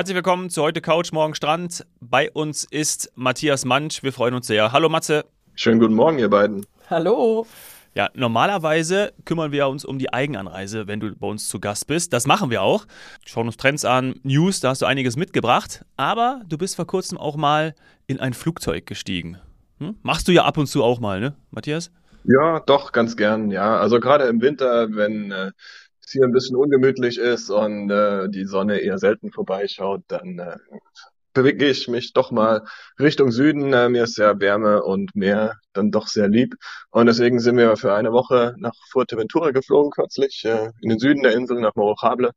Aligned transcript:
Herzlich 0.00 0.14
willkommen 0.14 0.48
zu 0.48 0.62
heute 0.62 0.80
Couch, 0.80 1.12
morgen 1.12 1.34
Strand. 1.34 1.84
Bei 2.00 2.30
uns 2.30 2.64
ist 2.64 3.12
Matthias 3.16 3.66
Mansch. 3.66 4.02
Wir 4.02 4.14
freuen 4.14 4.32
uns 4.32 4.46
sehr. 4.46 4.72
Hallo 4.72 4.88
Matze. 4.88 5.26
Schönen 5.54 5.78
guten 5.78 5.92
Morgen, 5.92 6.18
ihr 6.18 6.30
beiden. 6.30 6.64
Hallo. 6.88 7.46
Ja, 7.94 8.08
normalerweise 8.14 9.12
kümmern 9.26 9.52
wir 9.52 9.68
uns 9.68 9.84
um 9.84 9.98
die 9.98 10.10
Eigenanreise, 10.10 10.86
wenn 10.86 11.00
du 11.00 11.14
bei 11.14 11.26
uns 11.26 11.48
zu 11.48 11.60
Gast 11.60 11.86
bist. 11.86 12.14
Das 12.14 12.26
machen 12.26 12.48
wir 12.48 12.62
auch. 12.62 12.86
Schauen 13.26 13.44
uns 13.44 13.58
Trends 13.58 13.84
an, 13.84 14.14
News, 14.22 14.60
da 14.60 14.70
hast 14.70 14.80
du 14.80 14.86
einiges 14.86 15.16
mitgebracht. 15.16 15.84
Aber 15.98 16.40
du 16.48 16.56
bist 16.56 16.76
vor 16.76 16.86
kurzem 16.86 17.18
auch 17.18 17.36
mal 17.36 17.74
in 18.06 18.20
ein 18.20 18.32
Flugzeug 18.32 18.86
gestiegen. 18.86 19.36
Hm? 19.80 19.96
Machst 20.00 20.26
du 20.28 20.32
ja 20.32 20.46
ab 20.46 20.56
und 20.56 20.66
zu 20.66 20.82
auch 20.82 20.98
mal, 20.98 21.20
ne, 21.20 21.36
Matthias? 21.50 21.92
Ja, 22.24 22.60
doch, 22.60 22.92
ganz 22.92 23.18
gern, 23.18 23.50
ja. 23.50 23.76
Also 23.76 24.00
gerade 24.00 24.24
im 24.24 24.40
Winter, 24.40 24.94
wenn 24.94 25.30
äh, 25.30 25.52
es 26.10 26.12
hier 26.12 26.24
ein 26.24 26.32
bisschen 26.32 26.56
ungemütlich 26.56 27.18
ist 27.18 27.50
und 27.50 27.90
äh, 27.90 28.28
die 28.28 28.44
Sonne 28.44 28.78
eher 28.78 28.98
selten 28.98 29.30
vorbeischaut, 29.30 30.02
dann 30.08 30.38
äh, 30.38 30.56
bewege 31.32 31.68
ich 31.68 31.86
mich 31.86 32.12
doch 32.12 32.32
mal 32.32 32.64
Richtung 32.98 33.30
Süden. 33.30 33.72
Äh, 33.72 33.88
mir 33.88 34.04
ist 34.04 34.18
ja 34.18 34.38
Wärme 34.40 34.82
und 34.82 35.14
Meer 35.14 35.56
dann 35.72 35.92
doch 35.92 36.08
sehr 36.08 36.28
lieb. 36.28 36.56
Und 36.90 37.06
deswegen 37.06 37.38
sind 37.38 37.56
wir 37.56 37.76
für 37.76 37.94
eine 37.94 38.12
Woche 38.12 38.54
nach 38.58 38.74
Fuerteventura 38.90 39.52
geflogen 39.52 39.92
kürzlich, 39.92 40.44
äh, 40.44 40.70
in 40.80 40.90
den 40.90 40.98
Süden 40.98 41.22
der 41.22 41.32
Insel 41.32 41.60
nach 41.60 41.76
Morojable. 41.76 42.32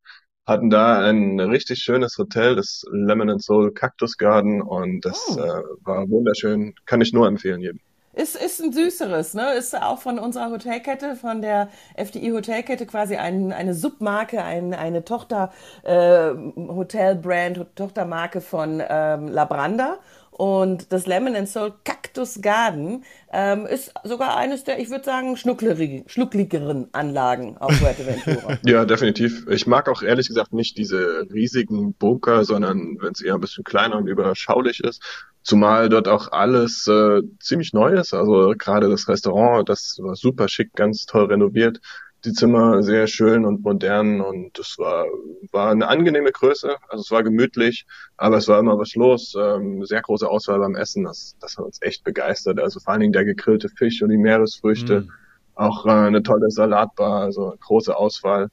Hatten 0.46 0.70
da 0.70 1.00
ein 1.00 1.40
richtig 1.40 1.80
schönes 1.80 2.18
Hotel, 2.18 2.56
das 2.56 2.84
Lemon 2.92 3.30
and 3.30 3.44
Soul 3.44 3.74
Cactus 3.74 4.18
Garden 4.18 4.62
und 4.62 5.06
das 5.06 5.38
oh. 5.38 5.40
äh, 5.40 5.64
war 5.84 6.08
wunderschön. 6.10 6.76
Kann 6.86 7.02
ich 7.02 7.14
nur 7.14 7.28
empfehlen 7.28 7.62
jedem. 7.62 7.80
Ist, 8.14 8.36
ist 8.36 8.62
ein 8.62 8.72
süßeres, 8.72 9.34
ne? 9.34 9.54
Ist 9.54 9.76
auch 9.76 10.00
von 10.00 10.20
unserer 10.20 10.52
Hotelkette, 10.52 11.16
von 11.16 11.42
der 11.42 11.70
FDI 11.96 12.30
Hotelkette 12.30 12.86
quasi 12.86 13.16
ein, 13.16 13.52
eine 13.52 13.74
Submarke, 13.74 14.44
ein, 14.44 14.76
eine 14.76 15.04
Tochter 15.04 15.52
äh, 15.82 16.30
Hotelbrand, 16.56 17.76
Tochtermarke 17.76 18.42
von 18.42 18.84
ähm, 18.88 19.28
Labranda. 19.28 19.98
Und 20.30 20.92
das 20.92 21.08
Lemon 21.08 21.36
and 21.36 21.50
Soul 21.50 21.74
Cactus 22.14 22.42
Garden 22.42 23.04
ähm, 23.32 23.66
ist 23.66 23.92
sogar 24.04 24.38
eines 24.38 24.64
der, 24.64 24.80
ich 24.80 24.92
würde 24.92 25.04
sagen, 25.04 25.36
schnuckligeren 25.36 26.88
Anlagen 26.92 27.58
auf 27.58 27.74
Fuerteventura. 27.74 28.60
ja, 28.66 28.86
definitiv. 28.86 29.48
Ich 29.50 29.66
mag 29.66 29.90
auch 29.90 30.04
ehrlich 30.04 30.28
gesagt 30.28 30.54
nicht 30.54 30.78
diese 30.78 31.26
riesigen 31.34 31.94
Bunker, 31.94 32.46
sondern 32.46 32.98
wenn 33.02 33.14
es 33.14 33.22
eher 33.22 33.34
ein 33.34 33.42
bisschen 33.42 33.64
kleiner 33.64 33.98
und 33.98 34.08
überschaulich 34.08 34.84
ist. 34.84 35.02
Zumal 35.42 35.90
dort 35.90 36.08
auch 36.08 36.32
alles 36.32 36.88
äh, 36.88 37.22
ziemlich 37.40 37.74
neu 37.74 37.94
ist. 37.94 38.14
Also 38.14 38.54
gerade 38.58 38.90
das 38.90 39.08
Restaurant, 39.08 39.68
das 39.68 39.98
war 40.00 40.16
super 40.16 40.48
schick, 40.48 40.74
ganz 40.74 41.08
toll 41.08 41.26
renoviert 41.26 41.80
die 42.26 42.34
Zimmer 42.34 42.84
sehr 42.84 43.08
schön 43.08 43.46
und 43.46 43.64
modern 43.64 44.22
und 44.22 44.58
es 44.58 44.78
war, 44.78 45.06
war 45.52 45.72
eine 45.72 45.88
angenehme 45.88 46.32
Größe. 46.32 46.76
Also 46.88 47.02
es 47.02 47.12
war 47.12 47.24
gemütlich, 47.24 47.86
aber 48.18 48.38
es 48.38 48.48
war 48.48 48.60
immer 48.60 48.78
was 48.78 48.96
los. 48.96 49.36
Ähm, 49.38 49.86
sehr 49.86 50.02
große 50.02 50.28
Auswahl 50.28 50.60
beim 50.60 50.76
Essen, 50.76 51.04
das, 51.04 51.36
das 51.40 51.58
hat 51.58 51.66
uns 51.66 51.82
echt 51.82 52.04
begeistert. 52.04 52.60
Also 52.60 52.80
vor 52.80 52.94
allen 52.94 53.02
Dingen 53.02 53.14
der 53.14 53.26
gegrillte 53.26 53.70
Fisch 53.70 54.02
und 54.02 54.10
die 54.10 54.18
Meeresfrüchte. 54.18 55.02
Mm. 55.02 55.12
Auch 55.56 55.86
äh, 55.86 55.90
eine 55.90 56.24
tolle 56.24 56.50
Salatbar, 56.50 57.22
also 57.22 57.54
große 57.60 57.96
Auswahl 57.96 58.50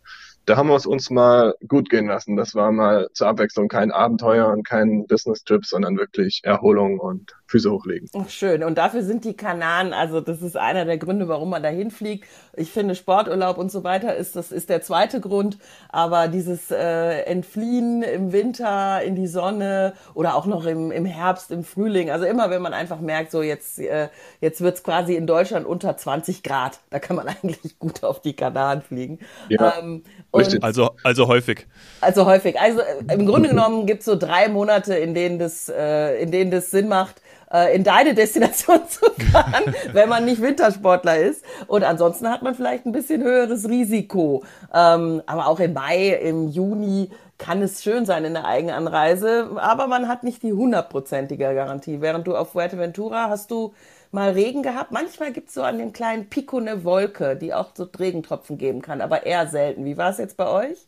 da 0.47 0.57
haben 0.57 0.69
wir 0.69 0.77
es 0.77 0.87
uns 0.87 1.11
mal 1.11 1.55
gut 1.69 1.91
gehen 1.91 2.07
lassen. 2.07 2.37
Das 2.37 2.55
war 2.55 2.73
mal 2.73 3.09
zur 3.13 3.29
Abwechslung 3.29 3.69
kein 3.69 3.93
Abenteuer 3.93 4.49
und 4.49 4.67
kein 4.67 5.07
Business-Trip, 5.07 5.65
sondern 5.65 5.97
wirklich 5.97 6.41
Erholung 6.43 6.99
und 6.99 7.37
Füße 7.47 7.71
hochlegen. 7.71 8.09
Ach, 8.17 8.29
schön. 8.29 8.63
Und 8.63 8.79
dafür 8.79 9.03
sind 9.03 9.25
die 9.25 9.35
Kanaren, 9.35 9.93
also 9.93 10.21
das 10.21 10.41
ist 10.41 10.57
einer 10.57 10.85
der 10.85 10.99
Gründe, 10.99 11.29
warum 11.29 11.51
man 11.51 11.63
dahin 11.63 11.91
fliegt. 11.91 12.27
Ich 12.57 12.71
finde 12.71 12.95
Sporturlaub 12.95 13.59
und 13.59 13.71
so 13.71 13.85
weiter 13.85 14.15
ist, 14.15 14.37
das 14.37 14.53
ist 14.53 14.71
der 14.71 14.83
zweite 14.83 15.21
Grund. 15.21 15.59
Aber 15.89 16.29
dieses 16.29 16.71
äh, 16.71 17.23
Entfliehen 17.23 18.03
im 18.03 18.33
Winter 18.33 19.03
in 19.03 19.17
die 19.17 19.27
Sonne 19.27 19.95
oder 20.15 20.37
auch 20.37 20.47
noch 20.47 20.65
im, 20.65 20.91
im 20.93 21.05
Herbst, 21.05 21.51
im 21.51 21.65
Frühling. 21.65 22.11
Also 22.11 22.25
immer, 22.25 22.51
wenn 22.51 22.63
man 22.63 22.73
einfach 22.73 23.01
merkt, 23.01 23.33
so 23.33 23.43
jetzt, 23.43 23.79
äh, 23.81 24.09
jetzt 24.41 24.61
wird's 24.61 24.85
quasi 24.85 25.17
in 25.17 25.27
Deutschland 25.27 25.67
unter 25.67 25.97
20 25.97 26.43
Grad. 26.43 26.81
Da 26.91 26.99
kann 26.99 27.17
man 27.17 27.29
eigentlich 27.43 27.79
gut 27.79 28.05
auf 28.05 28.21
die 28.21 28.35
Kanaren 28.35 28.83
fliegen. 28.83 29.19
Ja. 29.49 29.79
Ähm, 29.79 30.05
und 30.31 30.63
also, 30.63 30.91
also 31.03 31.27
häufig. 31.29 31.67
Also 32.01 32.25
häufig. 32.27 32.61
Also 32.61 32.81
äh, 32.81 33.15
im 33.15 33.27
Grunde 33.27 33.49
genommen 33.49 33.87
gibt 33.87 34.01
es 34.01 34.07
so 34.07 34.17
drei 34.17 34.49
Monate, 34.49 34.95
in 34.95 35.15
denen 35.15 35.39
das, 35.39 35.69
äh, 35.69 36.23
in 36.23 36.31
denen 36.31 36.51
das 36.51 36.71
Sinn 36.71 36.89
macht, 36.89 37.21
äh, 37.53 37.75
in 37.75 37.83
deine 37.83 38.15
Destination 38.15 38.81
zu 38.89 39.07
fahren, 39.33 39.75
wenn 39.93 40.09
man 40.09 40.25
nicht 40.25 40.41
Wintersportler 40.41 41.19
ist. 41.19 41.45
Und 41.67 41.83
ansonsten 41.83 42.29
hat 42.29 42.43
man 42.43 42.55
vielleicht 42.55 42.87
ein 42.87 42.93
bisschen 42.93 43.23
höheres 43.23 43.69
Risiko. 43.69 44.45
Ähm, 44.73 45.23
aber 45.27 45.49
auch 45.49 45.59
im 45.59 45.73
Mai, 45.73 46.11
im 46.11 46.49
Juni 46.49 47.11
kann 47.39 47.63
es 47.63 47.83
schön 47.83 48.05
sein 48.05 48.25
in 48.25 48.35
der 48.35 48.45
Eigenanreise, 48.45 49.51
aber 49.57 49.87
man 49.87 50.09
hat 50.09 50.25
nicht 50.25 50.43
die 50.43 50.53
hundertprozentige 50.53 51.55
Garantie. 51.55 52.03
Während 52.03 52.27
du 52.27 52.37
auf 52.37 52.53
Fuerteventura 52.53 53.31
hast 53.31 53.51
du 53.51 53.73
mal 54.11 54.33
Regen 54.33 54.63
gehabt. 54.63 54.93
Manchmal 54.93 55.33
gibt 55.33 55.49
es 55.49 55.55
so 55.55 55.63
an 55.63 55.79
den 55.79 55.93
kleinen 55.93 56.29
Pico 56.29 56.59
eine 56.59 56.85
Wolke, 56.85 57.37
die 57.37 57.55
auch 57.55 57.71
so 57.75 57.89
Regentropfen 57.99 58.59
geben 58.59 58.83
kann, 58.83 59.01
aber 59.01 59.27
eher 59.27 59.47
selten. 59.47 59.85
Wie 59.85 59.97
war 59.97 60.11
es 60.11 60.19
jetzt 60.19 60.37
bei 60.37 60.49
euch? 60.49 60.79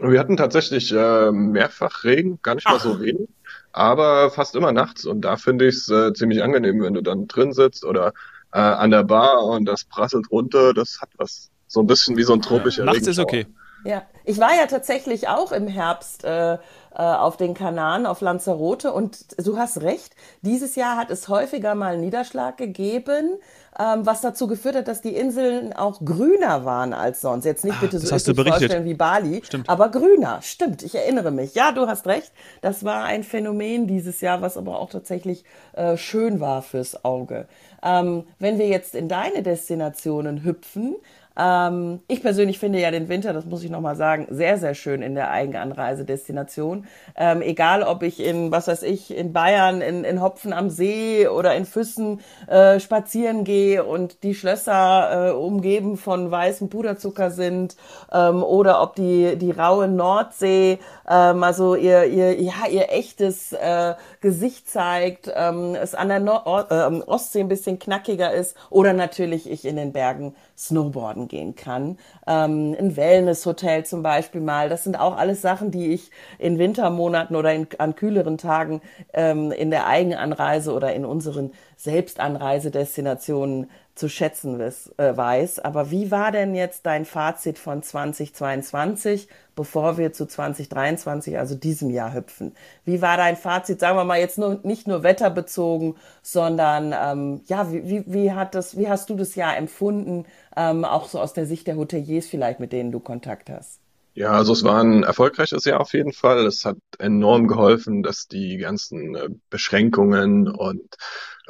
Wir 0.00 0.18
hatten 0.18 0.36
tatsächlich 0.36 0.92
äh, 0.92 1.30
mehrfach 1.30 2.04
Regen, 2.04 2.40
gar 2.42 2.54
nicht 2.54 2.66
mal 2.66 2.76
Ach. 2.76 2.82
so 2.82 3.00
wenig, 3.00 3.28
aber 3.72 4.30
fast 4.30 4.56
immer 4.56 4.72
nachts. 4.72 5.04
Und 5.04 5.20
da 5.20 5.36
finde 5.36 5.68
ich 5.68 5.76
es 5.76 5.88
äh, 5.90 6.12
ziemlich 6.12 6.42
angenehm, 6.42 6.82
wenn 6.82 6.94
du 6.94 7.02
dann 7.02 7.28
drin 7.28 7.52
sitzt 7.52 7.84
oder 7.84 8.12
äh, 8.52 8.58
an 8.58 8.90
der 8.90 9.04
Bar 9.04 9.44
und 9.44 9.66
das 9.66 9.84
prasselt 9.84 10.30
runter. 10.30 10.72
Das 10.74 11.00
hat 11.00 11.10
was. 11.16 11.50
So 11.66 11.80
ein 11.80 11.86
bisschen 11.86 12.18
wie 12.18 12.22
so 12.22 12.34
ein 12.34 12.42
tropischer 12.42 12.84
Nachts 12.84 13.06
ist 13.06 13.18
okay. 13.18 13.46
Ja, 13.84 14.02
ich 14.24 14.38
war 14.38 14.54
ja 14.54 14.66
tatsächlich 14.66 15.28
auch 15.28 15.52
im 15.52 15.66
Herbst 15.66 16.22
äh, 16.24 16.58
auf 17.00 17.36
den 17.36 17.54
Kanaren, 17.54 18.06
auf 18.06 18.20
Lanzarote. 18.20 18.92
Und 18.92 19.36
du 19.44 19.56
hast 19.56 19.80
recht, 19.82 20.14
dieses 20.42 20.74
Jahr 20.76 20.96
hat 20.96 21.10
es 21.10 21.28
häufiger 21.28 21.74
mal 21.74 21.98
Niederschlag 21.98 22.56
gegeben, 22.56 23.38
ähm, 23.78 24.04
was 24.04 24.20
dazu 24.20 24.46
geführt 24.46 24.76
hat, 24.76 24.88
dass 24.88 25.00
die 25.00 25.16
Inseln 25.16 25.72
auch 25.72 26.04
grüner 26.04 26.64
waren 26.64 26.92
als 26.92 27.22
sonst. 27.22 27.44
Jetzt 27.44 27.64
nicht 27.64 27.76
ah, 27.76 27.80
bitte 27.80 27.98
so 27.98 28.12
hast 28.12 28.26
vorstellen 28.26 28.84
wie 28.84 28.94
Bali, 28.94 29.42
Stimmt. 29.44 29.68
aber 29.68 29.88
grüner. 29.88 30.40
Stimmt, 30.42 30.82
ich 30.82 30.94
erinnere 30.94 31.30
mich. 31.30 31.54
Ja, 31.54 31.72
du 31.72 31.86
hast 31.86 32.06
recht. 32.06 32.32
Das 32.60 32.84
war 32.84 33.04
ein 33.04 33.24
Phänomen 33.24 33.86
dieses 33.86 34.20
Jahr, 34.20 34.42
was 34.42 34.58
aber 34.58 34.78
auch 34.78 34.90
tatsächlich 34.90 35.44
äh, 35.72 35.96
schön 35.96 36.40
war 36.40 36.60
fürs 36.60 37.04
Auge. 37.04 37.48
Ähm, 37.82 38.24
wenn 38.38 38.58
wir 38.58 38.68
jetzt 38.68 38.94
in 38.94 39.08
deine 39.08 39.42
Destinationen 39.42 40.44
hüpfen, 40.44 40.96
ähm, 41.38 42.00
ich 42.08 42.22
persönlich 42.22 42.58
finde 42.58 42.80
ja 42.80 42.90
den 42.90 43.08
Winter, 43.08 43.32
das 43.32 43.46
muss 43.46 43.62
ich 43.62 43.70
nochmal 43.70 43.96
sagen, 43.96 44.26
sehr, 44.30 44.58
sehr 44.58 44.74
schön 44.74 45.02
in 45.02 45.14
der 45.14 45.30
Eigenanreisedestination. 45.30 46.86
Ähm, 47.16 47.42
egal, 47.42 47.82
ob 47.82 48.02
ich 48.02 48.20
in, 48.20 48.50
was 48.50 48.68
weiß 48.68 48.82
ich, 48.82 49.16
in 49.16 49.32
Bayern, 49.32 49.80
in, 49.80 50.04
in 50.04 50.20
Hopfen 50.22 50.52
am 50.52 50.70
See 50.70 51.28
oder 51.28 51.54
in 51.54 51.64
Füssen 51.64 52.20
äh, 52.46 52.80
spazieren 52.80 53.44
gehe 53.44 53.84
und 53.84 54.22
die 54.22 54.34
Schlösser 54.34 55.28
äh, 55.28 55.32
umgeben 55.32 55.96
von 55.96 56.30
weißem 56.30 56.68
Puderzucker 56.68 57.30
sind 57.30 57.76
ähm, 58.12 58.42
oder 58.42 58.82
ob 58.82 58.94
die, 58.94 59.36
die 59.36 59.50
raue 59.50 59.88
Nordsee 59.88 60.78
ähm, 61.08 61.42
also 61.42 61.74
ihr, 61.74 62.04
ihr, 62.06 62.40
ja, 62.40 62.66
ihr 62.70 62.90
echtes 62.90 63.52
äh, 63.52 63.94
Gesicht 64.20 64.68
zeigt, 64.68 65.30
ähm, 65.34 65.74
es 65.74 65.94
an 65.94 66.08
der 66.08 66.20
Nord 66.20 66.70
äh, 66.70 67.02
Ostsee 67.06 67.40
ein 67.40 67.48
bisschen 67.48 67.78
knackiger 67.78 68.32
ist 68.32 68.56
oder 68.70 68.92
natürlich 68.92 69.50
ich 69.50 69.64
in 69.64 69.76
den 69.76 69.92
Bergen 69.92 70.34
Snowboarden 70.56 71.21
gehen 71.28 71.54
kann. 71.54 71.98
Ähm, 72.26 72.76
ein 72.78 72.96
Wellnesshotel 72.96 73.84
zum 73.84 74.02
Beispiel 74.02 74.40
mal. 74.40 74.68
Das 74.68 74.84
sind 74.84 74.98
auch 74.98 75.16
alles 75.16 75.42
Sachen, 75.42 75.70
die 75.70 75.92
ich 75.92 76.10
in 76.38 76.58
Wintermonaten 76.58 77.36
oder 77.36 77.52
in, 77.52 77.66
an 77.78 77.94
kühleren 77.94 78.38
Tagen 78.38 78.80
ähm, 79.12 79.52
in 79.52 79.70
der 79.70 79.86
Eigenanreise 79.86 80.72
oder 80.72 80.92
in 80.94 81.04
unseren 81.04 81.52
Selbstanreisedestinationen 81.76 83.70
zu 83.94 84.08
schätzen 84.08 84.60
äh, 84.60 84.72
weiß. 85.16 85.60
Aber 85.60 85.90
wie 85.90 86.10
war 86.10 86.32
denn 86.32 86.54
jetzt 86.54 86.86
dein 86.86 87.04
Fazit 87.04 87.58
von 87.58 87.82
2022, 87.82 89.28
bevor 89.54 89.98
wir 89.98 90.12
zu 90.12 90.26
2023, 90.26 91.38
also 91.38 91.54
diesem 91.54 91.90
Jahr 91.90 92.14
hüpfen? 92.14 92.54
Wie 92.84 93.02
war 93.02 93.16
dein 93.16 93.36
Fazit, 93.36 93.80
sagen 93.80 93.98
wir 93.98 94.04
mal 94.04 94.18
jetzt 94.18 94.38
nur, 94.38 94.60
nicht 94.62 94.86
nur 94.86 95.02
wetterbezogen, 95.02 95.96
sondern 96.22 96.94
ähm, 96.98 97.42
ja, 97.46 97.70
wie, 97.70 97.86
wie, 97.88 98.04
wie, 98.06 98.32
hat 98.32 98.54
das, 98.54 98.78
wie 98.78 98.88
hast 98.88 99.10
du 99.10 99.14
das 99.16 99.34
Jahr 99.34 99.56
empfunden, 99.56 100.24
ähm, 100.56 100.84
auch 100.84 101.08
so 101.08 101.20
aus 101.20 101.34
der 101.34 101.46
Sicht 101.46 101.66
der 101.66 101.76
Hoteliers 101.76 102.26
vielleicht, 102.26 102.60
mit 102.60 102.72
denen 102.72 102.92
du 102.92 103.00
Kontakt 103.00 103.50
hast? 103.50 103.81
Ja, 104.14 104.32
also 104.32 104.52
es 104.52 104.62
war 104.62 104.82
ein 104.82 105.04
erfolgreiches 105.04 105.64
Jahr 105.64 105.80
auf 105.80 105.94
jeden 105.94 106.12
Fall. 106.12 106.46
Es 106.46 106.66
hat 106.66 106.76
enorm 106.98 107.48
geholfen, 107.48 108.02
dass 108.02 108.26
die 108.26 108.58
ganzen 108.58 109.14
äh, 109.14 109.28
Beschränkungen 109.48 110.48
und 110.48 110.96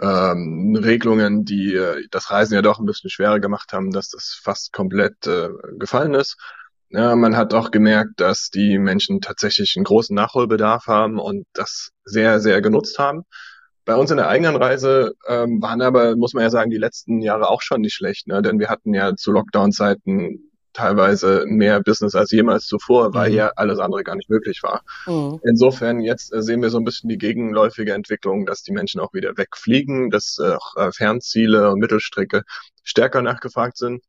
ähm, 0.00 0.76
Regelungen, 0.76 1.44
die 1.44 1.75
äh, 1.75 2.06
das 2.11 2.31
Reisen 2.31 2.55
ja 2.55 2.62
doch 2.62 2.79
ein 2.79 2.87
bisschen 2.87 3.11
schwerer 3.11 3.41
gemacht 3.41 3.73
haben, 3.73 3.91
dass 3.91 4.11
das 4.11 4.41
fast 4.43 4.73
komplett 4.73 5.26
äh, 5.26 5.49
gefallen 5.79 6.14
ist. 6.14 6.37
Ja, 6.91 7.17
man 7.17 7.37
hat 7.37 7.53
auch 7.55 7.70
gemerkt, 7.73 8.20
dass 8.20 8.50
die 8.50 8.79
Menschen 8.79 9.20
tatsächlich 9.20 9.75
einen 9.76 9.85
großen 9.85 10.15
Nachholbedarf 10.15 10.87
haben 10.87 11.19
und 11.19 11.47
das 11.55 11.91
sehr, 12.05 12.38
sehr 12.38 12.61
genutzt 12.61 12.99
haben. 12.99 13.25
Bei 13.85 13.97
uns 13.97 14.11
in 14.12 14.19
der 14.19 14.29
eigenen 14.29 14.55
Reise 14.55 15.15
ähm, 15.26 15.61
waren 15.61 15.82
aber, 15.82 16.15
muss 16.17 16.35
man 16.35 16.44
ja 16.44 16.50
sagen, 16.50 16.70
die 16.70 16.76
letzten 16.76 17.23
Jahre 17.23 17.49
auch 17.49 17.62
schon 17.62 17.81
nicht 17.81 17.94
schlecht, 17.94 18.29
ne? 18.29 18.41
denn 18.43 18.61
wir 18.61 18.69
hatten 18.69 18.94
ja 18.94 19.17
zu 19.17 19.32
Lockdown-Zeiten 19.32 20.52
teilweise 20.73 21.45
mehr 21.47 21.81
Business 21.81 22.15
als 22.15 22.31
jemals 22.31 22.67
zuvor, 22.67 23.15
weil 23.15 23.31
mhm. 23.31 23.37
ja 23.37 23.53
alles 23.57 23.79
andere 23.79 24.03
gar 24.05 24.17
nicht 24.17 24.31
möglich 24.31 24.63
war. 24.63 24.83
Mhm. 25.07 25.41
Insofern 25.45 26.01
jetzt 26.01 26.33
äh, 26.33 26.43
sehen 26.43 26.63
wir 26.63 26.71
so 26.71 26.79
ein 26.79 26.85
bisschen 26.85 27.09
die 27.09 27.19
gegenläufige 27.19 27.93
Entwicklung, 27.93 28.47
dass 28.47 28.63
die 28.63 28.73
Menschen 28.73 29.01
auch 29.01 29.13
wieder 29.13 29.37
wegfliegen, 29.37 30.11
dass 30.11 30.39
äh, 30.41 30.55
auch 30.55 30.77
äh, 30.77 30.93
Fernziele 30.93 31.71
und 31.71 31.79
Mittelstrecke 31.79 32.43
stärker 32.83 33.23
nachgefragt 33.23 33.77
sind. 33.77 34.03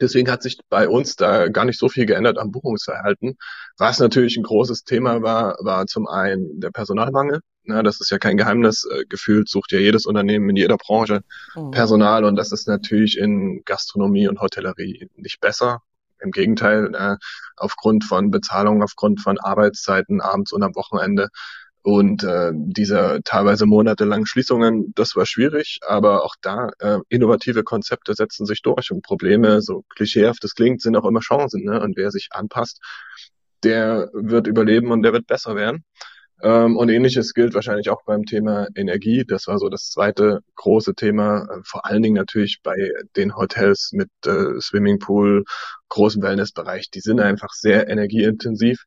Deswegen 0.00 0.30
hat 0.30 0.42
sich 0.42 0.58
bei 0.68 0.88
uns 0.88 1.16
da 1.16 1.48
gar 1.48 1.64
nicht 1.64 1.78
so 1.78 1.88
viel 1.88 2.06
geändert 2.06 2.38
am 2.38 2.52
Buchungsverhalten. 2.52 3.36
Was 3.76 3.98
natürlich 3.98 4.36
ein 4.36 4.44
großes 4.44 4.84
Thema 4.84 5.22
war, 5.22 5.56
war 5.60 5.86
zum 5.86 6.06
einen 6.06 6.60
der 6.60 6.70
Personalmangel. 6.70 7.40
Na, 7.64 7.82
das 7.82 8.00
ist 8.00 8.10
ja 8.10 8.18
kein 8.18 8.36
Geheimnis. 8.36 8.84
Äh, 8.84 9.04
gefühlt 9.08 9.48
sucht 9.48 9.72
ja 9.72 9.78
jedes 9.78 10.06
Unternehmen 10.06 10.48
in 10.50 10.56
jeder 10.56 10.76
Branche 10.76 11.22
oh. 11.56 11.70
Personal 11.70 12.24
und 12.24 12.36
das 12.36 12.52
ist 12.52 12.68
natürlich 12.68 13.18
in 13.18 13.62
Gastronomie 13.64 14.28
und 14.28 14.40
Hotellerie 14.40 15.08
nicht 15.16 15.40
besser. 15.40 15.82
Im 16.22 16.30
Gegenteil, 16.30 16.94
äh, 16.94 17.16
aufgrund 17.56 18.04
von 18.04 18.30
Bezahlung, 18.30 18.82
aufgrund 18.82 19.20
von 19.20 19.38
Arbeitszeiten 19.38 20.20
abends 20.20 20.52
und 20.52 20.62
am 20.62 20.74
Wochenende 20.74 21.28
und 21.82 22.24
äh, 22.24 22.52
diese 22.54 23.20
teilweise 23.24 23.64
monatelangen 23.64 24.26
Schließungen, 24.26 24.92
das 24.94 25.16
war 25.16 25.24
schwierig, 25.24 25.80
aber 25.86 26.24
auch 26.24 26.34
da 26.42 26.70
äh, 26.78 26.98
innovative 27.08 27.64
Konzepte 27.64 28.14
setzen 28.14 28.44
sich 28.44 28.60
durch 28.60 28.90
und 28.90 29.02
Probleme, 29.02 29.62
so 29.62 29.84
klischeehaft 29.88 30.44
es 30.44 30.54
klingt, 30.54 30.82
sind 30.82 30.96
auch 30.96 31.06
immer 31.06 31.20
Chancen. 31.20 31.64
Ne? 31.64 31.80
Und 31.80 31.96
wer 31.96 32.10
sich 32.10 32.28
anpasst, 32.32 32.80
der 33.62 34.10
wird 34.12 34.46
überleben 34.46 34.90
und 34.90 35.02
der 35.02 35.14
wird 35.14 35.26
besser 35.26 35.56
werden. 35.56 35.84
Ähm, 36.42 36.76
und 36.76 36.88
ähnliches 36.88 37.34
gilt 37.34 37.54
wahrscheinlich 37.54 37.90
auch 37.90 38.02
beim 38.04 38.24
Thema 38.24 38.68
Energie. 38.74 39.24
Das 39.26 39.46
war 39.46 39.58
so 39.58 39.68
das 39.68 39.90
zweite 39.90 40.40
große 40.56 40.94
Thema, 40.94 41.44
äh, 41.44 41.60
vor 41.64 41.86
allen 41.86 42.02
Dingen 42.02 42.14
natürlich 42.14 42.60
bei 42.62 42.92
den 43.16 43.36
Hotels 43.36 43.90
mit 43.92 44.08
äh, 44.26 44.60
Swimmingpool, 44.60 45.44
großem 45.88 46.22
Wellnessbereich. 46.22 46.90
Die 46.90 47.00
sind 47.00 47.20
einfach 47.20 47.52
sehr 47.52 47.88
energieintensiv. 47.88 48.84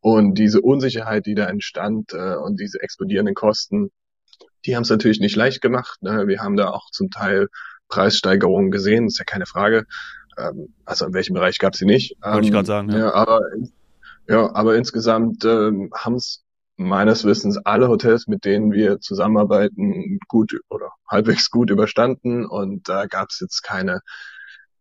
Und 0.00 0.34
diese 0.34 0.60
Unsicherheit, 0.60 1.26
die 1.26 1.34
da 1.34 1.46
entstand 1.46 2.12
äh, 2.12 2.36
und 2.36 2.60
diese 2.60 2.80
explodierenden 2.80 3.34
Kosten, 3.34 3.90
die 4.64 4.76
haben 4.76 4.82
es 4.82 4.90
natürlich 4.90 5.20
nicht 5.20 5.36
leicht 5.36 5.60
gemacht. 5.60 6.02
Ne? 6.02 6.26
Wir 6.26 6.40
haben 6.40 6.56
da 6.56 6.70
auch 6.70 6.90
zum 6.90 7.10
Teil 7.10 7.48
Preissteigerungen 7.88 8.70
gesehen, 8.70 9.06
ist 9.06 9.18
ja 9.18 9.24
keine 9.24 9.46
Frage. 9.46 9.84
Ähm, 10.38 10.74
also 10.84 11.06
in 11.06 11.14
welchem 11.14 11.34
Bereich 11.34 11.58
gab 11.58 11.74
es 11.74 11.80
sie 11.80 11.86
nicht. 11.86 12.16
Wollte 12.22 12.38
ähm, 12.38 12.44
ich 12.44 12.50
gerade 12.52 12.66
sagen. 12.66 12.90
Ja. 12.90 12.98
ja, 12.98 13.14
aber, 13.14 13.40
ja, 14.28 14.54
aber 14.54 14.76
insgesamt 14.76 15.44
ähm, 15.44 15.90
haben 15.94 16.16
es 16.16 16.45
meines 16.76 17.24
Wissens 17.24 17.58
alle 17.58 17.88
Hotels, 17.88 18.26
mit 18.26 18.44
denen 18.44 18.72
wir 18.72 19.00
zusammenarbeiten, 19.00 20.18
gut 20.28 20.52
oder 20.68 20.90
halbwegs 21.08 21.50
gut 21.50 21.70
überstanden. 21.70 22.46
Und 22.46 22.88
da 22.88 23.06
gab 23.06 23.30
es 23.30 23.40
jetzt 23.40 23.62
keine 23.62 24.00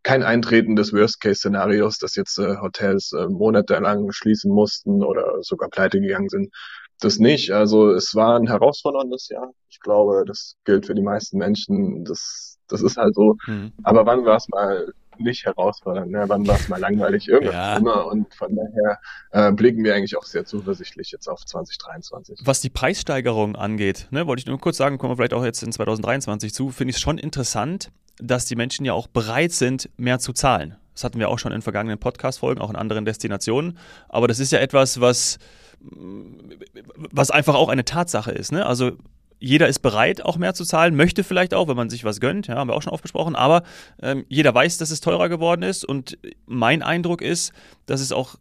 kein 0.06 0.22
Eintreten 0.22 0.76
des 0.76 0.94
Worst-Case-Szenarios, 0.94 1.98
dass 1.98 2.16
jetzt 2.16 2.38
äh, 2.38 2.58
Hotels 2.62 3.12
äh, 3.12 3.28
monatelang 3.28 4.12
schließen 4.12 4.52
mussten 4.52 5.04
oder 5.04 5.42
sogar 5.42 5.68
pleite 5.70 6.00
gegangen 6.00 6.30
sind. 6.30 6.54
Das 7.00 7.18
nicht. 7.18 7.52
Also 7.52 7.90
es 7.90 8.14
war 8.14 8.38
ein 8.38 8.48
herausforderndes 8.48 9.30
Jahr. 9.30 9.52
Ich 9.68 9.80
glaube, 9.80 10.24
das 10.28 10.58
gilt 10.64 10.86
für 10.86 10.94
die 10.94 11.02
meisten 11.02 11.40
Menschen. 11.40 12.06
Das, 12.06 12.60
das 12.68 12.84
ist 12.84 12.98
halt 12.98 13.16
so. 13.16 13.36
Mhm. 13.48 13.74
Aber 13.82 14.06
wann 14.06 14.26
war 14.26 14.38
es 14.38 14.48
mal 14.48 14.94
nicht 15.20 15.46
herausfordernd? 15.46 16.12
Ne? 16.12 16.26
Wann 16.28 16.48
war 16.48 16.56
es 16.56 16.70
mal 16.70 16.80
langweilig? 16.80 17.28
Irgendwas 17.28 17.54
ja. 17.54 17.78
immer. 17.78 18.08
Und 18.08 18.34
von 18.34 18.56
daher 18.56 19.00
äh, 19.32 19.52
blicken 19.52 19.84
wir 19.84 19.96
eigentlich 19.96 20.18
auch 20.18 20.24
sehr 20.24 20.46
zuversichtlich 20.46 21.12
jetzt 21.12 21.28
auf 21.28 21.46
2023. 21.46 22.40
Was 22.44 22.62
die 22.62 22.70
Preissteigerung 22.70 23.56
angeht, 23.56 24.08
ne, 24.12 24.28
wollte 24.28 24.42
ich 24.42 24.46
nur 24.46 24.60
kurz 24.60 24.78
sagen, 24.78 24.98
kommen 24.98 25.12
wir 25.12 25.18
vielleicht 25.18 25.34
auch 25.34 25.46
jetzt 25.46 25.64
in 25.64 25.72
2023 25.72 26.54
zu, 26.54 26.70
finde 26.70 26.92
ich 26.92 26.98
es 26.98 27.02
schon 27.02 27.18
interessant, 27.18 27.92
dass 28.18 28.46
die 28.46 28.56
Menschen 28.56 28.86
ja 28.86 28.94
auch 28.94 29.08
bereit 29.08 29.52
sind, 29.52 29.90
mehr 29.98 30.20
zu 30.20 30.34
zahlen. 30.34 30.76
Das 30.94 31.04
hatten 31.04 31.20
wir 31.20 31.30
auch 31.30 31.40
schon 31.40 31.52
in 31.52 31.62
vergangenen 31.62 32.00
Podcast-Folgen, 32.00 32.62
auch 32.62 32.70
in 32.70 32.78
anderen 32.78 33.04
Destinationen. 33.04 33.78
Aber 34.08 34.30
das 34.30 34.40
ist 34.40 34.52
ja 34.54 34.60
etwas, 34.60 35.02
was, 35.02 35.40
was 35.82 37.32
einfach 37.32 37.56
auch 37.56 37.68
eine 37.68 37.84
Tatsache 37.84 38.32
ist. 38.32 38.54
Ne? 38.54 38.66
Also 38.66 38.94
jeder 39.40 39.68
ist 39.68 39.80
bereit, 39.80 40.24
auch 40.24 40.38
mehr 40.38 40.54
zu 40.54 40.66
zahlen, 40.66 40.96
möchte 40.96 41.24
vielleicht 41.24 41.54
auch, 41.54 41.68
wenn 41.68 41.76
man 41.76 41.90
sich 41.90 42.04
was 42.04 42.20
gönnt, 42.20 42.48
ja, 42.48 42.56
haben 42.56 42.70
wir 42.70 42.76
auch 42.76 42.82
schon 42.82 42.94
oft 42.94 43.04
besprochen, 43.04 43.36
aber 43.36 43.64
ähm, 44.02 44.26
jeder 44.30 44.54
weiß, 44.54 44.78
dass 44.78 44.92
es 44.92 45.02
teurer 45.02 45.30
geworden 45.30 45.62
ist 45.62 45.86
und 45.86 46.18
mein 46.46 46.82
Eindruck 46.82 47.22
ist, 47.22 47.54
dass 47.86 48.02
es 48.02 48.12
auch 48.12 48.36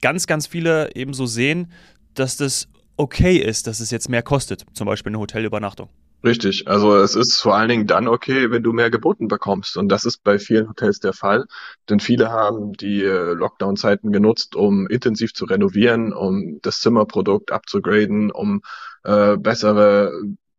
ganz, 0.00 0.26
ganz 0.26 0.46
viele 0.46 0.94
eben 0.94 1.14
so 1.14 1.26
sehen, 1.26 1.72
dass 2.14 2.36
das 2.36 2.68
okay 2.96 3.36
ist, 3.36 3.66
dass 3.66 3.80
es 3.80 3.90
jetzt 3.90 4.08
mehr 4.08 4.22
kostet, 4.22 4.64
zum 4.72 4.86
Beispiel 4.86 5.10
eine 5.10 5.18
Hotelübernachtung. 5.18 5.88
Richtig, 6.22 6.68
also 6.68 6.96
es 6.96 7.14
ist 7.14 7.40
vor 7.40 7.56
allen 7.56 7.70
Dingen 7.70 7.86
dann 7.86 8.06
okay, 8.06 8.50
wenn 8.50 8.62
du 8.62 8.72
mehr 8.72 8.90
geboten 8.90 9.28
bekommst. 9.28 9.76
Und 9.76 9.88
das 9.88 10.04
ist 10.04 10.22
bei 10.22 10.38
vielen 10.38 10.68
Hotels 10.68 11.00
der 11.00 11.14
Fall. 11.14 11.46
Denn 11.88 11.98
viele 11.98 12.30
haben 12.30 12.74
die 12.74 13.02
äh, 13.02 13.32
Lockdown-Zeiten 13.32 14.12
genutzt, 14.12 14.54
um 14.54 14.86
intensiv 14.86 15.32
zu 15.32 15.46
renovieren, 15.46 16.12
um 16.12 16.60
das 16.60 16.80
Zimmerprodukt 16.80 17.52
abzugraden, 17.52 18.30
um 18.30 18.60
äh, 19.04 19.38
bessere 19.38 20.12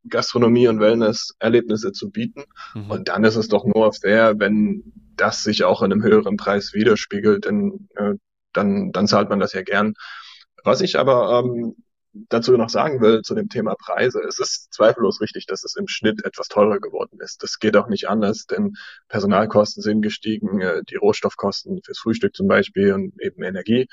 Gastronomie 0.09 0.67
und 0.67 0.79
Wellness-Erlebnisse 0.79 1.91
zu 1.91 2.09
bieten. 2.09 2.45
Mhm. 2.73 2.89
Und 2.89 3.09
dann 3.09 3.23
ist 3.23 3.35
es 3.35 3.47
doch 3.47 3.65
nur 3.65 3.93
fair, 3.93 4.39
wenn 4.39 4.91
das 5.15 5.43
sich 5.43 5.63
auch 5.63 5.83
in 5.83 5.91
einem 5.91 6.01
höheren 6.01 6.37
Preis 6.37 6.73
widerspiegelt, 6.73 7.45
denn 7.45 7.87
äh, 7.95 8.13
dann, 8.53 8.91
dann 8.91 9.07
zahlt 9.07 9.29
man 9.29 9.39
das 9.39 9.53
ja 9.53 9.61
gern. 9.61 9.93
Was 10.63 10.81
ich 10.81 10.97
aber 10.97 11.39
ähm, 11.39 11.75
dazu 12.13 12.57
noch 12.57 12.69
sagen 12.69 13.01
will 13.01 13.21
zu 13.21 13.35
dem 13.35 13.49
Thema 13.49 13.75
Preise. 13.75 14.19
Es 14.27 14.39
ist 14.39 14.73
zweifellos 14.73 15.21
richtig, 15.21 15.45
dass 15.45 15.63
es 15.63 15.75
im 15.75 15.87
Schnitt 15.87 16.25
etwas 16.25 16.47
teurer 16.47 16.79
geworden 16.79 17.19
ist. 17.19 17.43
Das 17.43 17.59
geht 17.59 17.77
auch 17.77 17.87
nicht 17.87 18.09
anders, 18.09 18.45
denn 18.45 18.73
Personalkosten 19.07 19.81
sind 19.81 20.01
gestiegen, 20.01 20.61
äh, 20.61 20.81
die 20.89 20.95
Rohstoffkosten 20.95 21.81
fürs 21.83 21.99
Frühstück 21.99 22.35
zum 22.35 22.47
Beispiel 22.47 22.93
und 22.93 23.13
eben 23.21 23.43
Energie. 23.43 23.87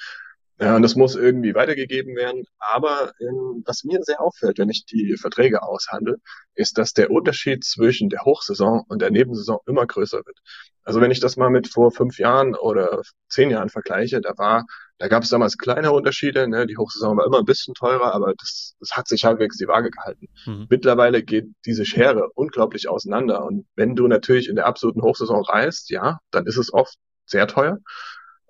Ja, 0.60 0.74
und 0.74 0.82
das 0.82 0.96
muss 0.96 1.14
irgendwie 1.14 1.54
weitergegeben 1.54 2.16
werden. 2.16 2.44
Aber 2.58 3.12
ähm, 3.20 3.62
was 3.64 3.84
mir 3.84 4.02
sehr 4.02 4.20
auffällt, 4.20 4.58
wenn 4.58 4.70
ich 4.70 4.84
die 4.84 5.16
Verträge 5.16 5.62
aushandle, 5.62 6.16
ist, 6.54 6.78
dass 6.78 6.94
der 6.94 7.12
Unterschied 7.12 7.64
zwischen 7.64 8.08
der 8.08 8.22
Hochsaison 8.24 8.82
und 8.88 9.00
der 9.00 9.10
Nebensaison 9.12 9.60
immer 9.66 9.86
größer 9.86 10.18
wird. 10.26 10.38
Also 10.82 11.00
wenn 11.00 11.12
ich 11.12 11.20
das 11.20 11.36
mal 11.36 11.50
mit 11.50 11.68
vor 11.68 11.92
fünf 11.92 12.18
Jahren 12.18 12.56
oder 12.56 13.02
zehn 13.28 13.50
Jahren 13.50 13.68
vergleiche, 13.68 14.20
da 14.20 14.36
war, 14.36 14.64
da 14.98 15.06
gab 15.06 15.22
es 15.22 15.30
damals 15.30 15.58
kleine 15.58 15.92
Unterschiede. 15.92 16.48
Ne? 16.48 16.66
Die 16.66 16.76
Hochsaison 16.76 17.16
war 17.16 17.26
immer 17.26 17.38
ein 17.38 17.44
bisschen 17.44 17.74
teurer, 17.74 18.12
aber 18.14 18.34
das, 18.36 18.74
das 18.80 18.90
hat 18.92 19.06
sich 19.06 19.24
halbwegs 19.24 19.56
die 19.56 19.68
Waage 19.68 19.90
gehalten. 19.90 20.26
Mhm. 20.44 20.66
Mittlerweile 20.68 21.22
geht 21.22 21.46
diese 21.64 21.84
Schere 21.84 22.30
unglaublich 22.34 22.88
auseinander. 22.88 23.44
Und 23.44 23.66
wenn 23.76 23.94
du 23.94 24.08
natürlich 24.08 24.48
in 24.48 24.56
der 24.56 24.66
absoluten 24.66 25.02
Hochsaison 25.02 25.44
reist, 25.44 25.90
ja, 25.90 26.18
dann 26.32 26.46
ist 26.46 26.56
es 26.56 26.72
oft 26.72 26.96
sehr 27.26 27.46
teuer. 27.46 27.78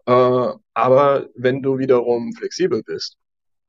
Äh, 0.07 0.53
aber 0.73 1.27
wenn 1.35 1.63
du 1.63 1.79
wiederum 1.79 2.33
flexibel 2.33 2.83
bist 2.83 3.17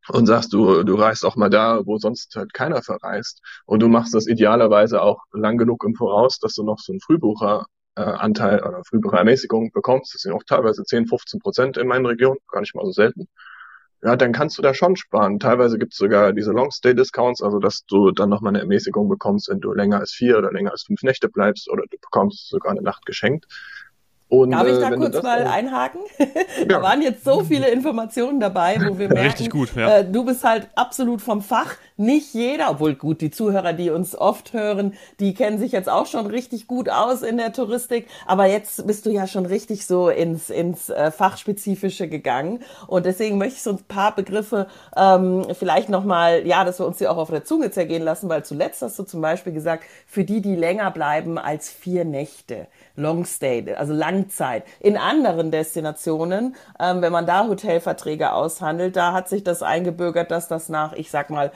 und 0.08 0.26
sagst, 0.26 0.54
du, 0.54 0.84
du 0.84 0.96
reist 0.96 1.26
auch 1.26 1.36
mal 1.36 1.50
da, 1.50 1.86
wo 1.86 1.98
sonst 1.98 2.34
halt 2.36 2.54
keiner 2.54 2.82
verreist 2.82 3.42
und 3.66 3.82
du 3.82 3.90
machst 3.90 4.14
das 4.14 4.26
idealerweise 4.26 5.02
auch 5.02 5.20
lang 5.34 5.58
genug 5.58 5.84
im 5.84 5.96
Voraus, 5.96 6.40
dass 6.40 6.54
du 6.54 6.64
noch 6.64 6.80
so 6.80 6.94
einen 6.94 7.02
Frühbucheranteil 7.02 7.66
äh, 7.96 8.02
oder 8.02 8.82
Frühbucherermäßigung 8.88 9.72
bekommst, 9.72 10.14
das 10.14 10.22
sind 10.22 10.34
auch 10.34 10.44
teilweise 10.44 10.84
10, 10.84 11.08
15 11.08 11.40
Prozent 11.40 11.78
in 11.78 11.88
meinen 11.88 12.06
Regionen, 12.06 12.40
gar 12.52 12.62
nicht 12.62 12.76
mal 12.76 12.86
so 12.86 12.92
selten. 12.92 13.28
Ja, 14.02 14.16
dann 14.16 14.32
kannst 14.32 14.58
du 14.58 14.62
da 14.62 14.74
schon 14.74 14.96
sparen. 14.96 15.40
Teilweise 15.40 15.78
gibt 15.78 15.92
es 15.92 15.98
sogar 15.98 16.32
diese 16.32 16.52
Long-Stay-Discounts, 16.52 17.42
also 17.42 17.60
dass 17.60 17.86
du 17.86 18.12
dann 18.12 18.30
nochmal 18.30 18.52
eine 18.52 18.60
Ermäßigung 18.60 19.10
bekommst, 19.10 19.50
wenn 19.50 19.60
du 19.60 19.74
länger 19.74 20.00
als 20.00 20.12
vier 20.12 20.38
oder 20.38 20.54
länger 20.54 20.72
als 20.72 20.84
fünf 20.84 21.04
Nächte 21.04 21.28
bleibst 21.28 21.70
oder 21.70 21.84
du 21.84 21.98
bekommst 22.00 22.48
sogar 22.48 22.72
eine 22.72 22.82
Nacht 22.82 23.06
geschenkt. 23.06 23.46
Und, 24.30 24.52
Darf 24.52 24.68
ich 24.68 24.78
da 24.78 24.92
äh, 24.92 24.96
kurz 24.96 25.22
mal 25.24 25.46
einhaken? 25.48 26.02
da 26.68 26.76
ja. 26.76 26.82
waren 26.82 27.02
jetzt 27.02 27.24
so 27.24 27.44
viele 27.44 27.70
Informationen 27.70 28.40
dabei, 28.40 28.78
wo 28.80 28.98
wir 28.98 29.08
merken, 29.10 29.28
Richtig 29.28 29.50
gut, 29.50 29.76
ja. 29.76 29.98
äh, 29.98 30.10
du 30.10 30.24
bist 30.24 30.44
halt 30.44 30.70
absolut 30.76 31.20
vom 31.20 31.42
Fach. 31.42 31.76
Nicht 32.00 32.34
jeder, 32.34 32.70
obwohl 32.70 32.96
gut, 32.96 33.20
die 33.20 33.30
Zuhörer, 33.30 33.74
die 33.74 33.90
uns 33.90 34.16
oft 34.16 34.54
hören, 34.54 34.94
die 35.20 35.34
kennen 35.34 35.60
sich 35.60 35.74
jetzt 35.74 35.90
auch 35.90 36.06
schon 36.06 36.28
richtig 36.28 36.66
gut 36.66 36.90
aus 36.90 37.24
in 37.24 37.36
der 37.36 37.52
Touristik. 37.52 38.08
Aber 38.26 38.46
jetzt 38.46 38.88
bist 38.88 39.06
du 39.06 39.10
ja 39.10 39.28
schon 39.28 39.46
richtig 39.46 39.86
so 39.86 40.08
ins, 40.08 40.50
ins 40.50 40.90
äh, 40.90 41.12
Fachspezifische 41.12 42.08
gegangen. 42.08 42.64
Und 42.88 43.06
deswegen 43.06 43.38
möchte 43.38 43.56
ich 43.56 43.64
so 43.64 43.72
ein 43.72 43.84
paar 43.84 44.16
Begriffe 44.16 44.68
ähm, 44.96 45.46
vielleicht 45.52 45.90
nochmal, 45.90 46.48
ja, 46.48 46.64
dass 46.64 46.80
wir 46.80 46.88
uns 46.88 47.00
die 47.00 47.08
auch 47.10 47.18
auf 47.18 47.32
der 47.32 47.44
Zunge 47.44 47.70
zergehen 47.70 48.04
lassen, 48.04 48.30
weil 48.30 48.46
zuletzt 48.46 48.82
hast 48.82 48.98
du 48.98 49.04
zum 49.04 49.20
Beispiel 49.20 49.52
gesagt, 49.52 49.84
für 50.08 50.24
die, 50.24 50.40
die 50.40 50.56
länger 50.56 50.92
bleiben 50.92 51.38
als 51.38 51.70
vier 51.70 52.06
Nächte. 52.06 52.68
Long 52.96 53.26
Stay, 53.26 53.74
also 53.76 53.94
Langzeit. 53.94 54.64
In 54.80 54.96
anderen 54.96 55.52
Destinationen, 55.52 56.56
ähm, 56.80 57.02
wenn 57.02 57.12
man 57.12 57.26
da 57.26 57.46
Hotelverträge 57.46 58.32
aushandelt, 58.32 58.96
da 58.96 59.12
hat 59.12 59.28
sich 59.28 59.44
das 59.44 59.64
eingebürgert, 59.64 60.32
dass 60.32 60.48
das 60.48 60.70
nach, 60.70 60.94
ich 60.94 61.12
sag 61.12 61.30
mal, 61.30 61.52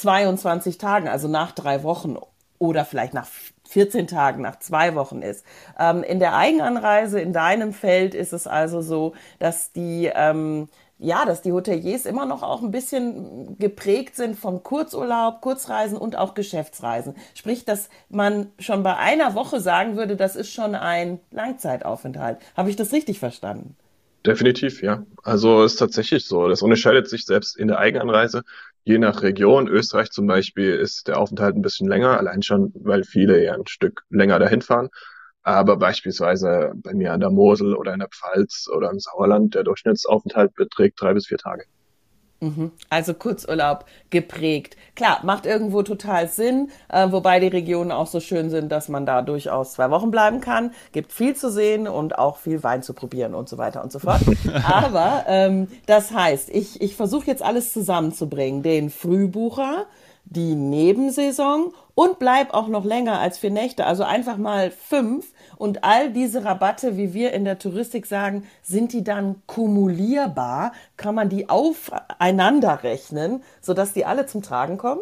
22 0.00 0.78
Tagen, 0.78 1.08
also 1.08 1.28
nach 1.28 1.52
drei 1.52 1.82
Wochen 1.82 2.16
oder 2.58 2.84
vielleicht 2.84 3.14
nach 3.14 3.26
14 3.68 4.06
Tagen, 4.06 4.42
nach 4.42 4.58
zwei 4.58 4.94
Wochen 4.94 5.22
ist. 5.22 5.44
Ähm, 5.78 6.02
in 6.02 6.18
der 6.18 6.34
Eigenanreise, 6.34 7.20
in 7.20 7.32
deinem 7.32 7.72
Feld 7.72 8.14
ist 8.14 8.32
es 8.32 8.46
also 8.46 8.80
so, 8.80 9.14
dass 9.38 9.72
die 9.72 10.10
ähm, 10.14 10.68
ja, 10.98 11.24
dass 11.24 11.42
die 11.42 11.52
Hoteliers 11.52 12.06
immer 12.06 12.26
noch 12.26 12.42
auch 12.42 12.60
ein 12.62 12.72
bisschen 12.72 13.56
geprägt 13.58 14.16
sind 14.16 14.36
vom 14.36 14.64
Kurzurlaub, 14.64 15.40
Kurzreisen 15.40 15.96
und 15.96 16.16
auch 16.16 16.34
Geschäftsreisen. 16.34 17.14
Sprich, 17.34 17.64
dass 17.64 17.88
man 18.08 18.48
schon 18.58 18.82
bei 18.82 18.96
einer 18.96 19.34
Woche 19.34 19.60
sagen 19.60 19.96
würde, 19.96 20.16
das 20.16 20.34
ist 20.34 20.52
schon 20.52 20.74
ein 20.74 21.20
Langzeitaufenthalt. 21.30 22.38
Habe 22.56 22.70
ich 22.70 22.76
das 22.76 22.92
richtig 22.92 23.20
verstanden? 23.20 23.76
Definitiv, 24.26 24.82
ja. 24.82 25.04
Also 25.22 25.62
ist 25.62 25.76
tatsächlich 25.76 26.26
so. 26.26 26.48
Das 26.48 26.62
unterscheidet 26.62 27.08
sich 27.08 27.24
selbst 27.24 27.56
in 27.56 27.68
der 27.68 27.78
Eigenanreise. 27.78 28.42
Je 28.88 28.96
nach 28.96 29.20
Region, 29.20 29.68
Österreich 29.68 30.10
zum 30.12 30.26
Beispiel, 30.26 30.72
ist 30.74 31.08
der 31.08 31.18
Aufenthalt 31.18 31.54
ein 31.54 31.60
bisschen 31.60 31.86
länger, 31.86 32.16
allein 32.16 32.40
schon, 32.40 32.72
weil 32.74 33.04
viele 33.04 33.44
ja 33.44 33.52
ein 33.52 33.66
Stück 33.66 34.04
länger 34.08 34.38
dahin 34.38 34.62
fahren. 34.62 34.88
Aber 35.42 35.76
beispielsweise 35.76 36.72
bei 36.74 36.94
mir 36.94 37.12
an 37.12 37.20
der 37.20 37.28
Mosel 37.28 37.74
oder 37.74 37.92
in 37.92 37.98
der 37.98 38.08
Pfalz 38.08 38.66
oder 38.74 38.90
im 38.90 38.98
Sauerland, 38.98 39.54
der 39.54 39.64
Durchschnittsaufenthalt 39.64 40.54
beträgt 40.54 41.02
drei 41.02 41.12
bis 41.12 41.26
vier 41.26 41.36
Tage. 41.36 41.64
Mhm. 42.40 42.70
Also 42.88 43.14
Kurzurlaub 43.14 43.84
geprägt. 44.10 44.76
Klar, 44.94 45.20
macht 45.24 45.44
irgendwo 45.44 45.82
total 45.82 46.28
Sinn, 46.28 46.70
äh, 46.88 47.10
wobei 47.10 47.40
die 47.40 47.48
Regionen 47.48 47.90
auch 47.90 48.06
so 48.06 48.20
schön 48.20 48.48
sind, 48.50 48.70
dass 48.70 48.88
man 48.88 49.06
da 49.06 49.22
durchaus 49.22 49.72
zwei 49.72 49.90
Wochen 49.90 50.10
bleiben 50.10 50.40
kann. 50.40 50.72
Gibt 50.92 51.12
viel 51.12 51.34
zu 51.34 51.50
sehen 51.50 51.88
und 51.88 52.18
auch 52.18 52.36
viel 52.36 52.62
Wein 52.62 52.82
zu 52.82 52.94
probieren 52.94 53.34
und 53.34 53.48
so 53.48 53.58
weiter 53.58 53.82
und 53.82 53.90
so 53.90 53.98
fort. 53.98 54.20
Aber 54.64 55.24
ähm, 55.26 55.68
das 55.86 56.12
heißt, 56.12 56.50
ich, 56.50 56.80
ich 56.80 56.94
versuche 56.94 57.26
jetzt 57.26 57.42
alles 57.42 57.72
zusammenzubringen. 57.72 58.62
Den 58.62 58.90
Frühbucher, 58.90 59.86
die 60.30 60.54
Nebensaison 60.54 61.72
und 61.94 62.18
bleib 62.18 62.52
auch 62.52 62.68
noch 62.68 62.84
länger 62.84 63.18
als 63.18 63.38
vier 63.38 63.50
Nächte. 63.50 63.86
Also 63.86 64.04
einfach 64.04 64.36
mal 64.36 64.70
fünf 64.70 65.32
und 65.56 65.84
all 65.84 66.12
diese 66.12 66.44
Rabatte, 66.44 66.96
wie 66.96 67.14
wir 67.14 67.32
in 67.32 67.44
der 67.44 67.58
Touristik 67.58 68.06
sagen, 68.06 68.46
sind 68.62 68.92
die 68.92 69.02
dann 69.02 69.42
kumulierbar? 69.46 70.72
Kann 70.96 71.14
man 71.14 71.28
die 71.28 71.48
aufeinander 71.48 72.82
rechnen, 72.82 73.42
sodass 73.60 73.92
die 73.92 74.04
alle 74.04 74.26
zum 74.26 74.42
Tragen 74.42 74.78
kommen? 74.78 75.00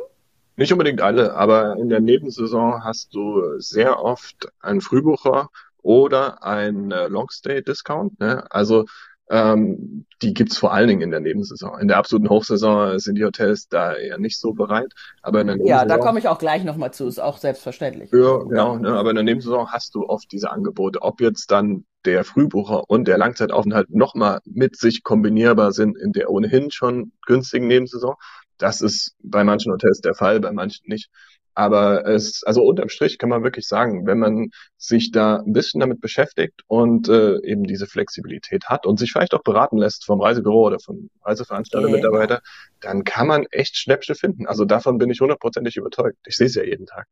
Nicht 0.57 0.73
unbedingt 0.73 1.03
alle, 1.03 1.35
aber 1.35 1.77
in 1.77 1.91
der 1.91 2.01
Nebensaison 2.01 2.83
hast 2.83 3.15
du 3.15 3.59
sehr 3.59 4.03
oft 4.03 4.49
einen 4.61 4.81
Frühbucher 4.81 5.51
oder 5.83 6.43
ein 6.43 6.91
äh, 6.93 7.09
Longstay-Discount. 7.09 8.19
Ne? 8.21 8.45
Also 8.51 8.87
ähm, 9.29 10.07
die 10.23 10.33
gibt's 10.33 10.57
vor 10.57 10.73
allen 10.73 10.89
Dingen 10.89 11.03
in 11.03 11.11
der 11.11 11.21
Nebensaison. 11.21 11.79
In 11.81 11.89
der 11.89 11.99
absoluten 11.99 12.31
Hochsaison 12.31 12.99
sind 12.99 13.17
die 13.17 13.25
Hotels 13.25 13.69
da 13.69 13.95
eher 13.95 14.19
nicht 14.19 14.39
so 14.39 14.53
bereit. 14.53 14.93
Aber 15.23 15.41
in 15.41 15.49
der 15.49 15.57
ja, 15.65 15.85
da 15.85 15.99
komme 15.99 16.19
ich 16.19 16.29
auch 16.29 16.39
gleich 16.39 16.65
nochmal 16.65 16.93
zu, 16.93 17.07
ist 17.07 17.19
auch 17.19 17.39
selbstverständlich. 17.39 18.11
Ja, 18.13 18.39
genau. 18.39 18.79
Ne? 18.79 18.93
Aber 18.93 19.11
in 19.11 19.17
der 19.17 19.25
Nebensaison 19.25 19.71
hast 19.71 19.95
du 19.95 20.07
oft 20.07 20.31
diese 20.33 20.51
Angebote. 20.51 21.03
Ob 21.03 21.21
jetzt 21.21 21.51
dann 21.51 21.85
der 22.05 22.25
Frühbucher 22.25 22.89
und 22.89 23.09
der 23.09 23.19
Langzeitaufenthalt 23.19 23.91
nochmal 23.91 24.41
mit 24.45 24.77
sich 24.77 25.03
kombinierbar 25.03 25.73
sind 25.73 25.99
in 25.99 26.13
der 26.13 26.31
ohnehin 26.31 26.71
schon 26.71 27.13
günstigen 27.27 27.67
Nebensaison, 27.67 28.15
das 28.59 28.81
ist 28.81 29.17
bei 29.23 29.45
manchen 29.45 29.73
Hotels 29.73 30.01
der 30.01 30.15
Fall, 30.15 30.41
bei 30.41 30.53
manchen 30.53 30.89
nicht. 30.89 31.11
Aber 31.57 32.07
es, 32.07 32.43
also 32.45 32.63
unterm 32.63 32.91
Strich 32.91 33.17
kann 33.17 33.31
man 33.31 33.43
wirklich 33.43 33.67
sagen, 33.67 34.07
wenn 34.07 34.19
man 34.19 34.51
sich 34.77 35.11
da 35.11 35.37
ein 35.37 35.55
bisschen 35.55 35.81
damit 35.81 36.03
beschäftigt 36.03 36.61
und 36.67 37.09
äh, 37.09 37.41
eben 37.45 37.65
diese 37.65 37.87
Flexibilität 37.87 38.67
hat 38.67 38.85
und 38.85 38.99
sich 38.99 39.11
vielleicht 39.11 39.33
auch 39.33 39.43
beraten 39.43 39.79
lässt 39.79 40.05
vom 40.05 40.21
Reisebüro 40.21 40.67
oder 40.67 40.79
vom 40.79 41.09
Reiseveranstalter-Mitarbeiter, 41.25 42.43
dann 42.81 43.05
kann 43.05 43.27
man 43.27 43.47
echt 43.51 43.79
Schnäppchen 43.79 44.17
finden. 44.17 44.47
Also 44.47 44.67
davon 44.67 44.99
bin 44.99 45.09
ich 45.09 45.21
hundertprozentig 45.21 45.79
überzeugt. 45.79 46.19
Ich 46.27 46.37
sehe 46.37 46.47
es 46.47 46.57
ja 46.57 46.63
jeden 46.63 46.85
Tag. 46.85 47.07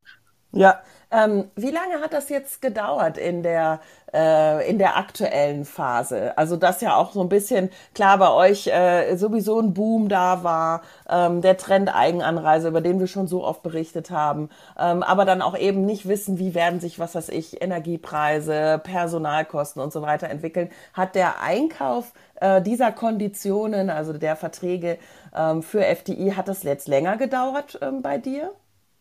Ja, 0.55 0.79
ähm, 1.11 1.51
wie 1.57 1.69
lange 1.69 2.01
hat 2.01 2.13
das 2.13 2.29
jetzt 2.29 2.61
gedauert 2.61 3.17
in 3.17 3.43
der, 3.43 3.81
äh, 4.13 4.69
in 4.69 4.77
der 4.79 4.95
aktuellen 4.97 5.65
Phase? 5.65 6.37
Also, 6.37 6.55
dass 6.55 6.79
ja 6.79 6.95
auch 6.95 7.11
so 7.11 7.19
ein 7.21 7.27
bisschen, 7.27 7.69
klar, 7.93 8.17
bei 8.17 8.31
euch 8.31 8.67
äh, 8.67 9.17
sowieso 9.17 9.59
ein 9.59 9.73
Boom 9.73 10.07
da 10.07 10.43
war, 10.43 10.81
ähm, 11.09 11.41
der 11.41 11.57
Trend 11.57 11.93
Eigenanreise, 11.93 12.69
über 12.69 12.79
den 12.79 12.99
wir 13.01 13.07
schon 13.07 13.27
so 13.27 13.43
oft 13.43 13.63
berichtet 13.63 14.11
haben, 14.11 14.49
ähm, 14.79 15.03
aber 15.03 15.25
dann 15.25 15.41
auch 15.41 15.57
eben 15.57 15.85
nicht 15.85 16.07
wissen, 16.07 16.39
wie 16.39 16.55
werden 16.55 16.79
sich, 16.79 16.99
was 16.99 17.15
weiß 17.15 17.29
ich, 17.29 17.61
Energiepreise, 17.61 18.79
Personalkosten 18.81 19.81
und 19.81 19.91
so 19.91 20.01
weiter 20.01 20.29
entwickeln. 20.29 20.69
Hat 20.93 21.15
der 21.15 21.41
Einkauf 21.41 22.13
äh, 22.35 22.61
dieser 22.61 22.93
Konditionen, 22.93 23.89
also 23.89 24.13
der 24.13 24.37
Verträge 24.37 24.97
ähm, 25.35 25.63
für 25.63 25.85
FDI, 25.85 26.31
hat 26.37 26.47
das 26.47 26.63
jetzt 26.63 26.87
länger 26.87 27.17
gedauert 27.17 27.77
ähm, 27.81 28.01
bei 28.01 28.17
dir? 28.17 28.51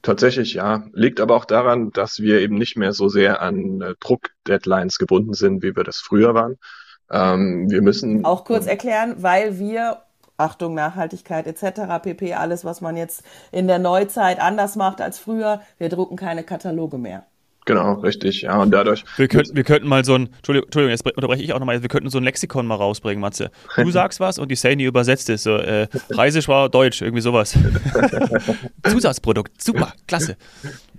Tatsächlich 0.05 0.53
ja. 0.53 0.85
Liegt 0.93 1.19
aber 1.19 1.35
auch 1.35 1.47
daran, 1.47 1.91
dass 1.91 2.21
wir 2.21 2.41
eben 2.41 2.57
nicht 2.57 2.77
mehr 2.77 2.93
so 2.93 3.09
sehr 3.09 3.41
an 3.41 3.81
äh, 3.81 3.95
Druckdeadlines 4.01 4.99
gebunden 4.99 5.33
sind, 5.33 5.63
wie 5.63 5.75
wir 5.75 5.83
das 5.83 5.99
früher 5.99 6.35
waren. 6.35 6.59
Ähm, 7.11 7.71
wir 7.71 7.81
müssen 7.81 8.23
auch 8.25 8.45
kurz 8.45 8.67
erklären, 8.67 9.17
weil 9.19 9.59
wir 9.59 10.03
Achtung, 10.37 10.75
Nachhaltigkeit 10.75 11.47
etc., 11.47 12.03
pp, 12.03 12.35
alles, 12.35 12.67
was 12.67 12.83
man 12.83 12.99
jetzt 12.99 13.23
in 13.51 13.67
der 13.67 13.79
Neuzeit 13.79 14.41
anders 14.41 14.77
macht 14.77 15.01
als 15.01 15.19
früher. 15.19 15.63
Wir 15.79 15.89
drucken 15.89 16.17
keine 16.17 16.45
Kataloge 16.45 16.99
mehr. 16.99 17.25
Genau, 17.67 17.95
richtig, 17.95 18.43
ja. 18.43 18.61
Und 18.61 18.73
dadurch. 18.73 19.05
Wir 19.17 19.27
könnten, 19.27 19.57
wir 19.57 19.65
könnten 19.65 19.89
mal 19.89 20.05
so 20.05 20.15
ein, 20.15 20.27
Entschuldigung, 20.27 20.67
Entschuldigung, 20.67 20.91
jetzt 20.91 21.07
unterbreche 21.07 21.43
ich 21.43 21.53
auch 21.55 21.59
nochmal, 21.59 21.81
wir 21.81 21.89
könnten 21.89 22.11
so 22.11 22.19
ein 22.19 22.25
Lexikon 22.25 22.67
mal 22.67 22.75
rausbringen, 22.75 23.21
Matze. 23.21 23.51
Du 23.77 23.91
sagst 23.93 24.21
was 24.21 24.39
und 24.39 24.51
die 24.51 24.57
Sandy 24.57 24.85
übersetzt 24.85 25.31
es. 25.31 25.45
So, 25.45 25.57
äh, 25.57 25.87
Preisisch 26.11 26.47
war 26.49 26.69
Deutsch, 26.69 27.01
irgendwie 27.01 27.23
sowas. 27.23 27.57
Zusatzprodukt, 28.87 29.63
super, 29.63 29.95
klasse. 30.07 30.37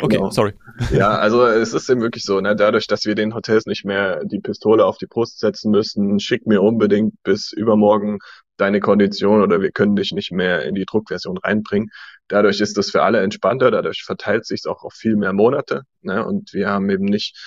Okay, 0.02 0.18
genau. 0.18 0.32
sorry. 0.32 0.54
Ja, 0.92 1.10
also 1.10 1.46
es 1.46 1.74
ist 1.74 1.88
eben 1.90 2.02
wirklich 2.02 2.24
so, 2.24 2.42
ne, 2.42 2.56
dadurch, 2.56 2.88
dass 2.88 3.06
wir 3.06 3.14
den 3.14 3.36
Hotels 3.36 3.68
nicht 3.68 3.86
mehr 3.86 4.24
die 4.26 4.40
Pistole 4.40 4.86
auf 4.86 4.98
die 4.98 5.08
Brust 5.08 5.40
setzen 5.40 5.70
müssen, 5.70 6.20
schick 6.20 6.48
mir 6.48 6.64
unbedingt 6.64 7.14
bis 7.24 7.54
übermorgen 7.54 8.20
deine 8.58 8.80
Kondition 8.80 9.42
oder 9.42 9.62
wir 9.62 9.72
können 9.72 9.96
dich 9.96 10.12
nicht 10.12 10.32
mehr 10.32 10.64
in 10.64 10.76
die 10.76 10.86
Druckversion 10.86 11.38
reinbringen. 11.38 11.90
Dadurch 12.28 12.62
ist 12.62 12.78
das 12.78 12.92
für 12.92 13.04
alle 13.04 13.22
entspannter, 13.22 13.72
dadurch 13.72 14.04
verteilt 14.04 14.46
sich 14.46 14.66
auch 14.66 14.84
auf 14.84 14.94
viel 14.94 15.16
mehr 15.16 15.34
Monate. 15.34 15.84
Ne? 16.02 16.26
Und 16.26 16.54
wir 16.54 16.70
haben 16.70 16.90
eben 16.90 17.06
nicht 17.06 17.38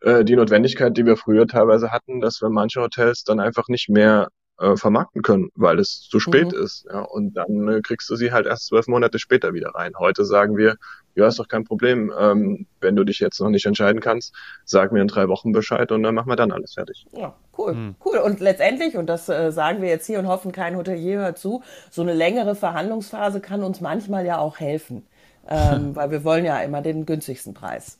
äh, 0.00 0.24
die 0.24 0.36
Notwendigkeit, 0.36 0.96
die 0.96 1.06
wir 1.06 1.16
früher 1.16 1.46
teilweise 1.46 1.90
hatten, 1.92 2.20
dass 2.20 2.40
wir 2.40 2.50
manche 2.50 2.80
Hotels 2.80 3.24
dann 3.24 3.40
einfach 3.40 3.68
nicht 3.68 3.88
mehr 3.88 4.28
äh, 4.60 4.76
vermarkten 4.76 5.22
können, 5.22 5.50
weil 5.54 5.78
es 5.78 6.02
zu 6.02 6.20
spät 6.20 6.52
mhm. 6.52 6.62
ist. 6.62 6.86
Ja, 6.90 7.00
und 7.00 7.34
dann 7.34 7.68
äh, 7.68 7.80
kriegst 7.80 8.08
du 8.10 8.16
sie 8.16 8.32
halt 8.32 8.46
erst 8.46 8.66
zwölf 8.66 8.86
Monate 8.86 9.18
später 9.18 9.54
wieder 9.54 9.70
rein. 9.74 9.92
Heute 9.98 10.24
sagen 10.24 10.56
wir, 10.56 10.76
ja, 11.14 11.26
ist 11.26 11.38
doch 11.38 11.48
kein 11.48 11.64
Problem. 11.64 12.12
Ähm, 12.16 12.66
wenn 12.80 12.94
du 12.94 13.04
dich 13.04 13.18
jetzt 13.18 13.40
noch 13.40 13.50
nicht 13.50 13.66
entscheiden 13.66 14.00
kannst, 14.00 14.34
sag 14.64 14.92
mir 14.92 15.02
in 15.02 15.08
drei 15.08 15.28
Wochen 15.28 15.52
Bescheid 15.52 15.90
und 15.92 16.02
dann 16.02 16.14
machen 16.14 16.28
wir 16.28 16.36
dann 16.36 16.52
alles 16.52 16.74
fertig. 16.74 17.06
Ja, 17.12 17.34
cool, 17.58 17.74
mhm. 17.74 17.94
cool. 18.04 18.18
Und 18.18 18.40
letztendlich, 18.40 18.96
und 18.96 19.06
das 19.06 19.28
äh, 19.28 19.50
sagen 19.50 19.82
wir 19.82 19.88
jetzt 19.88 20.06
hier 20.06 20.18
und 20.18 20.28
hoffen, 20.28 20.52
kein 20.52 20.76
Hotelier 20.76 21.20
hört 21.20 21.38
zu, 21.38 21.62
so 21.90 22.02
eine 22.02 22.14
längere 22.14 22.54
Verhandlungsphase 22.54 23.40
kann 23.40 23.62
uns 23.62 23.80
manchmal 23.80 24.24
ja 24.26 24.38
auch 24.38 24.60
helfen. 24.60 25.06
Ähm, 25.48 25.94
weil 25.96 26.10
wir 26.10 26.22
wollen 26.22 26.44
ja 26.44 26.60
immer 26.60 26.82
den 26.82 27.06
günstigsten 27.06 27.54
Preis. 27.54 27.98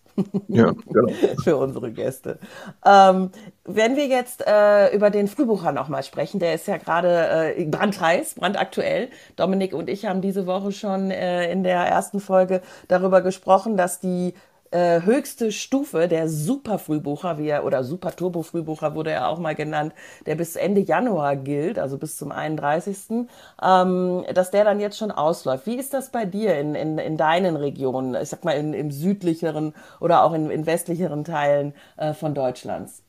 Ja, 0.48 0.72
genau. 0.86 1.12
Für 1.44 1.56
unsere 1.56 1.92
Gäste. 1.92 2.38
Ähm, 2.84 3.30
wenn 3.64 3.96
wir 3.96 4.06
jetzt 4.06 4.44
äh, 4.46 4.94
über 4.94 5.10
den 5.10 5.28
Frühbucher 5.28 5.72
nochmal 5.72 6.02
sprechen, 6.02 6.40
der 6.40 6.54
ist 6.54 6.66
ja 6.66 6.76
gerade 6.76 7.54
äh, 7.56 7.64
brandheiß, 7.64 8.34
brandaktuell. 8.34 9.08
Dominik 9.36 9.74
und 9.74 9.88
ich 9.88 10.06
haben 10.06 10.20
diese 10.20 10.46
Woche 10.46 10.72
schon 10.72 11.10
äh, 11.10 11.50
in 11.52 11.62
der 11.62 11.80
ersten 11.80 12.20
Folge 12.20 12.62
darüber 12.88 13.20
gesprochen, 13.22 13.76
dass 13.76 14.00
die 14.00 14.34
äh, 14.70 15.02
höchste 15.02 15.52
Stufe, 15.52 16.08
der 16.08 16.28
Super-Frühbucher, 16.28 17.38
wie 17.38 17.48
er, 17.48 17.64
oder 17.64 17.84
Super-Turbo-Frühbucher 17.84 18.94
wurde 18.94 19.10
er 19.10 19.28
auch 19.28 19.38
mal 19.38 19.54
genannt, 19.54 19.94
der 20.26 20.36
bis 20.36 20.56
Ende 20.56 20.80
Januar 20.80 21.36
gilt, 21.36 21.78
also 21.78 21.98
bis 21.98 22.16
zum 22.16 22.32
31., 22.32 23.26
ähm, 23.62 24.24
dass 24.32 24.50
der 24.50 24.64
dann 24.64 24.80
jetzt 24.80 24.98
schon 24.98 25.10
ausläuft. 25.10 25.66
Wie 25.66 25.76
ist 25.76 25.94
das 25.94 26.10
bei 26.10 26.24
dir 26.24 26.58
in, 26.58 26.74
in, 26.74 26.98
in 26.98 27.16
deinen 27.16 27.56
Regionen, 27.56 28.14
ich 28.14 28.28
sag 28.28 28.44
mal 28.44 28.52
in, 28.52 28.74
im 28.74 28.90
südlicheren 28.90 29.74
oder 30.00 30.24
auch 30.24 30.32
in, 30.32 30.50
in 30.50 30.66
westlicheren 30.66 31.24
Teilen 31.24 31.74
äh, 31.96 32.14
von 32.14 32.34
Deutschlands? 32.34 33.02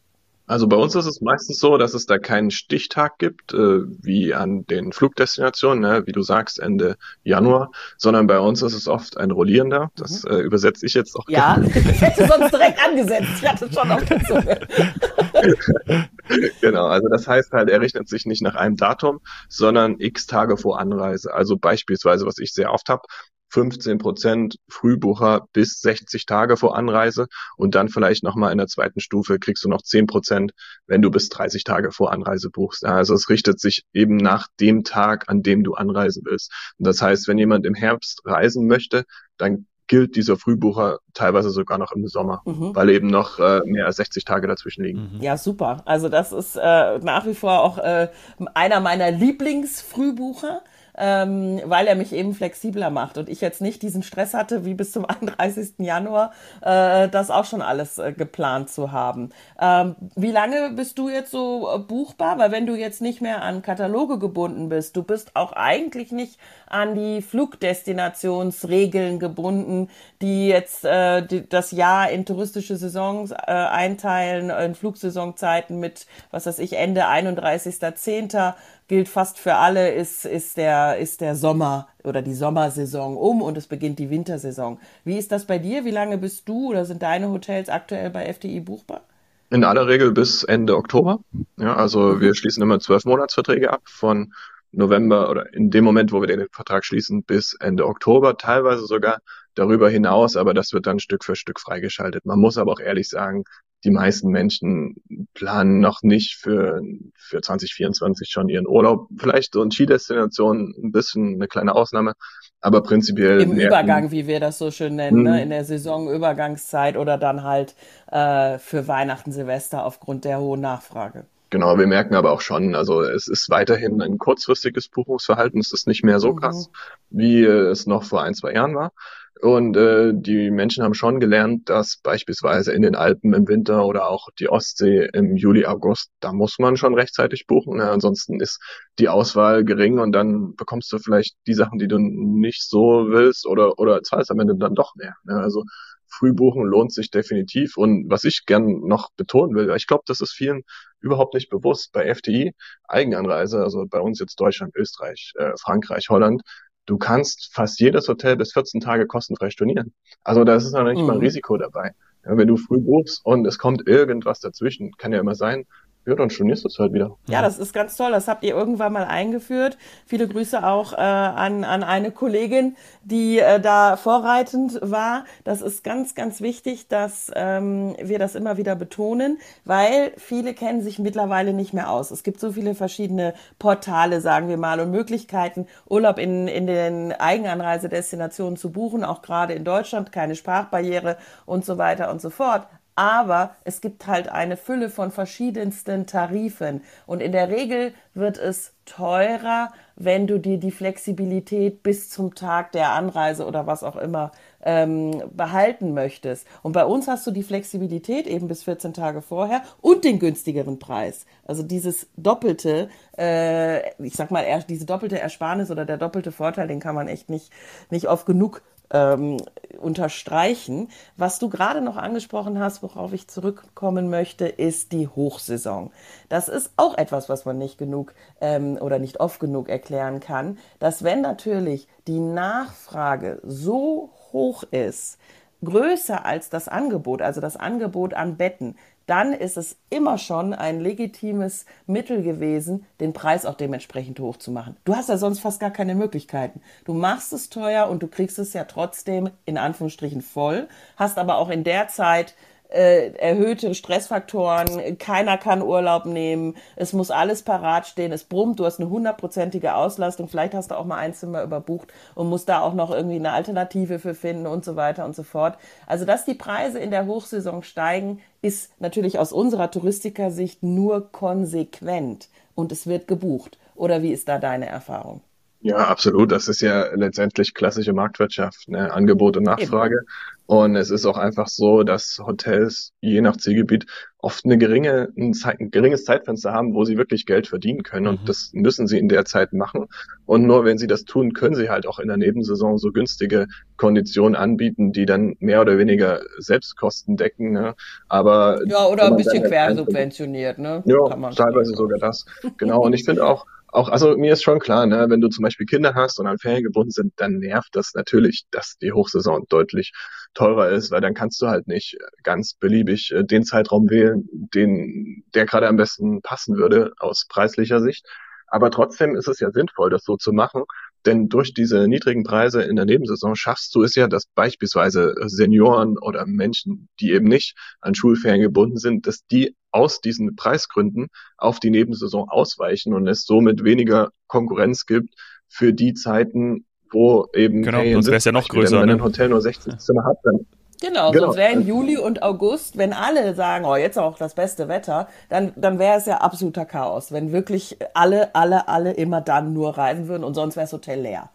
Also 0.52 0.68
bei 0.68 0.76
uns 0.76 0.96
ist 0.96 1.06
es 1.06 1.22
meistens 1.22 1.60
so, 1.60 1.78
dass 1.78 1.94
es 1.94 2.08
da 2.08 2.18
keinen 2.18 2.52
Stichtag 2.52 3.20
gibt, 3.20 3.54
äh, 3.54 3.84
wie 4.04 4.34
an 4.34 4.66
den 4.66 4.92
Flugdestinationen, 4.92 5.80
ne, 5.80 6.04
wie 6.08 6.12
du 6.12 6.24
sagst, 6.24 6.60
Ende 6.60 6.98
Januar, 7.24 7.72
sondern 7.96 8.28
bei 8.28 8.38
uns 8.38 8.62
ist 8.62 8.74
es 8.74 8.90
oft 8.90 9.16
ein 9.16 9.32
rollierender. 9.32 9.92
Das 9.96 10.26
mhm. 10.26 10.32
äh, 10.32 10.42
übersetze 10.42 10.86
ich 10.86 10.94
jetzt 10.94 11.16
auch. 11.16 11.24
Ja, 11.30 11.58
ich 11.64 11.74
hätte 12.02 12.28
sonst 12.28 12.52
direkt 12.52 12.86
angesetzt. 12.86 13.30
Ich 13.42 13.48
hatte 13.48 13.72
schon 13.72 13.92
auf 13.92 14.04
genau, 16.62 16.86
also 16.86 17.08
das 17.08 17.30
heißt 17.30 17.54
halt, 17.54 17.70
er 17.70 17.80
rechnet 17.80 18.10
sich 18.10 18.26
nicht 18.26 18.42
nach 18.42 18.56
einem 18.56 18.76
Datum, 18.76 19.22
sondern 19.48 19.96
x 20.00 20.28
Tage 20.28 20.58
vor 20.58 20.82
Anreise. 20.82 21.34
Also 21.34 21.56
beispielsweise, 21.56 22.26
was 22.26 22.40
ich 22.40 22.54
sehr 22.54 22.74
oft 22.74 22.90
habe, 22.90 23.04
15 23.52 23.98
Prozent 23.98 24.58
Frühbucher 24.70 25.48
bis 25.54 25.82
60 25.82 26.26
Tage 26.26 26.58
vor 26.58 26.76
Anreise 26.78 27.28
und 27.58 27.76
dann 27.76 27.90
vielleicht 27.90 28.24
nochmal 28.24 28.52
in 28.52 28.58
der 28.58 28.68
zweiten 28.68 29.00
Stufe 29.00 29.40
kriegst 29.40 29.64
du 29.64 29.70
noch 29.70 29.82
10 29.82 30.08
Prozent, 30.08 30.54
wenn 30.88 31.02
du 31.02 31.12
bis 31.12 31.30
30 31.30 31.64
Tage 31.64 31.92
vor 31.92 32.12
Anreise 32.12 32.50
buchst. 32.50 32.86
Also 32.86 33.14
es 33.14 33.30
richtet 33.30 33.60
sich 33.60 33.84
eben 33.94 34.18
nach 34.18 34.48
dem 34.60 34.84
Tag, 34.84 35.30
an 35.30 35.44
dem 35.44 35.64
du 35.64 35.74
anreisen 35.74 36.24
willst. 36.26 36.52
Und 36.78 36.88
das 36.88 37.02
heißt, 37.02 37.28
wenn 37.28 37.38
jemand 37.38 37.66
im 37.66 37.76
Herbst 37.76 38.22
reisen 38.26 38.68
möchte, 38.68 39.04
dann 39.38 39.68
gilt 39.92 40.16
dieser 40.16 40.38
Frühbucher 40.38 41.00
teilweise 41.14 41.50
sogar 41.50 41.78
noch 41.78 41.92
im 41.92 42.08
Sommer, 42.08 42.42
mhm. 42.46 42.74
weil 42.74 42.90
eben 42.92 43.08
noch 43.08 43.40
äh, 43.40 43.60
mehr 43.66 43.88
als 43.88 43.98
60 43.98 44.24
Tage 44.24 44.48
dazwischen 44.48 44.86
liegen. 44.86 45.12
Mhm. 45.16 45.22
Ja, 45.22 45.36
super. 45.36 45.82
Also 45.84 46.08
das 46.08 46.32
ist 46.32 46.56
äh, 46.56 47.00
nach 47.00 47.26
wie 47.26 47.34
vor 47.34 47.62
auch 47.62 47.78
äh, 47.78 48.08
einer 48.54 48.80
meiner 48.80 49.12
Lieblingsfrühbucher 49.12 50.62
ähm, 50.98 51.62
weil 51.66 51.88
er 51.88 51.96
mich 51.96 52.14
eben 52.14 52.34
flexibler 52.34 52.90
macht 52.90 53.18
und 53.18 53.30
ich 53.30 53.42
jetzt 53.42 53.62
nicht 53.62 53.82
diesen 53.82 54.04
Stress 54.04 54.34
hatte, 54.34 54.66
wie 54.66 54.74
bis 54.74 54.92
zum 54.92 55.06
31. 55.10 55.74
Januar, 55.80 56.32
äh, 56.62 57.10
das 57.10 57.32
auch 57.32 57.46
schon 57.46 57.62
alles 57.62 57.98
äh, 57.98 58.14
geplant 58.14 58.70
zu 58.70 58.92
haben. 58.92 59.30
Ähm, 59.60 59.96
wie 60.16 60.32
lange 60.32 60.72
bist 60.72 60.98
du 60.98 61.10
jetzt 61.10 61.32
so 61.32 61.70
äh, 61.74 61.80
buchbar? 61.80 62.38
Weil 62.40 62.52
wenn 62.52 62.66
du 62.66 62.76
jetzt 62.76 63.02
nicht 63.02 63.22
mehr 63.22 63.42
an 63.42 63.62
Kataloge 63.62 64.20
gebunden 64.20 64.70
bist, 64.70 64.96
du 64.96 65.04
bist 65.04 65.36
auch 65.36 65.54
eigentlich 65.54 66.12
nicht 66.12 66.40
an 66.68 66.96
die 66.96 67.22
Flugdestinationsregeln 67.22 69.20
gebunden, 69.20 69.90
die 70.22 70.48
jetzt 70.48 70.86
äh, 70.86 71.26
die, 71.26 71.48
das 71.48 71.72
Jahr 71.72 72.10
in 72.10 72.26
touristische 72.26 72.78
Saisons 72.78 73.32
äh, 73.32 73.36
einteilen, 73.36 74.50
in 74.50 74.76
Flugsaisonzeiten 74.76 75.80
mit, 75.80 76.06
was 76.32 76.46
weiß 76.46 76.60
ich, 76.60 76.74
Ende 76.74 77.06
31.10 77.08 78.54
gilt 78.92 79.08
fast 79.08 79.40
für 79.40 79.56
alle, 79.56 79.94
ist, 79.94 80.26
ist, 80.26 80.58
der, 80.58 80.98
ist 80.98 81.22
der 81.22 81.36
Sommer 81.36 81.88
oder 82.04 82.22
die 82.22 82.34
Sommersaison 82.34 83.16
um 83.16 83.42
und 83.42 83.58
es 83.58 83.68
beginnt 83.68 84.00
die 84.00 84.10
Wintersaison. 84.10 84.80
Wie 85.06 85.18
ist 85.18 85.32
das 85.32 85.46
bei 85.46 85.60
dir? 85.60 85.86
Wie 85.86 85.92
lange 85.92 86.18
bist 86.18 86.50
du 86.50 86.72
oder 86.72 86.84
sind 86.84 87.02
deine 87.02 87.30
Hotels 87.30 87.70
aktuell 87.70 88.10
bei 88.10 88.26
FDI 88.26 88.60
buchbar? 88.60 89.06
In 89.50 89.64
aller 89.64 89.88
Regel 89.88 90.12
bis 90.12 90.44
Ende 90.44 90.76
Oktober. 90.76 91.22
Ja, 91.56 91.74
also 91.78 92.20
wir 92.20 92.36
schließen 92.36 92.62
immer 92.62 92.82
zwölf 92.82 93.06
Monatsverträge 93.06 93.72
ab 93.72 93.84
von 93.86 94.34
November 94.74 95.30
oder 95.30 95.54
in 95.54 95.72
dem 95.72 95.86
Moment, 95.86 96.12
wo 96.12 96.20
wir 96.20 96.28
den 96.28 96.46
Vertrag 96.52 96.84
schließen, 96.84 97.24
bis 97.24 97.56
Ende 97.62 97.86
Oktober, 97.86 98.36
teilweise 98.36 98.86
sogar 98.88 99.20
darüber 99.56 99.90
hinaus, 99.90 100.36
aber 100.36 100.54
das 100.54 100.74
wird 100.74 100.86
dann 100.86 101.00
Stück 101.00 101.24
für 101.24 101.38
Stück 101.38 101.62
freigeschaltet. 101.62 102.26
Man 102.26 102.40
muss 102.40 102.58
aber 102.58 102.74
auch 102.74 102.82
ehrlich 102.82 103.08
sagen, 103.08 103.46
die 103.84 103.92
meisten 103.92 104.30
Menschen 104.30 104.96
planen 105.34 105.80
noch 105.80 106.04
nicht 106.04 106.36
für, 106.36 106.82
für 107.16 107.42
2024 107.42 108.30
schon 108.30 108.50
ihren 108.50 108.68
Urlaub. 108.68 109.08
Vielleicht 109.18 109.54
so 109.54 109.64
in 109.64 109.72
Skidestinationen 109.72 110.74
ein 110.84 110.92
bisschen 110.92 111.36
eine 111.36 111.48
kleine 111.48 111.76
Ausnahme, 111.76 112.14
aber 112.60 112.84
prinzipiell. 112.84 113.42
Im 113.42 113.54
Übergang, 113.54 114.12
wie 114.12 114.28
wir 114.28 114.40
das 114.40 114.58
so 114.58 114.72
schön 114.72 114.96
nennen, 114.96 115.24
ne? 115.24 115.32
Mhm. 115.32 115.38
in 115.38 115.50
der 115.50 115.66
Saisonübergangszeit 115.66 116.98
oder 116.98 117.18
dann 117.18 117.44
halt 117.44 117.76
äh, 118.12 118.60
für 118.60 118.88
Weihnachten, 118.88 119.32
Silvester 119.32 119.86
aufgrund 119.86 120.26
der 120.26 120.40
hohen 120.40 120.62
Nachfrage. 120.62 121.26
Genau, 121.50 121.78
wir 121.78 121.88
merken 121.88 122.16
aber 122.16 122.32
auch 122.32 122.40
schon, 122.40 122.76
also 122.76 123.02
es 123.02 123.28
ist 123.28 123.50
weiterhin 123.50 124.02
ein 124.02 124.18
kurzfristiges 124.18 124.88
Buchungsverhalten. 124.88 125.60
Es 125.60 125.74
ist 125.74 125.86
nicht 125.86 126.02
mehr 126.02 126.20
so 126.20 126.32
mhm. 126.32 126.38
krass, 126.38 126.70
wie 127.10 127.44
es 127.44 127.88
noch 127.88 128.04
vor 128.04 128.24
ein, 128.24 128.34
zwei 128.34 128.54
Jahren 128.54 128.74
war. 128.74 128.94
Und 129.42 129.76
äh, 129.76 130.12
die 130.14 130.52
Menschen 130.52 130.84
haben 130.84 130.94
schon 130.94 131.20
gelernt, 131.20 131.68
dass 131.68 131.98
beispielsweise 132.04 132.74
in 132.74 132.84
den 132.84 132.96
Alpen 132.96 133.34
im 133.34 133.48
Winter 133.48 133.86
oder 133.86 134.08
auch 134.08 134.28
die 134.40 134.50
Ostsee 134.50 135.10
im 135.14 135.36
Juli, 135.36 135.66
August, 135.66 136.12
da 136.20 136.32
muss 136.32 136.60
man 136.60 136.78
schon 136.78 136.94
rechtzeitig 136.94 137.48
buchen. 137.48 137.80
Ja, 137.80 137.92
ansonsten 137.92 138.40
ist 138.40 138.60
die 139.00 139.10
Auswahl 139.10 139.64
gering 139.66 139.98
und 139.98 140.12
dann 140.12 140.56
bekommst 140.56 140.94
du 140.94 141.00
vielleicht 141.00 141.36
die 141.48 141.56
Sachen, 141.56 141.80
die 141.80 141.88
du 141.88 141.98
nicht 141.98 142.62
so 142.70 143.08
willst 143.10 143.48
oder, 143.48 143.80
oder 143.80 144.04
zahlst 144.04 144.30
am 144.30 144.40
Ende 144.40 144.56
dann 144.56 144.76
doch 144.76 144.94
mehr. 144.96 145.16
Ja, 145.28 145.38
also 145.38 145.64
früh 146.08 146.34
buchen 146.34 146.64
lohnt 146.64 146.94
sich 146.94 147.10
definitiv. 147.10 147.78
Und 147.78 148.10
was 148.12 148.24
ich 148.26 148.46
gern 148.46 148.82
noch 148.82 149.10
betonen 149.18 149.56
will, 149.56 149.74
ich 149.76 149.88
glaube, 149.88 150.04
das 150.06 150.22
ist 150.22 150.34
vielen 150.34 150.62
überhaupt 151.00 151.34
nicht 151.34 151.50
bewusst. 151.50 151.92
Bei 151.94 152.14
FTI, 152.14 152.54
Eigenanreise, 152.88 153.64
also 153.64 153.86
bei 153.90 154.00
uns 154.00 154.20
jetzt 154.20 154.40
Deutschland, 154.40 154.76
Österreich, 154.76 155.34
äh, 155.36 155.54
Frankreich, 155.60 156.10
Holland, 156.10 156.44
du 156.86 156.98
kannst 156.98 157.54
fast 157.54 157.80
jedes 157.80 158.08
Hotel 158.08 158.36
bis 158.38 158.54
14 158.54 158.82
Tage 158.82 159.08
kostenfrei 159.08 159.50
stornieren. 159.50 159.94
Also 160.24 160.44
da 160.44 160.56
ist 160.56 160.72
noch 160.72 160.84
nicht 160.84 161.00
mhm. 161.00 161.08
mal 161.08 161.14
ein 161.14 161.20
mhm. 161.20 161.26
Risiko 161.26 161.58
dabei. 161.58 161.92
Ja, 162.26 162.38
wenn 162.38 162.48
du 162.48 162.58
früh 162.58 162.80
buchst 162.80 163.26
und 163.26 163.46
es 163.48 163.58
kommt 163.58 163.88
irgendwas 163.88 164.40
dazwischen, 164.40 164.92
kann 164.98 165.12
ja 165.12 165.20
immer 165.20 165.36
sein, 165.36 165.66
ja, 166.06 166.16
dann 166.16 166.32
stornierst 166.32 166.64
du 166.64 166.68
es 166.68 166.80
halt 166.80 166.94
wieder. 166.94 167.16
Ja, 167.28 167.44
das 167.44 167.60
ist 167.60 167.74
ganz 167.74 167.96
toll. 167.96 168.12
Das 168.12 168.28
habt 168.28 168.44
ihr 168.44 168.56
irgendwann 168.56 168.92
mal 168.92 169.04
eingeführt. 169.04 169.78
Viele 170.08 170.28
Grüße 170.28 170.66
auch 170.66 170.94
äh, 170.94 170.96
an, 170.96 171.64
an 171.64 171.84
eine 171.84 172.12
Kollegin, 172.12 172.76
die 173.04 173.38
äh, 173.38 173.60
da 173.60 173.98
vorreitend 173.98 174.80
war. 174.82 175.26
Das 175.44 175.62
ist 175.62 175.84
ganz, 175.84 176.16
ganz 176.16 176.42
wichtig, 176.42 176.88
dass 176.88 177.32
ähm, 177.36 177.96
wir 178.02 178.18
das 178.18 178.34
immer 178.34 178.58
wieder 178.58 178.76
betonen, 178.76 179.38
weil 179.64 180.14
viele 180.18 180.56
kennen 180.56 180.82
sich 180.82 180.98
mittlerweile 180.98 181.54
nicht 181.54 181.72
mehr 181.74 181.92
aus. 181.92 182.10
Es 182.10 182.24
gibt 182.24 182.40
so 182.40 182.54
viele 182.54 182.74
verschiedene 182.74 183.36
Portale, 183.60 184.22
sagen 184.22 184.50
wir 184.50 184.58
mal, 184.58 184.80
und 184.80 184.90
Möglichkeiten, 184.90 185.68
Urlaub 185.88 186.18
in, 186.18 186.48
in 186.48 186.66
den 186.66 187.12
Eigenanreisedestinationen 187.12 188.58
zu 188.58 188.72
buchen, 188.72 189.04
auch 189.04 189.22
gerade 189.22 189.54
in 189.54 189.64
Deutschland, 189.64 190.12
keine 190.12 190.36
Sprachbarriere 190.36 191.18
und 191.46 191.64
so 191.64 191.78
weiter 191.78 192.10
und 192.10 192.22
so 192.22 192.32
fort 192.32 192.66
aber 192.96 193.56
es 193.64 193.82
gibt 193.82 194.08
halt 194.08 194.30
eine 194.30 194.58
Fülle 194.58 194.90
von 194.90 195.12
verschiedensten 195.12 196.08
Tarifen 196.08 196.82
und 197.06 197.22
in 197.22 197.32
der 197.32 197.50
Regel 197.50 197.94
wird 198.14 198.38
es 198.38 198.74
teurer, 198.86 199.72
wenn 199.96 200.28
du 200.28 200.40
dir 200.40 200.58
die 200.58 200.72
Flexibilität 200.72 201.84
bis 201.84 202.10
zum 202.10 202.36
Tag 202.36 202.72
der 202.72 202.92
Anreise 202.92 203.46
oder 203.46 203.68
was 203.68 203.84
auch 203.84 203.96
immer 203.96 204.32
ähm, 204.64 205.24
behalten 205.36 205.94
möchtest. 205.94 206.46
Und 206.64 206.74
bei 206.74 206.86
uns 206.86 207.08
hast 207.08 207.26
du 207.26 207.32
die 207.32 207.44
Flexibilität 207.44 208.28
eben 208.28 208.48
bis 208.48 208.64
14 208.64 208.94
Tage 208.94 209.22
vorher 209.22 209.62
und 209.82 210.04
den 210.04 210.20
günstigeren 210.20 210.80
Preis. 210.80 211.26
Also 211.46 211.64
dieses 211.64 212.08
doppelte, 212.18 212.90
äh, 213.18 213.90
ich 214.04 214.16
sag 214.16 214.32
mal, 214.32 214.46
diese 214.68 214.86
doppelte 214.86 215.20
Ersparnis 215.20 215.72
oder 215.72 215.86
der 215.86 215.98
doppelte 215.98 216.32
Vorteil, 216.32 216.68
den 216.68 216.80
kann 216.80 216.96
man 216.96 217.08
echt 217.08 217.30
nicht, 217.30 217.52
nicht 217.90 218.08
oft 218.08 218.26
genug 218.26 218.62
ähm, 218.92 219.38
unterstreichen. 219.80 220.90
Was 221.18 221.40
du 221.40 221.50
gerade 221.50 221.82
noch 221.82 221.98
angesprochen 221.98 222.60
hast, 222.60 222.84
worauf 222.84 223.14
ich 223.14 223.28
zurückkommen 223.28 224.10
möchte, 224.10 224.48
ist 224.48 224.92
die 224.92 225.08
Hochsaison. 225.08 225.92
Das 226.30 226.50
ist 226.50 226.72
auch 226.78 226.98
etwas, 226.98 227.30
was 227.30 227.46
man 227.46 227.58
nicht 227.58 227.78
genug 227.78 228.14
ähm, 228.40 228.78
oder 228.80 229.00
nicht 229.00 229.20
oft 229.20 229.40
genug 229.40 229.70
erklären 229.70 230.20
kann, 230.20 230.58
dass 230.80 231.04
wenn 231.04 231.22
natürlich 231.22 231.88
die 232.08 232.20
Nachfrage 232.20 233.40
so 233.44 234.12
hoch 234.32 234.64
ist, 234.72 235.18
größer 235.64 236.26
als 236.26 236.50
das 236.50 236.68
Angebot, 236.68 237.22
also 237.22 237.40
das 237.40 237.56
Angebot 237.56 238.14
an 238.14 238.38
Betten, 238.38 238.76
dann 239.12 239.34
ist 239.34 239.58
es 239.58 239.76
immer 239.90 240.18
schon 240.18 240.54
ein 240.54 240.80
legitimes 240.80 241.66
Mittel 241.86 242.24
gewesen, 242.24 242.86
den 243.02 243.12
Preis 243.12 243.46
auch 243.46 243.56
dementsprechend 243.56 244.22
hoch 244.22 244.38
zu 244.38 244.52
machen. 244.52 244.78
Du 244.86 244.96
hast 244.96 245.10
ja 245.10 245.18
sonst 245.18 245.42
fast 245.42 245.60
gar 245.60 245.70
keine 245.70 245.96
Möglichkeiten. 245.96 246.62
Du 246.86 246.94
machst 246.94 247.34
es 247.34 247.50
teuer 247.50 247.90
und 247.90 248.02
du 248.02 248.08
kriegst 248.08 248.40
es 248.40 248.54
ja 248.54 248.64
trotzdem 248.64 249.30
in 249.44 249.58
Anführungsstrichen 249.58 250.22
voll, 250.22 250.70
hast 250.96 251.18
aber 251.18 251.40
auch 251.40 251.50
in 251.50 251.66
der 251.66 251.90
Zeit 251.90 252.36
äh, 252.72 253.12
erhöhte 253.18 253.76
Stressfaktoren, 253.76 254.98
keiner 254.98 255.38
kann 255.38 255.62
Urlaub 255.62 256.06
nehmen, 256.06 256.56
es 256.76 256.94
muss 256.94 257.12
alles 257.12 257.44
parat 257.44 257.86
stehen, 257.86 258.12
es 258.12 258.24
brummt, 258.24 258.60
du 258.60 258.66
hast 258.66 258.80
eine 258.80 258.90
hundertprozentige 258.90 259.76
Auslastung, 259.76 260.28
vielleicht 260.28 260.54
hast 260.54 260.72
du 260.72 260.76
auch 260.76 260.86
mal 260.86 260.98
ein 260.98 261.14
Zimmer 261.14 261.44
überbucht 261.44 261.90
und 262.16 262.30
musst 262.30 262.50
da 262.50 262.62
auch 262.62 262.74
noch 262.74 262.92
irgendwie 262.92 263.18
eine 263.18 263.34
Alternative 263.34 264.00
für 264.00 264.16
finden 264.16 264.48
und 264.48 264.66
so 264.66 264.76
weiter 264.76 265.06
und 265.06 265.16
so 265.16 265.24
fort. 265.24 265.58
Also, 265.86 266.06
dass 266.06 266.26
die 266.26 266.34
Preise 266.34 266.80
in 266.80 266.92
der 266.92 267.06
Hochsaison 267.06 267.64
steigen, 267.64 268.22
ist 268.42 268.72
natürlich 268.80 269.20
aus 269.20 269.34
unserer 269.34 269.70
Touristikersicht 269.70 270.64
nur 270.64 271.12
konsequent 271.12 272.30
und 272.56 272.72
es 272.72 272.88
wird 272.88 273.08
gebucht. 273.08 273.58
Oder 273.76 274.02
wie 274.02 274.12
ist 274.12 274.28
da 274.30 274.38
deine 274.40 274.68
Erfahrung? 274.68 275.22
Ja, 275.62 275.78
absolut. 275.78 276.32
Das 276.32 276.48
ist 276.48 276.62
ja 276.62 276.88
letztendlich 276.96 277.54
klassische 277.54 277.94
Marktwirtschaft, 277.94 278.68
ne? 278.68 278.92
Angebot 278.92 279.38
und 279.38 279.44
Nachfrage. 279.44 279.96
Eben. 279.96 280.08
Und 280.52 280.76
es 280.76 280.90
ist 280.90 281.06
auch 281.06 281.18
einfach 281.18 281.48
so, 281.48 281.84
dass 281.84 282.22
Hotels 282.28 282.92
je 283.00 283.22
nach 283.22 283.38
Zielgebiet 283.38 283.86
oft 284.18 284.44
eine 284.44 284.58
geringe, 284.58 285.08
ein, 285.18 285.34
Zeit, 285.34 285.62
ein 285.62 285.72
geringes 285.72 286.04
Zeitfenster 286.04 286.52
haben, 286.52 286.74
wo 286.74 286.84
sie 286.84 286.98
wirklich 286.98 287.26
Geld 287.26 287.48
verdienen 287.48 287.84
können. 287.84 288.06
Und 288.08 288.24
mhm. 288.24 288.26
das 288.26 288.50
müssen 288.52 288.86
sie 288.86 289.00
in 289.00 289.08
der 289.08 289.24
Zeit 289.24 289.54
machen. 289.54 289.86
Und 290.26 290.46
nur 290.46 290.66
wenn 290.66 290.78
sie 290.78 290.88
das 290.88 291.06
tun, 291.06 291.32
können 291.32 291.56
sie 291.56 291.70
halt 291.70 291.88
auch 291.88 292.00
in 292.00 292.10
der 292.10 292.18
Nebensaison 292.18 292.78
so 292.80 292.92
günstige 292.92 293.48
Konditionen 293.78 294.36
anbieten, 294.36 294.92
die 294.92 295.06
dann 295.06 295.38
mehr 295.40 295.62
oder 295.62 295.78
weniger 295.78 296.20
Selbstkosten 296.40 297.16
decken. 297.16 297.54
Ne? 297.54 297.74
Aber 298.10 298.60
ja, 298.68 298.88
oder 298.88 299.06
ein 299.06 299.16
bisschen 299.16 299.44
halt 299.44 299.52
quersubventioniert, 299.52 300.58
ne? 300.60 300.84
Ja, 300.86 301.32
teilweise 301.32 301.76
sogar 301.76 301.98
das. 301.98 302.26
Genau. 302.58 302.82
Und 302.82 302.92
ich 302.92 303.06
finde 303.06 303.26
auch, 303.26 303.46
auch, 303.72 303.90
also 303.90 304.18
mir 304.18 304.34
ist 304.34 304.44
schon 304.44 304.60
klar, 304.60 304.86
ne, 304.86 305.06
wenn 305.10 305.22
du 305.22 305.30
zum 305.30 305.44
Beispiel 305.44 305.66
Kinder 305.66 305.94
hast 305.96 306.20
und 306.20 306.28
an 306.28 306.38
Ferien 306.38 306.64
gebunden 306.64 306.92
sind, 306.92 307.14
dann 307.18 307.40
nervt 307.40 307.76
das 307.76 307.94
natürlich, 307.94 308.46
dass 308.52 308.78
die 308.78 308.92
Hochsaison 308.92 309.46
deutlich 309.50 309.94
teurer 310.34 310.70
ist, 310.70 310.92
weil 310.92 311.02
dann 311.02 311.14
kannst 311.14 311.42
du 311.42 311.48
halt 311.48 311.68
nicht 311.68 311.98
ganz 312.24 312.54
beliebig 312.54 313.12
äh, 313.12 313.24
den 313.24 313.44
Zeitraum 313.44 313.90
wählen, 313.90 314.28
den, 314.32 315.24
der 315.34 315.46
gerade 315.46 315.68
am 315.68 315.78
besten 315.78 316.22
passen 316.22 316.58
würde 316.58 316.94
aus 317.00 317.26
preislicher 317.28 317.82
Sicht. 317.82 318.06
Aber 318.48 318.70
trotzdem 318.72 319.16
ist 319.16 319.28
es 319.30 319.40
ja 319.40 319.50
sinnvoll, 319.52 319.90
das 319.90 320.04
so 320.04 320.18
zu 320.18 320.34
machen, 320.34 320.64
denn 321.06 321.30
durch 321.30 321.54
diese 321.54 321.88
niedrigen 321.88 322.24
Preise 322.24 322.62
in 322.62 322.76
der 322.76 322.86
Nebensaison 322.86 323.36
schaffst 323.36 323.74
du 323.76 323.84
es 323.84 323.96
ja, 323.96 324.08
dass 324.08 324.26
beispielsweise 324.36 325.14
Senioren 325.26 325.98
oder 325.98 326.26
Menschen, 326.26 326.90
die 327.00 327.12
eben 327.12 327.28
nicht 327.28 327.56
an 327.80 327.96
Schulferien 327.96 328.42
gebunden 328.42 328.78
sind, 328.78 329.08
dass 329.08 329.26
die 329.26 329.56
aus 329.72 330.02
diesen 330.02 330.36
Preisgründen 330.36 331.08
auf 331.38 331.60
die 331.60 331.70
Nebensaison 331.70 332.30
ausweichen 332.30 332.94
und 332.94 333.08
es 333.08 333.24
somit 333.24 333.64
weniger 333.64 334.10
Konkurrenz 334.28 334.86
gibt 334.86 335.14
für 335.48 335.74
die 335.74 335.94
Zeiten, 335.94 336.66
wo 336.92 337.28
eben 337.34 337.64
genau, 337.64 337.84
sonst 337.94 338.08
wäre 338.08 338.18
es 338.18 338.26
ja 338.26 338.32
noch 338.32 338.48
größer. 338.48 338.82
Wenn 338.82 338.88
ne? 338.88 338.94
ein 338.96 339.04
Hotel 339.04 339.30
nur 339.30 339.42
60 339.42 339.78
Zimmer 339.80 340.06
hat, 340.06 340.18
dann 340.24 340.46
Genau, 340.82 341.12
genau. 341.12 341.26
sonst 341.26 341.38
wäre 341.38 341.54
in 341.54 341.68
Juli 341.68 341.98
und 341.98 342.24
August, 342.24 342.78
wenn 342.78 342.92
alle 342.92 343.36
sagen, 343.36 343.66
oh, 343.66 343.76
jetzt 343.76 344.00
auch 344.00 344.18
das 344.18 344.34
beste 344.34 344.68
Wetter, 344.68 345.08
dann, 345.30 345.54
dann 345.56 345.78
wäre 345.78 345.98
es 345.98 346.08
ja 346.08 346.18
absoluter 346.18 346.66
Chaos, 346.66 347.12
wenn 347.12 347.32
wirklich 347.32 347.78
alle, 347.94 348.34
alle, 348.34 348.68
alle 348.68 348.92
immer 348.94 349.22
dann 349.22 349.54
nur 349.54 349.78
reisen 349.78 350.08
würden 350.08 350.24
und 350.24 350.34
sonst 350.34 350.56
wäre 350.56 350.64
das 350.64 350.74
Hotel 350.74 351.02
leer. 351.02 351.30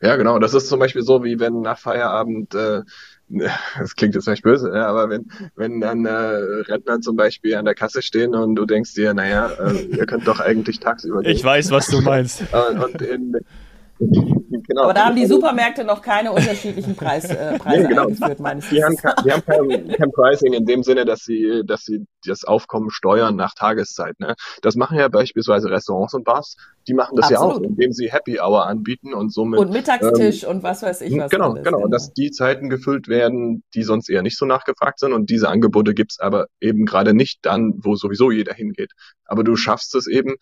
Ja, 0.00 0.16
genau. 0.16 0.38
Das 0.38 0.52
ist 0.52 0.68
zum 0.68 0.80
Beispiel 0.80 1.02
so, 1.02 1.22
wie 1.22 1.38
wenn 1.38 1.60
nach 1.60 1.78
Feierabend, 1.78 2.54
äh, 2.56 2.82
das 3.78 3.94
klingt 3.94 4.16
jetzt 4.16 4.24
vielleicht 4.24 4.42
böse, 4.42 4.70
ja, 4.74 4.86
aber 4.86 5.10
wenn, 5.10 5.30
wenn 5.54 5.80
dann 5.80 6.04
äh, 6.04 6.10
Rentner 6.10 7.00
zum 7.00 7.14
Beispiel 7.14 7.54
an 7.54 7.66
der 7.66 7.74
Kasse 7.74 8.02
stehen 8.02 8.34
und 8.34 8.56
du 8.56 8.64
denkst 8.64 8.94
dir, 8.94 9.14
naja, 9.14 9.48
äh, 9.60 9.96
ihr 9.96 10.06
könnt 10.06 10.26
doch 10.26 10.40
eigentlich 10.40 10.80
tagsüber 10.80 11.22
gehen. 11.22 11.30
Ich 11.30 11.44
weiß, 11.44 11.70
was 11.70 11.86
du 11.86 12.00
meinst. 12.00 12.42
und, 12.70 12.82
und 12.82 13.02
in, 13.02 13.36
Genau. 14.68 14.82
Aber 14.82 14.92
da 14.92 15.06
haben 15.06 15.16
die 15.16 15.24
Supermärkte 15.24 15.82
noch 15.82 16.02
keine 16.02 16.30
unterschiedlichen 16.30 16.94
Preis, 16.94 17.24
äh, 17.24 17.58
Preise 17.58 17.84
nee, 17.84 17.88
genau. 17.88 18.02
eingeführt, 18.02 18.38
meines 18.38 18.68
Die 18.68 18.84
haben, 18.84 18.96
kein, 18.96 19.14
die 19.24 19.32
haben 19.32 19.42
kein, 19.46 19.88
kein 19.88 20.12
Pricing 20.12 20.52
in 20.52 20.66
dem 20.66 20.82
Sinne, 20.82 21.06
dass 21.06 21.20
sie, 21.20 21.62
dass 21.64 21.84
sie 21.84 22.06
das 22.26 22.44
Aufkommen 22.44 22.90
steuern 22.90 23.34
nach 23.34 23.54
Tageszeit. 23.54 24.20
Ne? 24.20 24.34
Das 24.60 24.76
machen 24.76 24.98
ja 24.98 25.08
beispielsweise 25.08 25.70
Restaurants 25.70 26.12
und 26.12 26.24
Bars. 26.24 26.56
Die 26.86 26.92
machen 26.92 27.16
das 27.16 27.32
Absolut. 27.32 27.54
ja 27.54 27.60
auch, 27.60 27.62
indem 27.62 27.92
sie 27.92 28.12
Happy 28.12 28.40
Hour 28.40 28.66
anbieten 28.66 29.14
und 29.14 29.32
somit. 29.32 29.58
Und 29.58 29.70
Mittagstisch 29.70 30.44
ähm, 30.44 30.50
und 30.50 30.62
was 30.62 30.82
weiß 30.82 31.00
ich 31.00 31.16
was. 31.16 31.30
Genau, 31.30 31.52
alles, 31.52 31.64
genau. 31.64 31.78
Und 31.78 31.90
dass 31.90 32.12
die 32.12 32.30
Zeiten 32.30 32.68
gefüllt 32.68 33.08
werden, 33.08 33.62
die 33.74 33.82
sonst 33.82 34.10
eher 34.10 34.20
nicht 34.20 34.36
so 34.36 34.44
nachgefragt 34.44 34.98
sind. 34.98 35.14
Und 35.14 35.30
diese 35.30 35.48
Angebote 35.48 35.94
gibt's 35.94 36.20
aber 36.20 36.48
eben 36.60 36.84
gerade 36.84 37.14
nicht 37.14 37.38
dann, 37.42 37.72
wo 37.78 37.94
sowieso 37.94 38.30
jeder 38.30 38.52
hingeht. 38.52 38.92
Aber 39.24 39.44
du 39.44 39.56
schaffst 39.56 39.94
es 39.94 40.06
eben, 40.06 40.34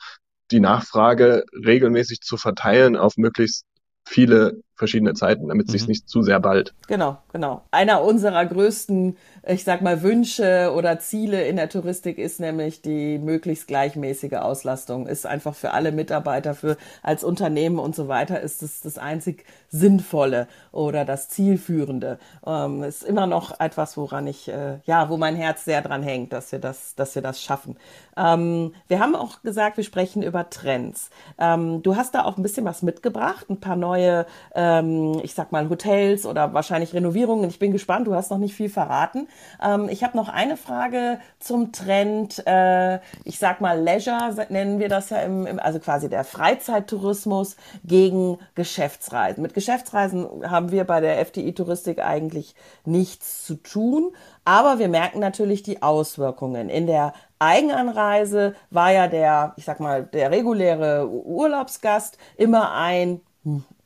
die 0.50 0.60
Nachfrage 0.60 1.44
regelmäßig 1.52 2.20
zu 2.22 2.36
verteilen 2.36 2.96
auf 2.96 3.16
möglichst 3.16 3.64
viele 4.06 4.62
verschiedene 4.76 5.14
Zeiten, 5.14 5.48
damit 5.48 5.66
es 5.66 5.72
sich 5.72 5.82
mhm. 5.82 5.88
nicht 5.88 6.08
zu 6.08 6.22
sehr 6.22 6.38
bald. 6.38 6.74
Genau, 6.86 7.16
genau. 7.32 7.62
Einer 7.70 8.02
unserer 8.02 8.44
größten, 8.44 9.16
ich 9.46 9.64
sag 9.64 9.80
mal, 9.80 10.02
Wünsche 10.02 10.72
oder 10.76 10.98
Ziele 10.98 11.46
in 11.46 11.56
der 11.56 11.68
Touristik 11.70 12.18
ist 12.18 12.40
nämlich 12.40 12.82
die 12.82 13.18
möglichst 13.18 13.66
gleichmäßige 13.68 14.34
Auslastung. 14.34 15.06
Ist 15.06 15.26
einfach 15.26 15.54
für 15.54 15.72
alle 15.72 15.92
Mitarbeiter, 15.92 16.54
für 16.54 16.76
als 17.02 17.24
Unternehmen 17.24 17.78
und 17.78 17.96
so 17.96 18.08
weiter, 18.08 18.40
ist 18.40 18.62
es 18.62 18.82
das 18.82 18.98
einzig 18.98 19.44
Sinnvolle 19.70 20.46
oder 20.72 21.04
das 21.04 21.30
Zielführende. 21.30 22.18
Ähm, 22.46 22.82
ist 22.82 23.02
immer 23.02 23.26
noch 23.26 23.58
etwas, 23.58 23.96
woran 23.96 24.26
ich, 24.26 24.48
äh, 24.48 24.78
ja, 24.84 25.08
wo 25.08 25.16
mein 25.16 25.36
Herz 25.36 25.64
sehr 25.64 25.80
dran 25.80 26.02
hängt, 26.02 26.32
dass 26.32 26.52
wir 26.52 26.58
das, 26.58 26.94
dass 26.94 27.14
wir 27.14 27.22
das 27.22 27.42
schaffen. 27.42 27.76
Ähm, 28.16 28.74
wir 28.88 29.00
haben 29.00 29.16
auch 29.16 29.42
gesagt, 29.42 29.78
wir 29.78 29.84
sprechen 29.84 30.22
über 30.22 30.50
Trends. 30.50 31.10
Ähm, 31.38 31.82
du 31.82 31.96
hast 31.96 32.14
da 32.14 32.24
auch 32.24 32.36
ein 32.36 32.42
bisschen 32.42 32.66
was 32.66 32.82
mitgebracht, 32.82 33.48
ein 33.48 33.60
paar 33.60 33.76
neue 33.76 34.26
äh, 34.54 34.65
ähm, 34.66 35.20
ich 35.22 35.34
sag 35.34 35.52
mal, 35.52 35.68
Hotels 35.68 36.26
oder 36.26 36.52
wahrscheinlich 36.52 36.92
Renovierungen. 36.92 37.48
Ich 37.48 37.58
bin 37.58 37.72
gespannt, 37.72 38.06
du 38.06 38.14
hast 38.14 38.30
noch 38.30 38.38
nicht 38.38 38.54
viel 38.54 38.68
verraten. 38.68 39.28
Ähm, 39.62 39.88
ich 39.88 40.02
habe 40.02 40.16
noch 40.16 40.28
eine 40.28 40.56
Frage 40.56 41.20
zum 41.38 41.72
Trend, 41.72 42.42
äh, 42.46 42.96
ich 43.24 43.38
sag 43.38 43.60
mal, 43.60 43.80
Leisure 43.80 44.46
nennen 44.48 44.78
wir 44.78 44.88
das 44.88 45.10
ja 45.10 45.18
im, 45.18 45.46
im, 45.46 45.58
also 45.58 45.78
quasi 45.78 46.08
der 46.08 46.24
Freizeittourismus 46.24 47.56
gegen 47.84 48.38
Geschäftsreisen. 48.54 49.42
Mit 49.42 49.54
Geschäftsreisen 49.54 50.50
haben 50.50 50.70
wir 50.70 50.84
bei 50.84 51.00
der 51.00 51.20
FDI 51.20 51.52
Touristik 51.52 52.02
eigentlich 52.02 52.54
nichts 52.84 53.44
zu 53.46 53.56
tun. 53.56 54.12
Aber 54.44 54.78
wir 54.78 54.88
merken 54.88 55.18
natürlich 55.18 55.62
die 55.62 55.82
Auswirkungen. 55.82 56.68
In 56.68 56.86
der 56.86 57.12
Eigenanreise 57.38 58.54
war 58.70 58.92
ja 58.92 59.08
der, 59.08 59.54
ich 59.56 59.64
sag 59.64 59.80
mal, 59.80 60.04
der 60.04 60.30
reguläre 60.30 61.08
Urlaubsgast 61.08 62.16
immer 62.36 62.72
ein 62.72 63.20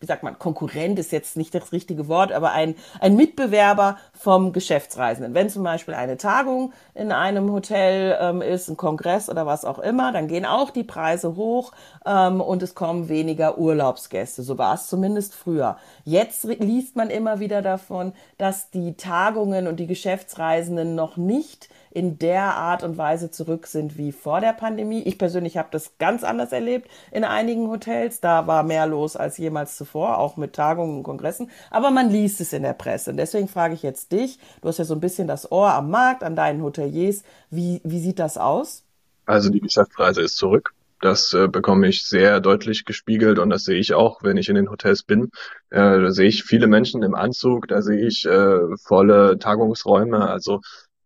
wie 0.00 0.06
sagt 0.06 0.22
man, 0.22 0.38
Konkurrent 0.38 0.98
ist 0.98 1.12
jetzt 1.12 1.36
nicht 1.36 1.54
das 1.54 1.72
richtige 1.72 2.08
Wort, 2.08 2.32
aber 2.32 2.52
ein, 2.52 2.74
ein 3.00 3.16
Mitbewerber 3.16 3.98
vom 4.14 4.52
Geschäftsreisenden. 4.52 5.34
Wenn 5.34 5.50
zum 5.50 5.62
Beispiel 5.62 5.92
eine 5.92 6.16
Tagung 6.16 6.72
in 6.94 7.12
einem 7.12 7.52
Hotel 7.52 8.16
ähm, 8.18 8.40
ist, 8.40 8.68
ein 8.68 8.78
Kongress 8.78 9.28
oder 9.28 9.44
was 9.44 9.66
auch 9.66 9.78
immer, 9.78 10.10
dann 10.10 10.26
gehen 10.26 10.46
auch 10.46 10.70
die 10.70 10.84
Preise 10.84 11.36
hoch 11.36 11.72
ähm, 12.06 12.40
und 12.40 12.62
es 12.62 12.74
kommen 12.74 13.10
weniger 13.10 13.58
Urlaubsgäste. 13.58 14.42
So 14.42 14.56
war 14.56 14.74
es 14.74 14.86
zumindest 14.86 15.34
früher. 15.34 15.76
Jetzt 16.04 16.44
liest 16.44 16.96
man 16.96 17.10
immer 17.10 17.38
wieder 17.38 17.60
davon, 17.60 18.14
dass 18.38 18.70
die 18.70 18.94
Tagungen 18.94 19.66
und 19.66 19.76
die 19.76 19.86
Geschäftsreisenden 19.86 20.94
noch 20.94 21.18
nicht 21.18 21.68
in 21.90 22.18
der 22.18 22.54
Art 22.54 22.82
und 22.82 22.98
Weise 22.98 23.30
zurück 23.30 23.66
sind 23.66 23.98
wie 23.98 24.12
vor 24.12 24.40
der 24.40 24.52
Pandemie. 24.52 25.02
Ich 25.02 25.18
persönlich 25.18 25.56
habe 25.56 25.68
das 25.70 25.92
ganz 25.98 26.24
anders 26.24 26.52
erlebt 26.52 26.88
in 27.10 27.24
einigen 27.24 27.68
Hotels. 27.68 28.20
Da 28.20 28.46
war 28.46 28.62
mehr 28.62 28.86
los 28.86 29.16
als 29.16 29.38
jemals 29.38 29.76
zuvor, 29.76 30.18
auch 30.18 30.36
mit 30.36 30.52
Tagungen 30.52 30.98
und 30.98 31.02
Kongressen. 31.02 31.50
Aber 31.70 31.90
man 31.90 32.10
liest 32.10 32.40
es 32.40 32.52
in 32.52 32.62
der 32.62 32.74
Presse. 32.74 33.10
Und 33.10 33.16
deswegen 33.16 33.48
frage 33.48 33.74
ich 33.74 33.82
jetzt 33.82 34.12
dich, 34.12 34.38
du 34.62 34.68
hast 34.68 34.78
ja 34.78 34.84
so 34.84 34.94
ein 34.94 35.00
bisschen 35.00 35.26
das 35.26 35.50
Ohr 35.50 35.72
am 35.72 35.90
Markt, 35.90 36.22
an 36.22 36.36
deinen 36.36 36.62
Hoteliers. 36.62 37.22
Wie, 37.50 37.80
wie 37.84 38.00
sieht 38.00 38.18
das 38.18 38.38
aus? 38.38 38.84
Also 39.26 39.50
die 39.50 39.60
Geschäftsreise 39.60 40.22
ist 40.22 40.36
zurück. 40.36 40.72
Das 41.00 41.32
äh, 41.32 41.48
bekomme 41.48 41.88
ich 41.88 42.04
sehr 42.04 42.40
deutlich 42.40 42.84
gespiegelt 42.84 43.38
und 43.38 43.48
das 43.48 43.64
sehe 43.64 43.78
ich 43.78 43.94
auch, 43.94 44.22
wenn 44.22 44.36
ich 44.36 44.50
in 44.50 44.54
den 44.54 44.70
Hotels 44.70 45.02
bin. 45.02 45.30
Äh, 45.70 45.78
da 45.78 46.10
sehe 46.10 46.28
ich 46.28 46.44
viele 46.44 46.66
Menschen 46.66 47.02
im 47.02 47.14
Anzug, 47.14 47.68
da 47.68 47.80
sehe 47.80 48.06
ich 48.06 48.26
äh, 48.26 48.76
volle 48.76 49.38
Tagungsräume. 49.38 50.28
Also 50.28 50.60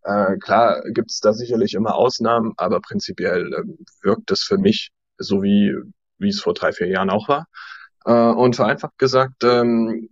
äh, 0.04 0.36
klar 0.38 0.82
gibt 0.90 1.10
es 1.10 1.20
da 1.20 1.32
sicherlich 1.32 1.74
immer 1.74 1.94
Ausnahmen, 1.94 2.52
aber 2.56 2.80
prinzipiell 2.80 3.52
äh, 3.52 3.62
wirkt 4.02 4.30
es 4.30 4.42
für 4.42 4.58
mich 4.58 4.90
so 5.18 5.42
wie, 5.42 5.74
wie 6.18 6.28
es 6.28 6.40
vor 6.40 6.54
drei, 6.54 6.72
vier 6.72 6.88
Jahren 6.88 7.10
auch 7.10 7.28
war. 7.28 7.46
Äh, 8.04 8.12
und 8.12 8.56
vereinfacht 8.56 8.98
gesagt, 8.98 9.44
ähm, 9.44 10.10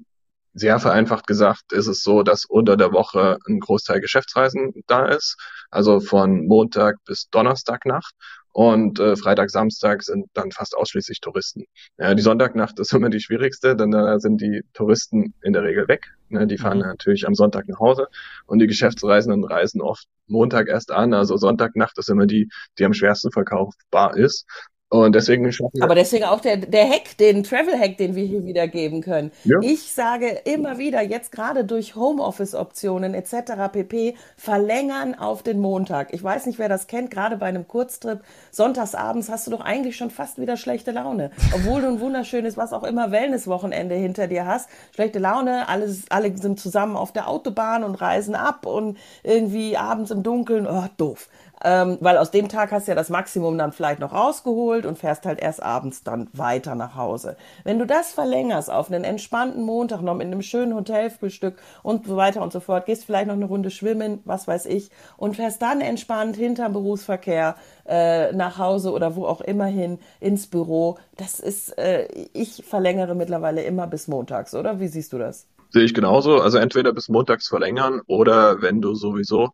sehr 0.55 0.79
vereinfacht 0.79 1.27
gesagt, 1.27 1.73
ist 1.73 1.87
es 1.87 2.03
so, 2.03 2.23
dass 2.23 2.45
unter 2.45 2.77
der 2.77 2.93
Woche 2.93 3.39
ein 3.47 3.61
Großteil 3.61 4.01
Geschäftsreisen 4.01 4.83
da 4.87 5.07
ist, 5.07 5.37
also 5.71 6.01
von 6.01 6.47
Montag 6.47 6.97
bis 7.05 7.29
Donnerstagnacht. 7.31 8.15
Und 8.53 9.01
äh, 9.01 9.17
Freitag, 9.17 9.51
Samstag 9.51 10.03
sind 10.03 10.27
dann 10.35 10.51
fast 10.51 10.77
ausschließlich 10.77 11.21
Touristen. 11.21 11.65
Ja, 11.99 12.15
die 12.15 12.23
Sonntagnacht 12.23 12.79
ist 12.79 12.93
immer 12.93 13.09
die 13.09 13.21
schwierigste, 13.21 13.75
denn 13.77 13.91
da 13.91 14.19
sind 14.21 14.43
die 14.43 14.63
Touristen 14.75 15.35
in 15.43 15.55
der 15.55 15.63
Regel 15.63 15.89
weg. 15.89 16.15
Ne, 16.29 16.47
die 16.47 16.59
fahren 16.59 16.79
mhm. 16.79 16.85
natürlich 16.85 17.27
am 17.27 17.35
Sonntag 17.35 17.69
nach 17.69 17.79
Hause 17.79 18.09
und 18.47 18.59
die 18.59 18.67
Geschäftsreisenden 18.67 19.45
reisen 19.45 19.81
oft 19.81 20.07
Montag 20.27 20.69
erst 20.69 20.91
an. 20.91 21.15
Also 21.15 21.37
Sonntagnacht 21.37 21.99
ist 21.99 22.11
immer 22.11 22.27
die, 22.27 22.49
die 22.79 22.85
am 22.85 22.93
schwersten 22.93 23.31
verkaufbar 23.31 24.17
ist. 24.17 24.47
Und 24.93 25.15
deswegen 25.15 25.51
Aber 25.81 25.95
deswegen 25.95 26.25
auch 26.25 26.41
der, 26.41 26.59
der 26.59 26.87
Hack, 26.87 27.17
den 27.19 27.45
Travel-Hack, 27.45 27.97
den 27.97 28.15
wir 28.15 28.27
hier 28.27 28.45
wiedergeben 28.45 29.01
können. 29.01 29.33
Ja. 29.45 29.57
Ich 29.63 29.91
sage 29.95 30.27
immer 30.45 30.77
wieder, 30.77 31.01
jetzt 31.01 31.33
gerade 31.33 31.65
durch 31.65 31.97
Homeoffice-Optionen 31.97 33.15
etc. 33.15 33.73
pp. 33.73 34.15
verlängern 34.37 35.15
auf 35.15 35.43
den 35.43 35.61
Montag. 35.61 36.13
Ich 36.13 36.23
weiß 36.23 36.45
nicht, 36.45 36.59
wer 36.59 36.69
das 36.69 36.89
kennt, 36.89 37.11
gerade 37.11 37.39
bei 37.39 37.47
einem 37.47 37.67
Kurztrip. 37.67 38.21
Sonntagsabends 38.51 39.31
hast 39.31 39.47
du 39.47 39.51
doch 39.51 39.63
eigentlich 39.63 39.97
schon 39.97 40.11
fast 40.11 40.39
wieder 40.39 40.59
schlechte 40.59 40.91
Laune. 40.91 41.31
Obwohl 41.55 41.81
du 41.81 41.89
ein 41.89 42.01
wunderschönes, 42.01 42.59
was 42.59 42.75
auch 42.75 42.85
immer, 42.85 43.11
Wellness-Wochenende 43.11 43.95
hinter 43.95 44.27
dir 44.27 44.45
hast. 44.45 44.69
Schlechte 44.95 45.21
Laune, 45.21 45.71
alles, 45.71 46.03
alle 46.11 46.37
sind 46.37 46.61
zusammen 46.61 46.97
auf 46.97 47.15
der 47.15 47.29
Autobahn 47.29 47.83
und 47.83 47.95
reisen 47.95 48.35
ab 48.35 48.67
und 48.67 48.99
irgendwie 49.23 49.79
abends 49.79 50.11
im 50.11 50.23
Dunkeln, 50.23 50.67
oh, 50.67 50.85
doof 50.99 51.31
ähm, 51.65 51.99
weil 52.01 52.19
aus 52.19 52.31
dem 52.31 52.49
Tag 52.49 52.73
hast 52.73 52.87
du 52.87 52.93
ja 52.93 52.97
das 52.97 53.09
Maximum 53.11 53.57
dann 53.59 53.73
vielleicht 53.73 54.01
noch 54.01 54.13
rausgeholt 54.13 54.87
und 54.87 54.99
fährst 54.99 55.27
halt 55.27 55.41
erst 55.41 55.63
abends 55.63 56.03
dann 56.03 56.29
weiter 56.33 56.75
nach 56.75 56.97
Hause. 56.97 57.37
Wenn 57.65 57.79
du 57.79 57.87
das 57.87 58.13
verlängerst 58.13 58.71
auf 58.71 58.91
einen 58.91 59.05
entspannten 59.05 59.63
Montag 59.63 60.03
noch 60.03 60.15
in 60.15 60.23
einem 60.23 60.43
schönen 60.43 60.75
Hotelfrühstück 60.75 61.57
und 61.83 62.07
so 62.07 62.17
weiter 62.17 62.43
und 62.43 62.53
so 62.53 62.61
fort, 62.61 62.87
gehst 62.87 63.05
vielleicht 63.05 63.27
noch 63.27 63.35
eine 63.35 63.45
Runde 63.45 63.71
schwimmen, 63.71 64.21
was 64.25 64.47
weiß 64.49 64.67
ich, 64.67 64.91
und 65.17 65.37
fährst 65.37 65.63
dann 65.63 65.81
entspannt 65.81 66.37
hinterm 66.37 66.73
Berufsverkehr 66.73 67.57
äh, 67.87 68.33
nach 68.33 68.59
Hause 68.59 68.93
oder 68.93 69.17
wo 69.17 69.27
auch 69.27 69.41
immer 69.41 69.67
hin 69.67 69.99
ins 70.21 70.47
Büro. 70.47 70.99
Das 71.17 71.41
ist, 71.41 71.79
äh, 71.79 72.09
ich 72.33 72.65
verlängere 72.67 73.15
mittlerweile 73.15 73.63
immer 73.63 73.87
bis 73.87 74.09
montags, 74.09 74.55
oder? 74.55 74.81
Wie 74.81 74.89
siehst 74.89 75.13
du 75.13 75.19
das? 75.19 75.47
Sehe 75.71 75.85
ich 75.85 75.95
genauso. 75.95 76.41
Also 76.41 76.59
entweder 76.59 76.93
bis 76.93 77.09
montags 77.09 77.49
verlängern 77.49 78.03
oder 78.07 78.61
wenn 78.61 78.83
du 78.83 78.95
sowieso 78.95 79.51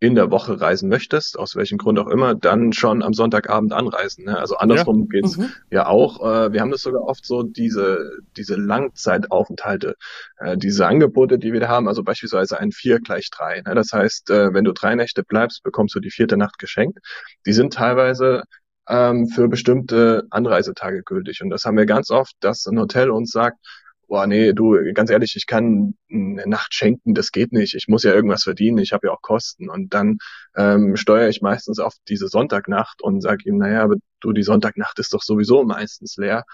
in 0.00 0.14
der 0.14 0.30
Woche 0.30 0.60
reisen 0.60 0.88
möchtest, 0.88 1.38
aus 1.38 1.56
welchem 1.56 1.76
Grund 1.76 1.98
auch 1.98 2.06
immer, 2.06 2.34
dann 2.34 2.72
schon 2.72 3.02
am 3.02 3.14
Sonntagabend 3.14 3.72
anreisen. 3.72 4.26
Ne? 4.26 4.38
Also 4.38 4.56
andersrum 4.56 5.00
ja. 5.00 5.20
geht's 5.20 5.36
mhm. 5.36 5.50
ja 5.70 5.86
auch. 5.86 6.20
Äh, 6.20 6.52
wir 6.52 6.60
haben 6.60 6.70
das 6.70 6.82
sogar 6.82 7.02
oft 7.02 7.26
so, 7.26 7.42
diese, 7.42 8.10
diese 8.36 8.54
Langzeitaufenthalte, 8.54 9.96
äh, 10.38 10.56
diese 10.56 10.86
Angebote, 10.86 11.38
die 11.38 11.52
wir 11.52 11.60
da 11.60 11.68
haben, 11.68 11.88
also 11.88 12.04
beispielsweise 12.04 12.60
ein 12.60 12.70
vier 12.70 13.00
gleich 13.00 13.30
drei. 13.30 13.60
Ne? 13.66 13.74
Das 13.74 13.92
heißt, 13.92 14.30
äh, 14.30 14.54
wenn 14.54 14.64
du 14.64 14.72
drei 14.72 14.94
Nächte 14.94 15.24
bleibst, 15.24 15.64
bekommst 15.64 15.94
du 15.96 16.00
die 16.00 16.10
vierte 16.10 16.36
Nacht 16.36 16.58
geschenkt. 16.58 16.98
Die 17.44 17.52
sind 17.52 17.72
teilweise 17.72 18.44
ähm, 18.88 19.26
für 19.26 19.48
bestimmte 19.48 20.26
Anreisetage 20.30 21.02
gültig. 21.02 21.42
Und 21.42 21.50
das 21.50 21.64
haben 21.64 21.76
wir 21.76 21.86
ganz 21.86 22.10
oft, 22.10 22.34
dass 22.40 22.66
ein 22.66 22.78
Hotel 22.78 23.10
uns 23.10 23.30
sagt, 23.30 23.58
boah, 24.08 24.26
nee, 24.26 24.52
du, 24.52 24.76
ganz 24.94 25.10
ehrlich, 25.10 25.36
ich 25.36 25.46
kann 25.46 25.94
eine 26.10 26.46
Nacht 26.46 26.74
schenken, 26.74 27.14
das 27.14 27.30
geht 27.30 27.52
nicht. 27.52 27.74
Ich 27.74 27.88
muss 27.88 28.02
ja 28.02 28.12
irgendwas 28.14 28.42
verdienen, 28.42 28.78
ich 28.78 28.92
habe 28.92 29.06
ja 29.08 29.12
auch 29.12 29.22
Kosten. 29.22 29.68
Und 29.68 29.94
dann 29.94 30.18
ähm, 30.56 30.96
steuere 30.96 31.28
ich 31.28 31.42
meistens 31.42 31.78
auf 31.78 31.94
diese 32.08 32.28
Sonntagnacht 32.28 33.02
und 33.02 33.20
sage 33.20 33.44
ihm, 33.48 33.58
naja, 33.58 33.82
aber 33.82 33.96
du, 34.20 34.32
die 34.32 34.42
Sonntagnacht 34.42 34.98
ist 34.98 35.12
doch 35.12 35.22
sowieso 35.22 35.62
meistens 35.64 36.16
leer. 36.16 36.44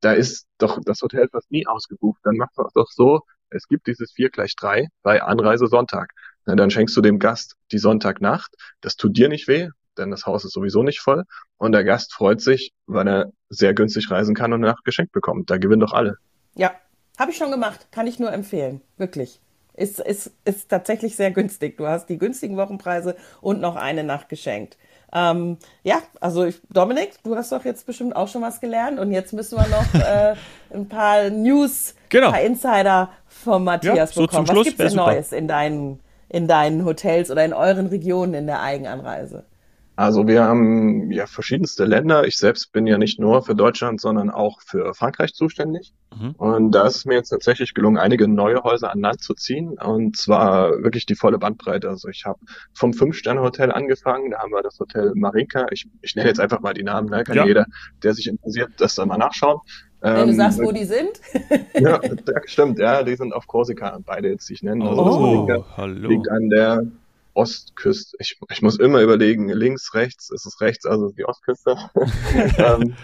Da 0.00 0.12
ist 0.12 0.46
doch 0.58 0.78
das 0.84 1.00
Hotel 1.02 1.28
fast 1.30 1.50
nie 1.50 1.66
ausgebucht. 1.66 2.20
Dann 2.22 2.36
mach 2.36 2.50
doch 2.56 2.70
doch 2.72 2.90
so, 2.90 3.22
es 3.50 3.66
gibt 3.66 3.86
dieses 3.86 4.12
4 4.12 4.30
gleich 4.30 4.54
3 4.56 4.88
bei 5.02 5.22
Anreise 5.22 5.66
Sonntag. 5.66 6.12
Na, 6.44 6.54
dann 6.56 6.70
schenkst 6.70 6.96
du 6.96 7.00
dem 7.00 7.18
Gast 7.18 7.56
die 7.72 7.78
Sonntagnacht. 7.78 8.54
Das 8.80 8.96
tut 8.96 9.16
dir 9.16 9.28
nicht 9.28 9.48
weh, 9.48 9.70
denn 9.96 10.10
das 10.10 10.26
Haus 10.26 10.44
ist 10.44 10.52
sowieso 10.52 10.82
nicht 10.82 11.00
voll. 11.00 11.24
Und 11.56 11.72
der 11.72 11.84
Gast 11.84 12.12
freut 12.12 12.40
sich, 12.40 12.72
weil 12.86 13.08
er 13.08 13.32
sehr 13.48 13.74
günstig 13.74 14.10
reisen 14.10 14.34
kann 14.34 14.52
und 14.52 14.60
nach 14.60 14.82
geschenkt 14.84 15.12
bekommt. 15.12 15.50
Da 15.50 15.56
gewinnen 15.56 15.80
doch 15.80 15.92
alle. 15.92 16.16
Ja, 16.54 16.74
habe 17.18 17.30
ich 17.30 17.36
schon 17.36 17.50
gemacht. 17.50 17.88
Kann 17.90 18.06
ich 18.06 18.18
nur 18.18 18.32
empfehlen. 18.32 18.80
Wirklich. 18.96 19.40
Ist, 19.74 20.00
ist, 20.00 20.32
ist 20.44 20.68
tatsächlich 20.68 21.14
sehr 21.14 21.30
günstig. 21.30 21.76
Du 21.76 21.86
hast 21.86 22.06
die 22.08 22.18
günstigen 22.18 22.56
Wochenpreise 22.56 23.14
und 23.40 23.60
noch 23.60 23.76
eine 23.76 24.02
Nacht 24.02 24.28
geschenkt. 24.28 24.76
Ähm, 25.12 25.56
ja, 25.84 26.02
also 26.20 26.44
ich, 26.44 26.60
Dominik, 26.68 27.12
du 27.22 27.34
hast 27.36 27.52
doch 27.52 27.64
jetzt 27.64 27.86
bestimmt 27.86 28.14
auch 28.14 28.28
schon 28.28 28.42
was 28.42 28.60
gelernt 28.60 28.98
und 28.98 29.10
jetzt 29.12 29.32
müssen 29.32 29.56
wir 29.56 29.66
noch 29.68 29.94
äh, 30.06 30.34
ein 30.74 30.88
paar 30.88 31.30
News, 31.30 31.94
Genau. 32.10 32.26
ein 32.26 32.32
paar 32.32 32.42
Insider 32.42 33.10
vom 33.26 33.64
Matthias 33.64 33.96
Ja, 33.96 34.06
so 34.08 34.22
bekommen. 34.22 34.46
was 34.48 34.52
Schluss 34.54 34.64
gibt's 34.66 34.78
wär 34.80 34.86
denn 34.86 34.98
super. 34.98 35.12
Neues 35.12 35.32
in 35.32 35.48
deinen, 35.48 36.00
in 36.28 36.46
deinen 36.48 36.84
Hotels 36.84 37.30
oder 37.30 37.44
in 37.44 37.52
euren 37.54 37.86
Regionen 37.86 38.34
in 38.34 38.46
der 38.46 38.60
Eigenanreise? 38.60 39.44
Also 39.98 40.28
wir 40.28 40.44
haben 40.44 41.10
ja 41.10 41.26
verschiedenste 41.26 41.84
Länder. 41.84 42.24
Ich 42.24 42.36
selbst 42.38 42.70
bin 42.70 42.86
ja 42.86 42.98
nicht 42.98 43.18
nur 43.18 43.42
für 43.42 43.56
Deutschland, 43.56 44.00
sondern 44.00 44.30
auch 44.30 44.60
für 44.60 44.94
Frankreich 44.94 45.34
zuständig. 45.34 45.92
Mhm. 46.16 46.36
Und 46.36 46.70
da 46.70 46.86
ist 46.86 46.98
es 46.98 47.04
mir 47.04 47.14
jetzt 47.16 47.30
tatsächlich 47.30 47.74
gelungen, 47.74 47.98
einige 47.98 48.28
neue 48.28 48.62
Häuser 48.62 48.92
an 48.92 49.00
Land 49.00 49.20
zu 49.24 49.34
ziehen. 49.34 49.70
Und 49.76 50.16
zwar 50.16 50.70
wirklich 50.84 51.04
die 51.04 51.16
volle 51.16 51.38
Bandbreite. 51.38 51.88
Also 51.88 52.06
ich 52.08 52.26
habe 52.26 52.38
vom 52.74 52.92
Fünf-Sterne-Hotel 52.92 53.72
angefangen. 53.72 54.30
Da 54.30 54.38
haben 54.38 54.52
wir 54.52 54.62
das 54.62 54.78
Hotel 54.78 55.10
Marinka. 55.16 55.66
Ich, 55.72 55.88
ich 56.00 56.14
nenne 56.14 56.28
jetzt 56.28 56.38
einfach 56.38 56.60
mal 56.60 56.74
die 56.74 56.84
Namen. 56.84 57.08
Ne? 57.10 57.24
Kann 57.24 57.34
Ja. 57.34 57.44
jeder, 57.44 57.66
der 58.04 58.14
sich 58.14 58.28
interessiert, 58.28 58.70
das 58.78 58.94
dann 58.94 59.08
mal 59.08 59.18
nachschauen. 59.18 59.58
Wenn 60.00 60.14
du 60.14 60.20
Ähm, 60.30 60.34
sagst, 60.34 60.62
wo 60.62 60.70
die 60.70 60.84
sind? 60.84 61.20
ja, 61.74 62.00
stimmt. 62.44 62.78
Ja, 62.78 63.02
die 63.02 63.16
sind 63.16 63.32
auf 63.34 63.48
Korsika. 63.48 63.98
Beide 64.06 64.28
jetzt, 64.28 64.48
die 64.48 64.52
ich 64.52 64.62
nenne. 64.62 64.88
Also 64.88 65.04
das 65.04 65.14
Oh, 65.16 65.20
Marinka 65.20 65.64
hallo. 65.76 66.08
liegt 66.08 66.30
an 66.30 66.48
der 66.50 66.82
Ostküste. 67.38 68.16
Ich, 68.20 68.38
ich 68.50 68.62
muss 68.62 68.78
immer 68.78 69.00
überlegen, 69.00 69.48
links, 69.48 69.94
rechts, 69.94 70.30
ist 70.30 70.44
es 70.46 70.60
rechts, 70.60 70.84
also 70.86 71.10
die 71.10 71.24
Ostküste. 71.24 71.76
ähm, 72.58 72.96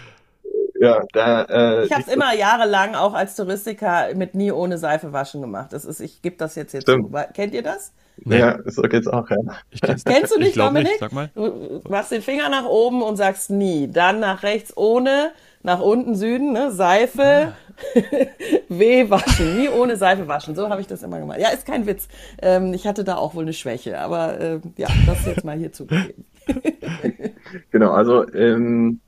ja, 0.79 1.01
da, 1.13 1.43
äh, 1.43 1.85
Ich 1.85 1.91
habe 1.91 2.01
es 2.01 2.09
immer 2.13 2.33
jahrelang 2.35 2.95
auch 2.95 3.13
als 3.13 3.35
Touristiker 3.35 4.13
mit 4.13 4.35
nie 4.35 4.51
ohne 4.51 4.77
Seife 4.77 5.13
waschen 5.13 5.41
gemacht. 5.41 5.71
Das 5.71 5.85
ist, 5.85 6.01
ich 6.01 6.21
gebe 6.21 6.35
das 6.35 6.55
jetzt 6.55 6.73
jetzt 6.73 6.83
Stimmt. 6.83 7.15
zu. 7.15 7.33
Kennt 7.33 7.53
ihr 7.53 7.63
das? 7.63 7.93
Nee. 8.17 8.39
ja, 8.39 8.59
so 8.65 8.81
geht's 8.83 9.07
auch, 9.07 9.29
ja. 9.29 9.37
Ich 9.71 9.81
kenn's 9.81 10.03
Kennst 10.03 10.33
du 10.33 10.39
Ich 10.39 10.47
nicht, 10.47 10.57
Dominik? 10.59 10.87
nicht, 10.89 10.99
sag 10.99 11.11
mal. 11.11 11.29
Du 11.35 11.81
machst 11.89 12.11
den 12.11 12.21
Finger 12.21 12.49
nach 12.49 12.65
oben 12.65 13.01
und 13.01 13.17
sagst 13.17 13.49
nie. 13.49 13.89
Dann 13.91 14.19
nach 14.19 14.43
rechts 14.43 14.75
ohne, 14.75 15.31
nach 15.65 15.81
unten 15.81 16.15
Süden, 16.15 16.53
ne? 16.53 16.71
Seife, 16.71 17.53
Ah. 17.53 17.53
weh 18.69 19.09
waschen. 19.09 19.57
Nie 19.57 19.67
ohne 19.67 19.97
Seife 19.97 20.27
waschen. 20.29 20.55
So 20.55 20.69
habe 20.69 20.79
ich 20.79 20.87
das 20.87 21.03
immer 21.03 21.19
gemacht. 21.19 21.39
Ja, 21.39 21.49
ist 21.49 21.65
kein 21.65 21.85
Witz. 21.85 22.07
Ähm, 22.41 22.73
ich 22.73 22.87
hatte 22.87 23.03
da 23.03 23.15
auch 23.17 23.35
wohl 23.35 23.41
eine 23.43 23.51
Schwäche, 23.51 23.99
aber 23.99 24.39
ähm, 24.39 24.61
ja, 24.77 24.87
das 25.05 25.25
jetzt 25.25 25.43
mal 25.43 25.57
hier 25.57 25.73
zugegeben. 25.73 26.25
Genau, 27.71 27.91
also 27.91 28.23
im 28.23 28.99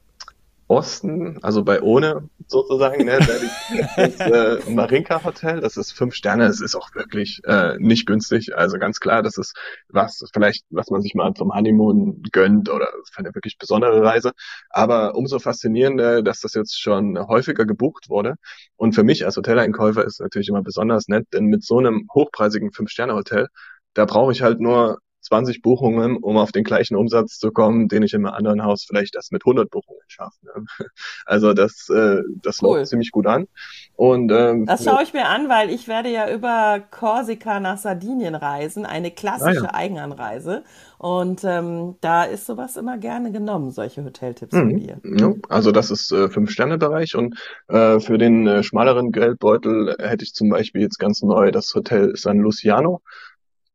Osten, 0.68 1.38
also 1.44 1.64
bei 1.64 1.82
Ohne 1.82 2.24
sozusagen, 2.48 3.06
ne, 3.06 3.20
das 3.96 4.20
äh, 4.20 4.70
Marinka 4.70 5.24
Hotel, 5.24 5.60
das 5.60 5.78
ist 5.78 5.92
fünf 5.92 6.16
Sterne, 6.16 6.46
es 6.46 6.62
ist 6.62 6.76
auch 6.76 6.94
wirklich 6.96 7.42
äh, 7.46 7.76
nicht 7.80 8.06
günstig, 8.06 8.56
also 8.56 8.78
ganz 8.78 9.00
klar, 9.00 9.22
das 9.22 9.38
ist 9.38 9.54
was, 9.90 10.24
vielleicht, 10.34 10.66
was 10.70 10.90
man 10.90 11.02
sich 11.02 11.14
mal 11.14 11.34
zum 11.34 11.54
Honeymoon 11.54 12.24
gönnt 12.32 12.70
oder 12.70 12.88
für 13.12 13.20
eine 13.20 13.36
wirklich 13.36 13.58
besondere 13.58 14.02
Reise, 14.02 14.32
aber 14.70 15.16
umso 15.16 15.40
faszinierender, 15.40 16.24
dass 16.24 16.42
das 16.42 16.54
jetzt 16.54 16.80
schon 16.80 17.20
häufiger 17.28 17.66
gebucht 17.66 18.10
wurde. 18.10 18.36
Und 18.76 18.94
für 18.94 19.04
mich 19.04 19.26
als 19.26 19.38
Hoteleinkäufer 19.38 20.06
ist 20.06 20.14
es 20.14 20.20
natürlich 20.20 20.50
immer 20.50 20.64
besonders 20.64 21.08
nett, 21.08 21.28
denn 21.34 21.46
mit 21.46 21.64
so 21.64 21.78
einem 21.80 22.08
hochpreisigen 22.14 22.72
Fünf-Sterne-Hotel, 22.72 23.48
da 23.94 24.06
brauche 24.06 24.32
ich 24.32 24.42
halt 24.42 24.60
nur 24.60 25.00
20 25.28 25.62
Buchungen, 25.62 26.18
um 26.18 26.38
auf 26.38 26.52
den 26.52 26.64
gleichen 26.64 26.96
Umsatz 26.96 27.38
zu 27.40 27.52
kommen, 27.52 27.88
den 27.88 28.04
ich 28.04 28.14
in 28.14 28.26
einem 28.26 28.34
anderen 28.36 28.64
Haus 28.64 28.86
vielleicht 28.88 29.16
erst 29.16 29.32
mit 29.32 29.44
100 29.46 29.70
Buchungen 29.70 30.02
schaffe. 30.08 30.38
Ne? 30.46 30.66
Also 31.26 31.54
das, 31.54 31.90
äh, 31.90 32.22
das 32.42 32.62
Cool. 32.62 32.80
läuft 32.80 32.90
ziemlich 32.90 33.12
gut 33.12 33.28
an. 33.28 33.48
Und 33.96 34.32
ähm, 34.32 34.66
Das 34.66 34.84
schaue 34.84 35.04
ich 35.04 35.14
mir 35.14 35.28
an, 35.28 35.50
weil 35.50 35.70
ich 35.70 35.88
werde 35.88 36.10
ja 36.10 36.30
über 36.32 36.80
Korsika 36.92 37.60
nach 37.60 37.78
Sardinien 37.78 38.36
reisen, 38.36 38.86
eine 38.86 39.12
klassische 39.12 39.70
Ah, 39.70 39.74
ja. 39.74 39.74
Eigenanreise. 39.74 40.64
Und 40.98 41.44
ähm, 41.44 41.96
da 42.02 42.24
ist 42.24 42.46
sowas 42.46 42.76
immer 42.78 42.98
gerne 42.98 43.32
genommen, 43.32 43.72
solche 43.72 44.04
Hoteltipps 44.04 44.62
von 44.62 44.74
Mhm. 44.74 44.78
dir. 44.78 45.02
Ja, 45.04 45.34
also 45.50 45.72
das 45.72 45.92
ist 45.92 46.12
äh, 46.12 46.30
Fünf-Sterne-Bereich 46.30 47.16
und 47.16 47.38
äh, 47.68 48.00
für 48.00 48.18
den 48.18 48.48
äh, 48.48 48.64
schmaleren 48.64 49.12
Geldbeutel 49.12 49.96
hätte 50.00 50.24
ich 50.24 50.34
zum 50.34 50.50
Beispiel 50.50 50.82
jetzt 50.82 50.98
ganz 51.00 51.22
neu 51.22 51.52
das 51.52 51.74
Hotel 51.76 52.16
San 52.16 52.40
Luciano 52.40 53.02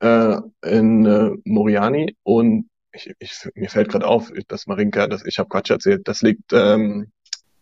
äh, 0.02 0.36
in 0.64 1.06
äh, 1.06 1.30
Moriani 1.44 2.16
und 2.24 2.68
ich, 2.92 3.10
ich, 3.18 3.48
mir 3.54 3.70
fällt 3.70 3.88
gerade 3.88 4.06
auf, 4.06 4.30
das 4.48 4.66
Marinka, 4.66 5.06
das 5.06 5.24
ich 5.24 5.38
habe 5.38 5.48
Quatsch 5.48 5.70
erzählt, 5.70 6.06
das 6.06 6.22
liegt 6.22 6.52
ähm, 6.52 7.10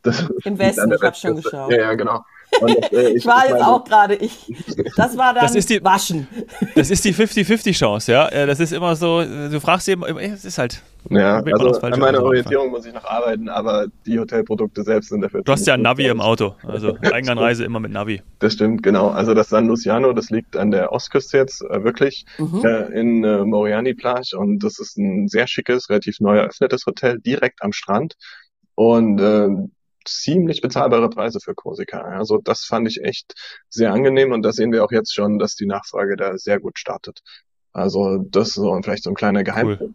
das 0.02 0.28
Im 0.44 0.58
Westen, 0.58 0.92
ich 0.92 1.02
hab 1.02 1.16
schon 1.16 1.36
geschaut. 1.36 1.70
Ja, 1.70 1.78
ja, 1.78 1.94
genau. 1.94 2.24
Und 2.60 2.76
das, 2.80 2.92
äh, 2.92 3.10
Ich 3.16 3.26
war 3.26 3.42
jetzt 3.44 3.52
meine- 3.52 3.66
auch 3.68 3.84
gerade, 3.84 4.14
ich, 4.16 4.52
das 4.96 5.16
war 5.16 5.34
dann 5.34 5.42
Das 5.44 5.54
ist 5.54 5.70
die- 5.70 5.82
Waschen. 5.84 6.26
Das 6.74 6.90
ist 6.90 7.04
die 7.04 7.14
50-50-Chance, 7.14 8.12
ja. 8.12 8.28
Äh, 8.28 8.46
Das 8.46 8.60
ist 8.60 8.72
immer 8.72 8.94
so, 8.96 9.22
du 9.22 9.60
fragst 9.60 9.88
eben, 9.88 10.02
äh, 10.04 10.26
es 10.32 10.44
ist 10.44 10.58
halt. 10.58 10.82
Ja, 11.08 11.38
also 11.38 11.80
an 11.80 11.98
meiner 11.98 12.22
Orientierung 12.22 12.70
muss 12.70 12.84
ich 12.84 12.92
noch 12.92 13.04
arbeiten, 13.06 13.48
aber 13.48 13.86
die 14.04 14.18
Hotelprodukte 14.18 14.82
selbst 14.82 15.08
sind 15.08 15.22
dafür. 15.22 15.40
Du 15.42 15.50
hast 15.50 15.66
ja 15.66 15.72
ein 15.72 15.80
Navi 15.80 16.06
im 16.06 16.20
Auto. 16.20 16.54
Also 16.66 16.94
Eigenanreise 17.02 17.64
immer 17.64 17.80
mit 17.80 17.90
Navi. 17.90 18.20
Das 18.38 18.52
stimmt, 18.52 18.82
genau. 18.82 19.08
Also 19.08 19.32
das 19.32 19.48
San 19.48 19.66
Luciano, 19.66 20.12
das 20.12 20.28
liegt 20.28 20.58
an 20.58 20.70
der 20.70 20.92
Ostküste 20.92 21.38
jetzt 21.38 21.62
äh, 21.62 21.82
wirklich 21.84 22.26
Mhm. 22.38 22.62
äh, 22.66 23.00
in 23.00 23.24
äh, 23.24 23.44
Moriani 23.46 23.94
Plage 23.94 24.36
und 24.38 24.58
das 24.62 24.78
ist 24.78 24.98
ein 24.98 25.26
sehr 25.28 25.46
schickes, 25.46 25.88
relativ 25.88 26.20
neu 26.20 26.36
eröffnetes 26.36 26.84
Hotel 26.84 27.18
direkt 27.18 27.62
am 27.62 27.72
Strand 27.72 28.14
und 28.74 29.18
äh, 29.20 29.48
ziemlich 30.10 30.60
bezahlbare 30.60 31.08
Preise 31.10 31.40
für 31.40 31.54
Korsika. 31.54 32.00
Also 32.02 32.38
das 32.42 32.64
fand 32.64 32.88
ich 32.88 33.02
echt 33.02 33.34
sehr 33.68 33.92
angenehm 33.92 34.32
und 34.32 34.42
da 34.42 34.52
sehen 34.52 34.72
wir 34.72 34.84
auch 34.84 34.92
jetzt 34.92 35.14
schon, 35.14 35.38
dass 35.38 35.54
die 35.56 35.66
Nachfrage 35.66 36.16
da 36.16 36.36
sehr 36.38 36.60
gut 36.60 36.78
startet. 36.78 37.20
Also 37.72 38.18
das 38.18 38.48
ist 38.48 38.54
so 38.54 38.78
vielleicht 38.82 39.04
so 39.04 39.10
ein 39.10 39.16
kleiner 39.16 39.44
Geheimtipp. 39.44 39.94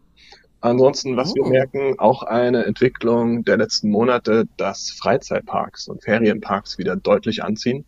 Ansonsten, 0.61 1.15
was 1.17 1.35
wir 1.35 1.43
Oh. 1.43 1.49
merken, 1.49 1.99
auch 1.99 2.23
eine 2.23 2.65
Entwicklung 2.65 3.43
der 3.43 3.57
letzten 3.57 3.89
Monate, 3.91 4.45
dass 4.57 4.91
Freizeitparks 4.99 5.87
und 5.87 6.03
Ferienparks 6.03 6.77
wieder 6.77 6.95
deutlich 6.95 7.43
anziehen. 7.43 7.85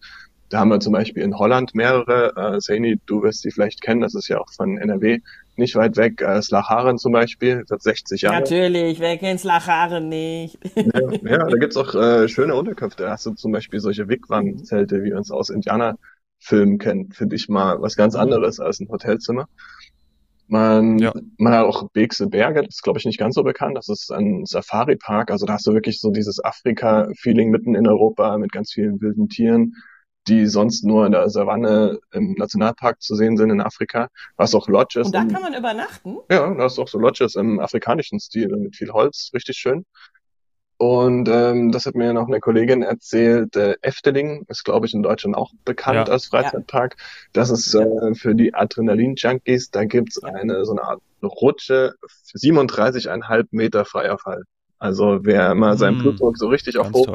Da 0.50 0.60
haben 0.60 0.70
wir 0.70 0.80
zum 0.80 0.94
Beispiel 0.94 1.24
in 1.24 1.38
Holland 1.38 1.74
mehrere. 1.76 2.36
Äh, 2.56 2.62
Saini, 2.62 3.00
du 3.06 3.24
wirst 3.24 3.44
die 3.44 3.52
vielleicht 3.52 3.82
kennen, 3.82 4.02
das 4.02 4.16
ist 4.16 4.28
ja 4.28 4.40
auch 4.40 4.52
von 4.56 4.78
NRW 4.78 5.20
nicht 5.58 5.76
weit 5.76 5.98
weg. 5.98 6.22
Äh, 6.22 6.42
Slacharen 6.42 6.98
zum 6.98 7.12
Beispiel, 7.12 7.64
wird 7.68 7.82
60 7.82 8.22
Jahre. 8.22 8.40
Natürlich, 8.40 9.00
wer 9.00 9.18
kennt's 9.18 9.44
Lachare 9.44 10.02
nicht? 10.02 10.58
Ja, 10.76 11.02
ja, 11.24 11.38
da 11.48 11.58
gibt's 11.58 11.78
auch 11.78 11.94
äh, 11.96 12.28
schöne 12.28 12.56
Unterkünfte. 12.56 13.04
Da 13.04 13.12
hast 13.12 13.26
du 13.26 13.34
zum 13.34 13.52
Beispiel 13.52 13.80
solche 13.80 14.08
Wigwam-Zelte, 14.08 15.04
wie 15.04 15.12
man 15.12 15.22
es 15.22 15.32
aus 15.32 15.50
Indianerfilmen 15.50 16.78
kennt. 16.80 17.16
Finde 17.16 17.36
ich 17.36 17.50
mal 17.50 17.82
was 17.82 17.96
ganz 17.96 18.16
anderes 18.16 18.60
als 18.60 18.80
ein 18.80 18.90
Hotelzimmer. 18.90 19.48
Man, 20.50 20.98
Ja. 21.00 21.12
man 21.38 21.54
hat 21.54 21.66
auch 21.66 21.90
Beekse 21.92 22.28
Berge, 22.28 22.62
das 22.64 22.76
ist 22.76 22.82
glaube 22.84 23.00
ich 23.00 23.06
nicht 23.06 23.20
ganz 23.20 23.36
so 23.36 23.44
bekannt. 23.44 23.78
Das 23.78 23.90
ist 23.90 24.12
ein 24.12 24.46
Safari-Park. 24.46 25.30
Also 25.30 25.46
da 25.46 25.54
hast 25.54 25.68
du 25.68 25.74
wirklich 25.74 26.00
so 26.00 26.10
dieses 26.10 26.42
Afrika-Feeling 26.44 27.50
mitten 27.50 27.76
in 27.76 27.86
Europa 27.88 28.38
mit 28.38 28.52
ganz 28.54 28.72
vielen 28.72 29.02
wilden 29.02 29.28
Tieren, 29.28 29.76
die 30.28 30.46
sonst 30.48 30.84
nur 30.84 31.06
in 31.06 31.12
der 31.14 31.30
Savanne 31.30 32.00
im 32.12 32.34
Nationalpark 32.34 33.02
zu 33.02 33.16
sehen 33.16 33.38
sind 33.38 33.50
in 33.50 33.62
Afrika. 33.62 34.10
Was 34.36 34.54
auch 34.56 34.68
Lodges. 34.68 35.08
Und 35.08 35.16
da 35.16 35.22
im- 35.22 35.30
kann 35.30 35.42
man 35.42 35.54
übernachten? 35.54 36.18
ja, 36.30 36.54
da 36.54 36.66
ist 36.66 36.80
auch 36.80 36.88
so 36.88 37.00
Lodges 37.00 37.36
im 37.36 37.60
afrikanischen 37.60 38.20
Stil 38.20 38.50
mit 38.50 38.76
viel 38.76 38.92
Holz, 38.92 39.32
richtig 39.34 39.58
schön. 39.58 39.86
Und 40.80 41.28
ähm, 41.28 41.72
das 41.72 41.88
hat 41.88 41.96
mir 41.96 42.14
noch 42.14 42.28
eine 42.28 42.40
Kollegin 42.40 42.84
erzählt, 42.84 43.56
äh, 43.56 43.76
Efteling 43.82 44.46
ist, 44.48 44.64
glaube 44.64 44.86
ich, 44.86 44.94
in 44.94 45.02
Deutschland 45.02 45.36
auch 45.36 45.52
bekannt 45.66 46.08
Ja. 46.08 46.14
als 46.14 46.28
Freizeitpark. 46.28 46.98
Das 47.34 47.50
ist 47.50 47.74
äh, 47.74 48.14
für 48.14 48.36
die 48.36 48.54
Adrenalin-Junkies, 48.54 49.72
da 49.72 49.86
gibt's 49.86 50.24
eine 50.24 50.66
so 50.66 50.74
eine 50.74 50.84
Art 50.84 51.02
Rutsche, 51.24 51.96
37,5 52.36 53.48
Meter 53.52 53.86
freier 53.86 54.20
Fall. 54.20 54.44
Also 54.78 55.20
wer 55.24 55.56
mal 55.56 55.78
seinen 55.80 55.96
Mm, 55.96 56.02
Blutdruck 56.02 56.38
so 56.38 56.48
richtig 56.48 56.78
auf, 56.78 56.94
Hoch, 56.94 57.08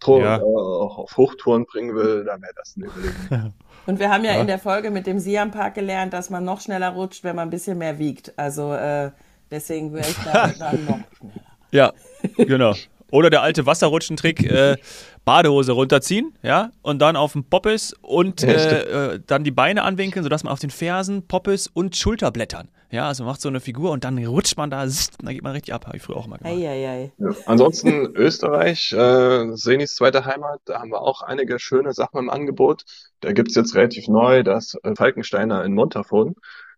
Tro- 0.00 0.20
Ja. 0.20 0.38
äh, 0.38 0.42
auf 0.42 1.16
Hochtouren 1.16 1.64
bringen 1.66 1.94
will, 1.94 2.24
dann 2.24 2.42
wäre 2.42 2.52
das 2.56 2.74
eine 2.76 2.86
Überlegung. 2.86 3.52
Und 3.86 3.98
wir 4.00 4.10
haben 4.10 4.24
ja, 4.24 4.34
Ja. 4.34 4.40
in 4.40 4.46
der 4.48 4.58
Folge 4.58 4.90
mit 4.90 5.06
dem 5.06 5.18
Siam 5.20 5.50
Park 5.52 5.74
gelernt, 5.74 6.12
dass 6.12 6.28
man 6.30 6.44
noch 6.44 6.60
schneller 6.60 6.90
rutscht, 6.90 7.22
wenn 7.24 7.36
man 7.36 7.48
ein 7.48 7.50
bisschen 7.50 7.78
mehr 7.78 7.98
wiegt. 7.98 8.36
Also 8.38 8.72
äh, 8.74 9.10
deswegen 9.50 9.92
wäre 9.94 10.08
ich 10.08 10.16
da 10.24 10.48
dann 10.58 10.84
noch 10.84 10.98
schneller. 11.16 11.44
Ja, 11.70 11.92
genau. 12.36 12.74
Oder 13.12 13.30
der 13.30 13.42
alte 13.42 13.64
Wasserrutschentrick, 13.66 14.42
äh, 14.50 14.76
Badehose 15.24 15.72
runterziehen, 15.72 16.34
ja, 16.42 16.70
und 16.82 17.00
dann 17.00 17.14
auf 17.16 17.32
den 17.34 17.44
Poppes 17.44 17.94
und 18.02 18.42
äh, 18.42 19.14
äh, 19.14 19.20
dann 19.24 19.44
die 19.44 19.50
Beine 19.52 19.82
anwinkeln, 19.84 20.22
sodass 20.24 20.42
man 20.44 20.52
auf 20.52 20.58
den 20.58 20.70
Fersen, 20.70 21.26
Poppes 21.26 21.68
und 21.68 21.94
Schulterblättern, 21.96 22.68
Ja, 22.96 23.08
also 23.08 23.24
man 23.24 23.32
macht 23.32 23.42
so 23.42 23.50
eine 23.50 23.60
Figur 23.60 23.90
und 23.90 24.04
dann 24.04 24.16
rutscht 24.24 24.56
man 24.56 24.70
da, 24.70 24.86
da 24.86 25.32
geht 25.32 25.42
man 25.42 25.52
richtig 25.52 25.74
ab. 25.74 25.86
Habe 25.86 25.98
ich 25.98 26.02
früher 26.02 26.16
auch 26.16 26.26
mal 26.26 26.38
gemacht. 26.38 26.54
Eieiei. 26.54 27.12
Ja. 27.18 27.28
Ansonsten 27.44 28.06
Österreich, 28.14 28.90
äh, 28.94 29.54
Senis 29.54 29.96
zweite 29.96 30.24
Heimat, 30.24 30.60
da 30.64 30.80
haben 30.80 30.90
wir 30.90 31.02
auch 31.02 31.20
einige 31.20 31.58
schöne 31.58 31.92
Sachen 31.92 32.18
im 32.18 32.30
Angebot. 32.30 32.84
Da 33.20 33.32
gibt's 33.32 33.54
jetzt 33.54 33.74
relativ 33.74 34.08
neu 34.08 34.42
das 34.42 34.78
äh, 34.82 34.94
Falkensteiner 34.96 35.62
in 35.62 35.74
Montafon. 35.74 36.36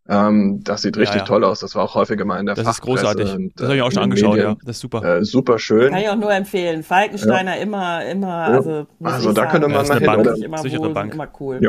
Ähm, 0.09 0.61
das 0.65 0.83
sieht 0.83 0.97
richtig 0.97 1.21
ja. 1.21 1.25
toll 1.25 1.45
aus. 1.45 1.61
Das 1.61 1.77
war 1.77 1.85
auch 1.85 1.95
häufiger 1.95 2.25
mal 2.25 2.41
in 2.41 2.47
der 2.47 2.57
Das 2.57 2.67
ist 2.67 2.81
großartig. 2.81 3.33
und, 3.35 3.53
Das 3.55 3.67
habe 3.67 3.77
ich 3.77 3.81
äh, 3.81 3.85
auch 3.85 3.93
schon 3.93 4.03
angeschaut, 4.03 4.39
ja. 4.39 4.49
Medien. 4.49 4.63
Das 4.65 4.77
ist 4.77 4.81
super. 4.81 5.19
Äh, 5.19 5.25
super 5.25 5.61
schön. 5.61 5.93
Kann 5.93 6.01
ich 6.01 6.09
auch 6.09 6.17
nur 6.17 6.33
empfehlen. 6.33 6.83
Falkensteiner 6.83 7.59
immer, 7.59 8.05
immer, 8.05 8.35
also, 8.35 8.87
muss 8.99 9.13
Also 9.13 9.29
ich 9.29 9.35
da 9.37 9.43
sagen, 9.43 9.53
könnte 9.53 9.69
man 9.69 9.87
Ja, 9.87 9.89
mal 9.89 9.99
hin. 9.99 10.25
Bank. 10.25 10.39
Immer 10.43 10.59
Sichere 10.59 10.81
wohl, 10.81 10.95
Bank. 10.95 11.15
immer 11.15 11.29
cool. 11.39 11.61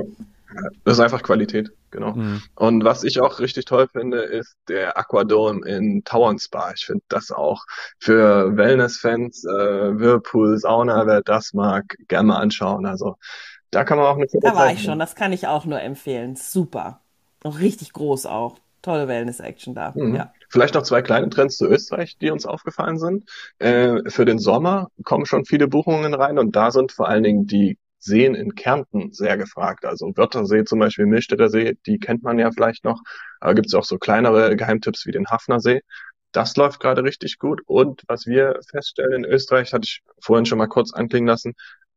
Das 0.83 0.95
ist 0.95 0.99
einfach 0.99 1.21
Qualität, 1.21 1.71
genau. 1.91 2.13
Mhm. 2.13 2.41
Und 2.55 2.83
was 2.83 3.03
ich 3.03 3.19
auch 3.19 3.39
richtig 3.39 3.65
toll 3.65 3.87
finde, 3.87 4.19
ist 4.19 4.55
der 4.67 4.97
Aquadome 4.97 5.65
in 5.67 6.03
Tauern 6.03 6.39
Spa. 6.39 6.71
Ich 6.75 6.85
finde 6.85 7.03
das 7.07 7.31
auch 7.31 7.65
für 7.99 8.55
Wellness-Fans, 8.57 9.45
äh, 9.45 9.99
Whirlpool, 9.99 10.57
Sauna, 10.57 11.05
wer 11.05 11.21
das 11.21 11.53
mag, 11.53 11.95
gerne 12.07 12.29
mal 12.29 12.37
anschauen. 12.37 12.85
Also 12.85 13.17
da 13.71 13.83
kann 13.83 13.97
man 13.97 14.07
auch 14.07 14.15
eine 14.15 14.25
Da 14.41 14.55
war 14.55 14.71
ich 14.71 14.83
schon, 14.83 14.99
das 14.99 15.15
kann 15.15 15.33
ich 15.33 15.47
auch 15.47 15.65
nur 15.65 15.81
empfehlen. 15.81 16.35
Super. 16.35 17.01
Auch 17.43 17.59
richtig 17.59 17.93
groß 17.93 18.25
auch. 18.25 18.57
Tolle 18.81 19.07
Wellness-Action 19.07 19.75
da. 19.75 19.93
Mhm. 19.95 20.15
Ja. 20.15 20.33
Vielleicht 20.49 20.73
noch 20.73 20.83
zwei 20.83 21.01
kleine 21.01 21.29
Trends 21.29 21.57
zu 21.57 21.67
Österreich, 21.67 22.17
die 22.17 22.31
uns 22.31 22.45
aufgefallen 22.45 22.97
sind. 22.97 23.29
Äh, 23.59 24.09
für 24.09 24.25
den 24.25 24.39
Sommer 24.39 24.87
kommen 25.03 25.25
schon 25.25 25.45
viele 25.45 25.67
Buchungen 25.67 26.13
rein 26.13 26.39
und 26.39 26.55
da 26.55 26.71
sind 26.71 26.91
vor 26.91 27.07
allen 27.07 27.23
Dingen 27.23 27.45
die 27.45 27.77
Seen 27.99 28.33
in 28.33 28.55
Kärnten 28.55 29.11
sehr 29.11 29.37
gefragt. 29.37 29.85
Also 29.85 30.11
Wörthersee 30.15 30.63
zum 30.63 30.79
Beispiel, 30.79 31.05
Millstätter 31.05 31.49
See, 31.49 31.77
die 31.85 31.99
kennt 31.99 32.23
man 32.23 32.39
ja 32.39 32.51
vielleicht 32.51 32.83
noch. 32.83 33.01
Aber 33.39 33.53
gibt 33.53 33.67
es 33.67 33.73
auch 33.73 33.83
so 33.83 33.97
kleinere 33.97 34.55
Geheimtipps 34.55 35.05
wie 35.05 35.11
den 35.11 35.27
Hafnersee. 35.27 35.81
Das 36.31 36.55
läuft 36.55 36.79
gerade 36.79 37.03
richtig 37.03 37.39
gut. 37.39 37.61
Und 37.65 38.03
was 38.07 38.25
wir 38.25 38.59
feststellen 38.69 39.23
in 39.23 39.25
Österreich, 39.25 39.73
hatte 39.73 39.85
ich 39.85 40.01
vorhin 40.21 40.45
schon 40.45 40.59
mal 40.59 40.67
kurz 40.67 40.93
anklingen 40.93 41.27
lassen, 41.27 41.55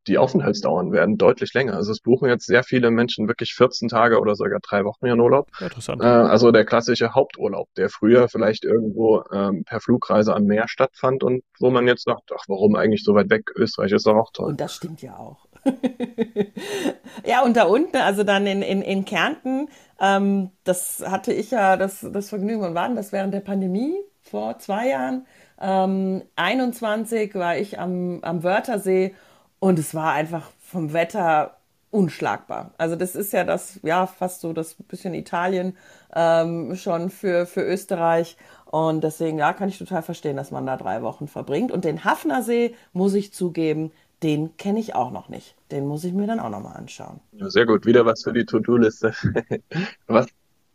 die 0.08 0.18
Aufenthaltsdauern 0.18 0.92
werden 0.92 1.16
deutlich 1.16 1.54
länger. 1.54 1.74
Also 1.74 1.92
es 1.92 2.00
buchen 2.00 2.28
jetzt 2.28 2.46
sehr 2.46 2.64
viele 2.64 2.90
Menschen 2.90 3.28
wirklich 3.28 3.54
14 3.54 3.88
Tage 3.88 4.18
oder 4.18 4.34
sogar 4.34 4.58
drei 4.60 4.84
Wochen 4.84 5.06
ihren 5.06 5.20
Urlaub. 5.20 5.48
Interessant. 5.60 6.02
Äh, 6.02 6.06
also 6.06 6.50
der 6.50 6.64
klassische 6.64 7.14
Haupturlaub, 7.14 7.68
der 7.76 7.88
früher 7.88 8.28
vielleicht 8.28 8.64
irgendwo 8.64 9.22
ähm, 9.32 9.64
per 9.64 9.80
Flugreise 9.80 10.34
am 10.34 10.44
Meer 10.44 10.66
stattfand 10.66 11.22
und 11.22 11.44
wo 11.60 11.70
man 11.70 11.86
jetzt 11.86 12.04
sagt, 12.04 12.32
ach, 12.36 12.44
warum 12.48 12.74
eigentlich 12.74 13.04
so 13.04 13.14
weit 13.14 13.30
weg? 13.30 13.52
Österreich 13.54 13.92
ist 13.92 14.06
doch 14.06 14.16
auch 14.16 14.32
toll. 14.32 14.50
Und 14.50 14.60
das 14.60 14.74
stimmt 14.74 15.02
ja 15.02 15.16
auch. 15.16 15.46
ja, 17.24 17.42
und 17.42 17.56
da 17.56 17.64
unten, 17.64 17.96
also 17.96 18.24
dann 18.24 18.46
in, 18.46 18.62
in, 18.62 18.82
in 18.82 19.04
Kärnten, 19.04 19.68
ähm, 20.00 20.50
das 20.64 21.04
hatte 21.06 21.32
ich 21.32 21.50
ja 21.50 21.76
das, 21.76 22.06
das 22.12 22.28
Vergnügen 22.28 22.64
und 22.64 22.74
wann? 22.74 22.96
Das 22.96 23.12
während 23.12 23.32
der 23.34 23.40
Pandemie 23.40 23.94
vor 24.20 24.58
zwei 24.58 24.88
Jahren. 24.88 25.26
Ähm, 25.60 26.22
21 26.36 27.34
war 27.34 27.56
ich 27.56 27.78
am, 27.78 28.20
am 28.22 28.42
Wörthersee 28.42 29.14
und 29.60 29.78
es 29.78 29.94
war 29.94 30.12
einfach 30.12 30.50
vom 30.60 30.92
Wetter 30.92 31.56
unschlagbar. 31.92 32.72
Also 32.78 32.96
das 32.96 33.14
ist 33.14 33.32
ja 33.32 33.44
das, 33.44 33.78
ja, 33.82 34.06
fast 34.06 34.40
so 34.40 34.52
das 34.52 34.74
bisschen 34.74 35.14
Italien 35.14 35.76
ähm, 36.14 36.74
schon 36.74 37.10
für, 37.10 37.46
für 37.46 37.62
Österreich. 37.62 38.36
Und 38.64 39.04
deswegen, 39.04 39.38
ja, 39.38 39.52
kann 39.52 39.68
ich 39.68 39.78
total 39.78 40.02
verstehen, 40.02 40.36
dass 40.36 40.50
man 40.50 40.66
da 40.66 40.78
drei 40.78 41.02
Wochen 41.02 41.28
verbringt. 41.28 41.70
Und 41.70 41.84
den 41.84 42.04
Hafnersee, 42.04 42.74
muss 42.94 43.12
ich 43.12 43.34
zugeben, 43.34 43.92
den 44.22 44.56
kenne 44.56 44.80
ich 44.80 44.94
auch 44.94 45.10
noch 45.10 45.28
nicht. 45.28 45.56
Den 45.70 45.86
muss 45.86 46.04
ich 46.04 46.12
mir 46.12 46.26
dann 46.26 46.40
auch 46.40 46.50
nochmal 46.50 46.76
anschauen. 46.76 47.20
Ja, 47.32 47.48
sehr 47.50 47.66
gut, 47.66 47.86
wieder 47.86 48.04
was 48.04 48.22
für 48.24 48.32
die 48.32 48.44
To-Do-Liste. 48.44 49.14
was, 50.06 50.26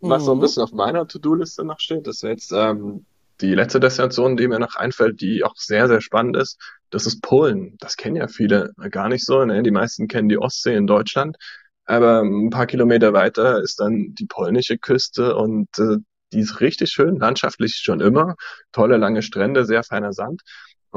was 0.02 0.26
so 0.26 0.34
ein 0.34 0.40
Mhm. 0.40 0.42
bisschen 0.42 0.64
auf 0.64 0.72
meiner 0.72 1.08
To-Do-Liste 1.08 1.64
noch 1.64 1.80
steht, 1.80 2.08
ist 2.08 2.24
jetzt 2.24 2.52
ähm, 2.52 3.06
die 3.42 3.54
letzte 3.54 3.80
Destination, 3.80 4.38
die 4.38 4.48
mir 4.48 4.58
noch 4.60 4.76
einfällt, 4.76 5.22
die 5.22 5.44
auch 5.44 5.56
sehr, 5.56 5.88
sehr 5.88 6.02
spannend 6.02 6.36
ist. 6.38 6.58
Das 6.90 7.06
ist 7.06 7.22
Polen. 7.22 7.76
Das 7.80 7.96
kennen 7.96 8.16
ja 8.16 8.28
viele 8.28 8.74
gar 8.90 9.08
nicht 9.10 9.24
so. 9.26 9.46
Ne? 9.46 9.62
Die 9.62 9.72
meisten 9.72 10.08
kennen 10.08 10.30
die 10.30 10.40
Ostsee 10.40 10.76
in 10.76 10.88
Deutschland. 10.88 11.38
Aber 11.86 12.22
ein 12.22 12.50
paar 12.50 12.66
Kilometer 12.68 13.14
weiter 13.14 13.62
ist 13.62 13.80
dann 13.80 14.14
die 14.16 14.26
polnische 14.26 14.78
Küste 14.78 15.36
und 15.36 15.70
äh, 15.80 15.98
die 16.34 16.40
ist 16.40 16.60
richtig 16.60 16.90
schön, 16.92 17.18
landschaftlich 17.18 17.76
schon 17.76 18.02
immer. 18.02 18.36
Tolle 18.72 18.98
lange 18.98 19.22
Strände, 19.22 19.64
sehr 19.66 19.84
feiner 19.84 20.12
Sand. 20.12 20.42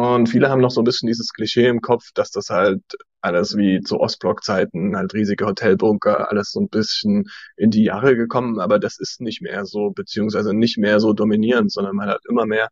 Und 0.01 0.31
viele 0.31 0.49
haben 0.49 0.63
noch 0.63 0.71
so 0.71 0.81
ein 0.81 0.85
bisschen 0.85 1.09
dieses 1.09 1.31
Klischee 1.35 1.67
im 1.67 1.83
Kopf, 1.83 2.05
dass 2.15 2.31
das 2.31 2.49
halt 2.49 2.81
alles 3.21 3.59
wie 3.59 3.83
zu 3.83 4.01
Ostblock-Zeiten, 4.01 4.97
halt 4.97 5.13
riesige 5.13 5.45
Hotelbunker, 5.45 6.31
alles 6.31 6.53
so 6.53 6.61
ein 6.61 6.71
bisschen 6.71 7.25
in 7.59 7.71
die 7.71 7.85
Jahre 7.85 8.17
gekommen, 8.17 8.61
aber 8.61 8.79
das 8.79 8.99
ist 8.99 9.21
nicht 9.21 9.43
mehr 9.43 9.67
so, 9.67 9.91
beziehungsweise 9.91 10.55
nicht 10.55 10.79
mehr 10.79 11.01
so 11.01 11.13
dominierend, 11.13 11.71
sondern 11.71 11.97
man 11.97 12.09
hat 12.09 12.23
immer 12.31 12.47
mehr 12.47 12.69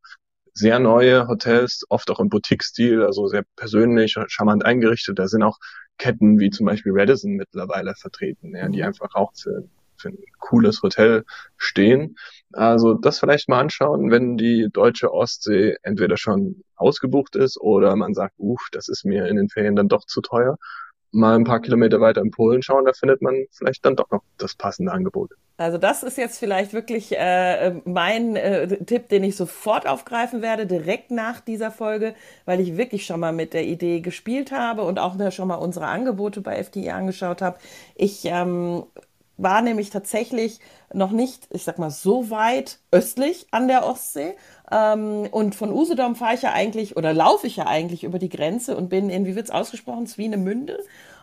sehr 0.55 0.79
neue 0.79 1.29
Hotels, 1.29 1.85
oft 1.91 2.11
auch 2.11 2.19
im 2.19 2.31
Boutique-Stil, 2.31 3.03
also 3.03 3.27
sehr 3.27 3.45
persönlich, 3.57 4.17
charmant 4.29 4.65
eingerichtet. 4.65 5.19
Da 5.19 5.29
sind 5.29 5.43
auch 5.43 5.59
Ketten 5.99 6.39
wie 6.41 6.49
zum 6.49 6.65
Beispiel 6.65 6.93
Radisson 6.95 7.33
mittlerweile 7.33 7.95
vertreten, 7.95 8.57
ja, 8.57 8.71
die 8.71 8.83
einfach 8.83 9.15
auch 9.15 9.33
für, 9.37 9.69
für 9.99 10.09
ein 10.09 10.19
cooles 10.39 10.83
Hotel 10.83 11.25
stehen. 11.57 12.17
Also 12.53 12.95
das 12.95 13.19
vielleicht 13.19 13.49
mal 13.49 13.61
anschauen, 13.61 14.11
wenn 14.11 14.37
die 14.37 14.69
deutsche 14.73 15.13
Ostsee 15.13 15.77
entweder 15.83 16.17
schon 16.17 16.63
ausgebucht 16.77 17.37
ist 17.37 17.61
oder 17.61 17.95
man 17.97 18.15
sagt, 18.15 18.35
uff, 18.39 18.69
das 18.73 18.89
ist 18.89 19.05
mir 19.05 19.27
in 19.27 19.37
den 19.37 19.49
Ferien 19.49 19.77
dann 19.77 19.89
doch 19.89 20.05
zu 20.07 20.21
teuer. 20.21 20.57
Mal 21.11 21.37
ein 21.37 21.45
paar 21.45 21.61
Kilometer 21.61 22.01
weiter 22.01 22.21
in 22.21 22.31
Polen 22.31 22.63
schauen, 22.63 22.85
da 22.85 22.93
findet 22.93 23.23
man 23.23 23.47
vielleicht 23.51 23.85
dann 23.85 23.97
doch 23.97 24.11
noch 24.11 24.23
das 24.37 24.55
passende 24.55 24.93
Angebot. 24.93 25.33
Also 25.61 25.77
das 25.77 26.05
ist 26.05 26.17
jetzt 26.19 26.39
vielleicht 26.39 26.73
wirklich 26.73 27.19
äh, 27.19 27.81
mein 27.85 28.37
äh, 28.37 28.85
Tipp, 28.85 29.09
den 29.09 29.25
ich 29.25 29.35
sofort 29.35 29.89
aufgreifen 29.89 30.41
werde, 30.41 30.67
direkt 30.67 31.11
nach 31.11 31.41
dieser 31.41 31.73
Folge, 31.73 32.15
weil 32.45 32.61
ich 32.61 32.77
wirklich 32.77 33.05
schon 33.05 33.19
mal 33.19 33.33
mit 33.33 33.55
der 33.55 33.65
Idee 33.65 34.01
gespielt 34.01 34.53
habe 34.53 34.83
und 34.83 35.01
auch 35.01 35.17
schon 35.33 35.49
mal 35.49 35.57
unsere 35.57 35.87
Angebote 35.87 36.43
bei 36.43 36.63
FDI 36.63 36.91
angeschaut 36.91 37.43
habe. 37.43 37.59
Ich 37.97 38.25
ähm, 38.27 38.85
war 39.39 39.63
nämlich 39.63 39.91
tatsächlich 39.91 40.61
noch 40.93 41.13
nicht, 41.13 41.49
ich 41.51 41.65
sag 41.65 41.79
mal, 41.79 41.91
so 41.91 42.29
weit 42.29 42.81
östlich 42.91 43.47
an 43.51 43.69
der 43.69 43.87
Ostsee. 43.87 44.35
Ähm, 44.71 45.29
und 45.31 45.55
von 45.55 45.73
Usedom 45.73 46.17
fahre 46.17 46.35
ich 46.35 46.43
ja 46.43 46.53
eigentlich 46.53 46.97
oder 46.97 47.15
laufe 47.15 47.47
ich 47.47 47.57
ja 47.57 47.67
eigentlich 47.67 48.05
über 48.05 48.19
die 48.19 48.29
Grenze 48.29 48.77
und 48.77 48.89
bin 48.89 49.09
in, 49.09 49.25
wie 49.25 49.37
wird's 49.37 49.51
ausgesprochen, 49.51 50.07
Swinemünde. 50.07 50.79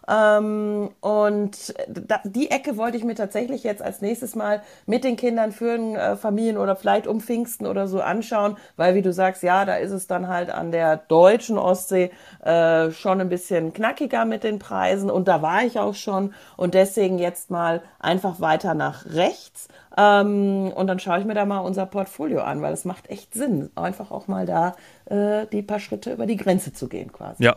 Ähm, 0.08 0.92
und 1.02 1.74
da, 1.88 2.22
die 2.24 2.52
Ecke 2.52 2.78
wollte 2.78 2.98
ich 2.98 3.04
mir 3.04 3.16
tatsächlich 3.16 3.64
jetzt 3.64 3.82
als 3.82 4.02
nächstes 4.02 4.36
Mal 4.36 4.62
mit 4.86 5.04
den 5.04 5.16
Kindern 5.16 5.52
für 5.52 5.76
äh, 5.76 6.16
Familien 6.16 6.58
oder 6.58 6.76
vielleicht 6.76 7.08
um 7.08 7.22
Pfingsten 7.22 7.66
oder 7.66 7.88
so 7.88 8.02
anschauen, 8.02 8.58
weil 8.76 8.96
wie 8.96 9.02
du 9.02 9.12
sagst, 9.12 9.44
ja, 9.44 9.66
da 9.66 9.76
ist 9.76 9.92
es 9.92 10.08
dann 10.08 10.28
halt 10.28 10.50
an 10.50 10.72
der 10.72 10.98
deutschen 10.98 11.58
Ostsee 11.58 12.12
äh, 12.44 12.92
schon 12.92 13.22
ein 13.22 13.30
bisschen 13.30 13.74
knackiger 13.74 14.26
mit 14.26 14.44
den 14.44 14.60
Preisen 14.60 15.10
und 15.10 15.28
da 15.28 15.42
war 15.42 15.64
ich 15.64 15.80
auch 15.80 15.96
schon 15.96 16.34
und 16.58 16.74
deswegen 16.74 17.18
jetzt 17.18 17.50
mal 17.50 17.82
einfach 18.00 18.40
weiter 18.40 18.74
nach 18.76 19.06
rechts 19.06 19.68
ähm, 19.98 20.72
und 20.76 20.88
dann 20.88 21.00
schaue 21.00 21.20
ich 21.20 21.26
mir 21.26 21.34
da 21.34 21.46
mal 21.46 21.60
unser 21.60 21.86
Portfolio 21.86 22.42
an, 22.42 22.62
weil 22.62 22.74
es 22.74 22.86
macht 22.86 23.10
echt 23.10 23.34
Sinn, 23.34 23.70
einfach 23.76 24.12
auch 24.12 24.28
mal 24.28 24.46
da 24.46 24.76
äh, 25.06 25.48
die 25.48 25.62
paar 25.62 25.80
Schritte 25.80 26.14
über 26.14 26.26
die 26.26 26.38
Grenze 26.38 26.74
zu 26.74 26.88
gehen 26.88 27.12
quasi. 27.12 27.44
Ja, 27.44 27.56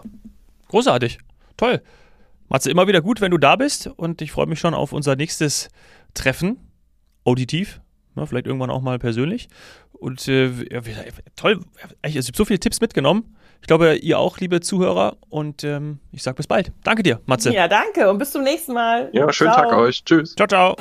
großartig. 0.69 1.19
Toll. 1.57 1.83
Matze, 2.49 2.71
immer 2.71 2.87
wieder 2.87 3.01
gut, 3.03 3.21
wenn 3.21 3.31
du 3.31 3.39
da 3.39 3.57
bist 3.57 3.87
und 3.87 4.23
ich 4.23 4.33
freue 4.33 4.47
mich 4.47 4.59
schon 4.59 4.75
auf 4.75 4.93
unser 4.93 5.17
nächstes 5.17 5.69
Treffen. 6.15 6.59
Auditiv, 7.25 7.81
ne, 8.15 8.27
vielleicht 8.27 8.47
irgendwann 8.47 8.71
auch 8.71 8.81
mal 8.81 8.99
persönlich. 8.99 9.49
Und 9.93 10.29
äh, 10.29 10.47
ja, 10.73 10.81
toll, 11.37 11.61
ich 12.07 12.17
habe 12.17 12.27
so 12.35 12.45
viele 12.45 12.61
Tipps 12.61 12.81
mitgenommen. 12.81 13.37
Ich 13.61 13.67
glaube, 13.67 13.97
ihr 13.97 14.19
auch, 14.19 14.39
liebe 14.39 14.61
Zuhörer. 14.61 15.17
Und 15.29 15.65
ähm, 15.65 15.99
ich 16.13 16.23
sage 16.23 16.37
bis 16.37 16.47
bald. 16.47 16.73
Danke 16.85 17.03
dir, 17.03 17.21
Matze. 17.27 17.53
Ja, 17.53 17.69
danke 17.69 18.09
und 18.09 18.19
bis 18.19 18.31
zum 18.31 18.45
nächsten 18.45 18.73
Mal. 18.73 19.11
Ja, 19.13 19.33
schönen 19.33 19.53
Ciao. 19.53 19.71
Tag 19.71 19.79
euch. 19.79 20.05
Tschüss. 20.05 20.35
Ciao, 20.35 20.47
ciao. 20.47 20.77